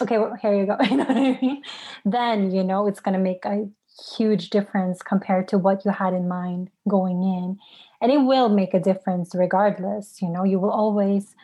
okay 0.00 0.18
well, 0.18 0.36
here 0.40 0.54
you 0.54 0.66
go 0.66 0.76
you 0.90 0.96
know 0.98 1.04
what 1.04 1.16
i 1.16 1.38
mean? 1.42 1.62
Then 2.04 2.52
you 2.56 2.62
know 2.62 2.86
it's 2.86 3.00
going 3.00 3.18
to 3.18 3.26
make 3.30 3.44
a 3.44 3.68
huge 4.16 4.50
difference 4.50 5.02
compared 5.02 5.48
to 5.48 5.58
what 5.58 5.84
you 5.84 5.90
had 5.90 6.14
in 6.14 6.28
mind 6.28 6.70
going 6.88 7.22
in. 7.22 7.58
And 8.00 8.12
it 8.12 8.18
will 8.18 8.48
make 8.48 8.74
a 8.74 8.80
difference 8.80 9.34
regardless 9.34 10.22
you 10.22 10.28
know 10.28 10.44
you 10.44 10.58
will 10.58 10.70
always 10.70 11.34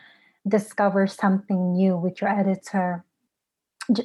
discover 0.47 1.07
something 1.07 1.73
new 1.73 1.97
with 1.97 2.21
your 2.21 2.29
editor. 2.29 3.03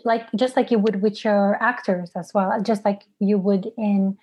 Like 0.04 0.26
just 0.36 0.56
like 0.56 0.70
you 0.70 0.78
would 0.78 1.00
with 1.00 1.24
your 1.24 1.62
actors 1.62 2.10
as 2.16 2.32
well 2.34 2.60
just 2.62 2.84
like 2.84 3.02
you 3.18 3.38
would 3.38 3.68
in 3.78 4.18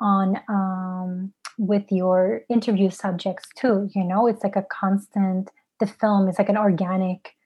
on 0.00 0.40
um 0.48 1.32
with 1.58 1.90
your 1.90 2.42
interview 2.48 2.90
subjects 2.90 3.48
too 3.56 3.88
you 3.94 4.04
know? 4.04 4.26
It's 4.26 4.42
like 4.42 4.56
a 4.56 4.62
constant 4.62 5.50
the 5.78 5.86
film 5.86 6.28
is 6.28 6.38
like 6.38 6.48
an 6.48 6.56
organic 6.56 7.36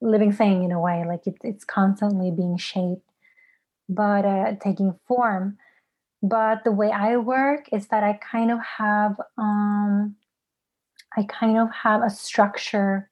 living 0.00 0.32
thing 0.32 0.64
in 0.64 0.72
a 0.72 0.80
way 0.80 1.04
like 1.06 1.26
it, 1.26 1.36
it's 1.42 1.64
constantly 1.64 2.30
being 2.30 2.56
shaped. 2.56 3.10
But 3.88 4.24
uh, 4.24 4.54
taking 4.62 4.98
form 5.06 5.58
but 6.24 6.64
the 6.64 6.72
way 6.72 6.90
i 6.90 7.16
work 7.16 7.68
is 7.72 7.88
that 7.88 8.02
i 8.02 8.18
kind 8.32 8.50
of 8.50 8.58
have 8.78 9.14
um 9.38 10.16
i 11.18 11.22
kind 11.24 11.58
of 11.58 11.68
have 11.70 12.02
a 12.02 12.10
structure 12.10 13.10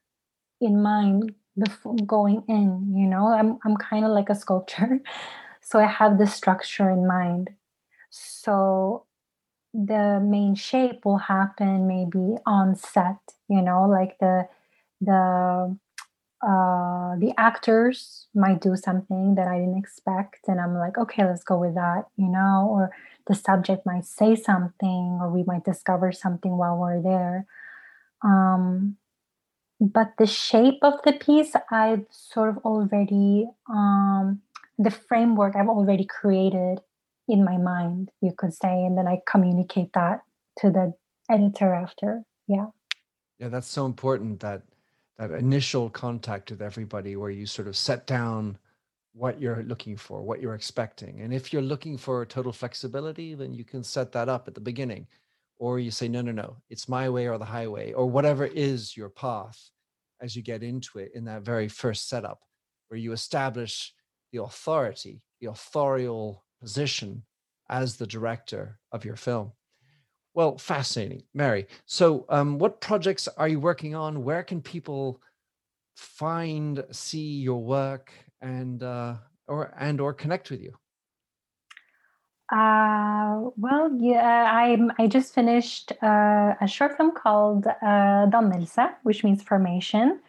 in 0.61 0.83
mind 0.83 1.35
before 1.59 1.97
going 2.07 2.43
in 2.49 2.95
you 2.97 3.07
know? 3.07 3.27
I'm 3.29 3.59
i'm 3.65 3.77
kind 3.77 4.05
of 4.05 4.11
like 4.13 4.31
a 4.31 4.35
sculptor. 4.35 5.01
So 5.65 5.79
i 5.79 5.87
have 5.87 6.19
the 6.19 6.27
structure 6.27 6.91
in 6.91 7.07
mind. 7.07 7.51
So 8.11 9.07
the 9.73 10.21
main 10.21 10.55
shape 10.57 11.05
will 11.05 11.19
happen 11.19 11.87
maybe 11.87 12.37
on 12.47 12.75
set 12.75 13.21
you 13.49 13.63
know? 13.63 13.87
Like 13.89 14.19
the 14.19 14.49
the 15.01 15.77
uh, 16.43 17.15
the 17.19 17.33
actors 17.39 18.27
might 18.35 18.61
do 18.61 18.75
something 18.75 19.37
that 19.37 19.47
I 19.47 19.59
didn't 19.59 19.79
expect, 19.79 20.49
and 20.49 20.61
I'm 20.61 20.75
like, 20.75 20.99
okay, 20.99 21.25
let's 21.25 21.45
go 21.45 21.59
with 21.59 21.75
that, 21.75 22.07
you 22.17 22.29
know, 22.29 22.69
or 22.69 22.91
the 23.29 23.35
subject 23.35 23.87
might 23.87 24.05
say 24.05 24.35
something, 24.35 25.19
or 25.21 25.31
we 25.31 25.45
might 25.45 25.65
discover 25.65 26.11
something 26.11 26.57
while 26.57 26.77
we're 26.77 27.01
there. 27.01 27.47
Um, 28.23 28.97
but 29.81 30.15
the 30.19 30.27
shape 30.27 30.79
of 30.83 30.95
the 31.05 31.13
piece, 31.13 31.53
I've 31.71 32.07
sort 32.11 32.49
of 32.49 32.59
already, 32.59 33.49
um, 33.69 34.41
the 34.79 34.91
framework 34.91 35.55
I've 35.55 35.69
already 35.69 36.05
created 36.05 36.81
in 37.29 37.45
my 37.45 37.57
mind, 37.57 38.11
you 38.21 38.33
could 38.37 38.53
say, 38.53 38.85
and 38.85 38.99
then 38.99 39.07
I 39.07 39.21
communicate 39.31 39.93
that 39.95 40.23
to 40.59 40.71
the 40.71 40.95
editor 41.31 41.73
after. 41.73 42.25
Yeah. 42.49 42.67
Yeah, 43.39 43.49
that's 43.49 43.69
so 43.69 43.87
important 43.87 44.41
that 44.41 44.63
initial 45.31 45.89
contact 45.89 46.51
with 46.51 46.61
everybody 46.61 47.17
where 47.17 47.31
you 47.31 47.47
sort 47.47 47.69
of 47.69 47.77
set 47.77 48.07
down 48.07 48.59
what 49.15 49.41
you're 49.41 49.63
looking 49.63 49.97
for, 49.97 50.23
what 50.23 50.41
you're 50.41 50.55
expecting. 50.55 51.21
And 51.21 51.33
if 51.33 51.53
you're 51.53 51.63
looking 51.63 51.97
for 51.97 52.25
total 52.27 52.53
flexibility, 52.53 53.35
then 53.35 53.53
you 53.55 53.65
can 53.65 53.85
set 53.85 54.11
that 54.13 54.29
up 54.29 54.49
at 54.49 54.55
the 54.55 54.61
beginning. 54.61 55.07
Or 55.59 55.79
you 55.79 55.91
say, 55.91 56.09
no, 56.09 56.23
no, 56.23 56.33
no, 56.33 56.57
it's 56.71 56.89
my 56.89 57.09
way 57.09 57.29
or 57.29 57.39
the 57.39 57.45
highway, 57.45 57.93
or 57.93 58.07
whatever 58.07 58.47
is 58.47 58.97
your 58.97 59.11
path 59.11 59.71
as 60.21 60.35
you 60.35 60.43
get 60.43 60.63
into 60.63 60.99
it 60.99 61.13
in 61.15 61.25
that 61.27 61.43
very 61.43 61.69
first 61.69 62.09
setup, 62.09 62.41
where 62.89 62.99
you 62.99 63.13
establish 63.13 63.93
the 64.33 64.43
authority, 64.43 65.23
the 65.41 65.51
authorial 65.51 66.45
position 66.61 67.23
as 67.69 67.97
the 67.97 68.07
director 68.07 68.79
of 68.91 69.05
your 69.05 69.17
film. 69.17 69.53
Well, 70.35 70.57
fascinating, 70.57 71.25
Mary. 71.35 71.67
So, 71.85 72.25
um, 72.29 72.59
what 72.59 72.81
projects 72.81 73.29
are 73.29 73.49
you 73.49 73.61
working 73.61 73.95
on? 73.95 74.25
Where 74.25 74.43
can 74.43 74.63
people 74.63 75.21
find, 75.95 76.85
see 76.91 77.41
your 77.41 77.63
work, 77.63 78.13
and 78.41 78.83
uh, 78.83 79.17
or 79.47 79.75
and 79.79 80.01
or 80.01 80.15
connect 80.15 80.51
with 80.51 80.63
you? 80.63 80.75
Uh, 82.51 83.51
well, 83.57 83.91
yeah, 83.99 84.51
I 84.53 84.79
I 84.99 85.07
just 85.07 85.35
finished 85.35 85.93
uh, 86.03 86.55
a 86.61 86.67
short 86.67 86.97
film 86.97 87.13
called 87.13 87.67
uh, 87.67 88.27
Dannelse, 88.29 88.95
which 89.03 89.25
means 89.25 89.43
formation. 89.43 90.21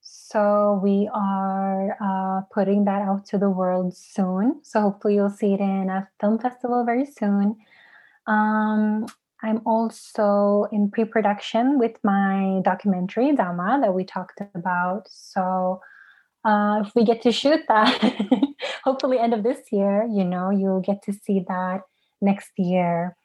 So 0.00 0.80
we 0.82 1.08
are 1.14 1.96
uh, 2.00 2.42
putting 2.52 2.84
that 2.86 3.02
out 3.02 3.24
to 3.26 3.38
the 3.38 3.50
world 3.50 3.96
soon. 3.96 4.60
So 4.62 4.80
hopefully 4.80 5.14
you'll 5.14 5.30
see 5.30 5.54
it 5.54 5.60
in 5.60 5.90
a 5.90 6.08
film 6.20 6.38
festival 6.38 6.84
very 6.84 7.06
soon. 7.06 7.56
Um, 8.26 9.06
I'm 9.44 9.60
also 9.66 10.66
in 10.72 10.90
pre 10.90 11.04
production 11.04 11.78
with 11.78 11.92
my 12.02 12.60
documentary, 12.64 13.36
Dama, 13.36 13.78
that 13.82 13.92
we 13.92 14.04
talked 14.04 14.40
about. 14.54 15.06
So, 15.10 15.80
uh, 16.44 16.82
if 16.84 16.94
we 16.94 17.04
get 17.04 17.20
to 17.22 17.32
shoot 17.32 17.60
that, 17.68 18.16
hopefully, 18.84 19.18
end 19.18 19.34
of 19.34 19.42
this 19.42 19.60
year, 19.70 20.08
you 20.10 20.24
know, 20.24 20.48
you'll 20.50 20.80
get 20.80 21.02
to 21.02 21.12
see 21.12 21.44
that 21.48 21.82
next 22.22 22.52
year. 22.56 23.16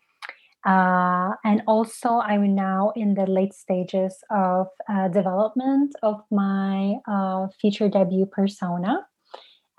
Uh, 0.65 1.31
and 1.45 1.61
also, 1.67 2.19
I'm 2.19 2.53
now 2.53 2.91
in 2.97 3.13
the 3.13 3.25
late 3.25 3.53
stages 3.53 4.17
of 4.29 4.67
uh, 4.89 5.07
development 5.07 5.95
of 6.03 6.21
my 6.29 6.95
uh, 7.07 7.47
feature 7.61 7.87
debut 7.87 8.25
persona 8.25 9.07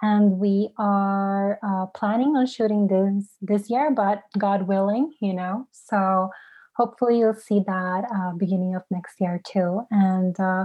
and 0.02 0.38
we 0.38 0.70
are 0.78 1.58
uh, 1.62 1.86
planning 1.86 2.36
on 2.36 2.46
shooting 2.46 2.86
this 2.86 3.36
this 3.40 3.70
year 3.70 3.90
but 3.90 4.22
god 4.38 4.66
willing 4.66 5.12
you 5.20 5.32
know 5.32 5.66
so 5.72 6.30
hopefully 6.80 7.18
you'll 7.18 7.34
see 7.34 7.60
that 7.66 8.02
uh, 8.14 8.32
beginning 8.36 8.74
of 8.74 8.82
next 8.90 9.20
year 9.20 9.40
too. 9.44 9.82
And 9.90 10.38
uh, 10.40 10.64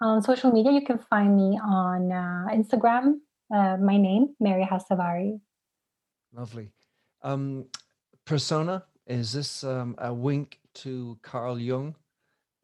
on 0.00 0.22
social 0.22 0.52
media 0.52 0.72
you 0.72 0.84
can 0.84 0.98
find 0.98 1.36
me 1.36 1.58
on 1.58 2.12
uh, 2.12 2.46
instagram 2.54 3.04
uh, 3.52 3.76
my 3.90 3.96
name 3.96 4.36
mary 4.38 4.66
hasavari. 4.70 5.40
Lovely. 6.32 6.70
Um, 7.22 7.66
persona 8.24 8.84
is 9.06 9.32
this 9.32 9.64
um, 9.64 9.96
a 9.98 10.12
wink 10.12 10.60
to 10.74 11.18
carl 11.22 11.58
jung 11.58 11.96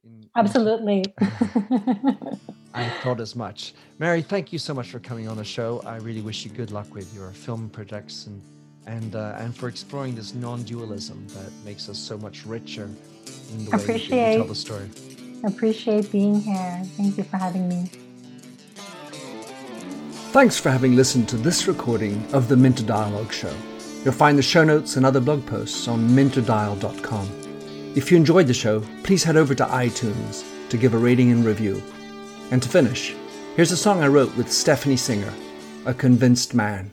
in- 0.05 0.31
Absolutely. 0.37 1.03
I 2.75 2.89
thought 2.89 3.21
as 3.21 3.37
much. 3.37 3.73
Mary, 4.01 4.21
thank 4.21 4.53
you 4.53 4.59
so 4.59 4.75
much 4.75 4.89
for 4.89 4.99
coming 4.99 5.29
on 5.29 5.37
the 5.37 5.45
show. 5.45 5.81
I 5.87 5.97
really 5.99 6.21
wish 6.21 6.45
you 6.45 6.51
good 6.51 6.73
luck 6.73 6.93
with 6.93 7.15
your 7.15 7.31
film 7.31 7.71
projects 7.71 8.27
and 8.27 8.43
and 8.87 9.17
uh, 9.17 9.37
and 9.39 9.57
for 9.57 9.69
exploring 9.69 10.15
this 10.15 10.35
non-dualism 10.35 11.27
that 11.29 11.51
makes 11.65 11.89
us 11.89 11.99
so 11.99 12.19
much 12.19 12.45
richer 12.45 12.91
in 13.53 13.65
the 13.65 13.77
appreciate, 13.77 14.11
way 14.11 14.33
you 14.33 14.39
tell 14.39 14.47
the 14.47 14.55
story. 14.55 14.91
Appreciate 15.45 16.11
being 16.11 16.41
here. 16.41 16.83
Thank 16.97 17.17
you 17.17 17.25
for 17.25 17.37
having 17.37 17.69
me. 17.69 17.91
Thanks 20.33 20.59
for 20.59 20.71
having 20.71 20.97
listened 20.97 21.29
to 21.29 21.37
this 21.37 21.69
recording 21.69 22.27
of 22.35 22.49
the 22.49 22.57
Minter 22.57 22.83
Dialogue 22.85 23.33
Show. 23.33 23.55
You'll 24.05 24.13
find 24.13 24.37
the 24.37 24.43
show 24.43 24.65
notes 24.65 24.97
and 24.97 25.07
other 25.07 25.21
blog 25.21 25.47
posts 25.47 25.87
on 25.87 26.09
minterdial.com. 26.09 27.29
If 27.95 28.11
you 28.11 28.17
enjoyed 28.17 28.49
the 28.49 28.55
show, 28.55 28.81
please 29.05 29.23
head 29.23 29.37
over 29.37 29.55
to 29.55 29.65
iTunes 29.65 30.45
to 30.71 30.77
give 30.77 30.93
a 30.93 30.99
rating 30.99 31.31
and 31.31 31.45
review. 31.45 31.81
And 32.51 32.63
to 32.63 32.69
finish, 32.69 33.15
here's 33.57 33.73
a 33.73 33.77
song 33.77 34.03
I 34.03 34.07
wrote 34.07 34.37
with 34.37 34.53
Stephanie 34.53 34.97
Singer, 34.97 35.33
A 35.87 35.95
Convinced 35.95 36.55
Man. 36.55 36.93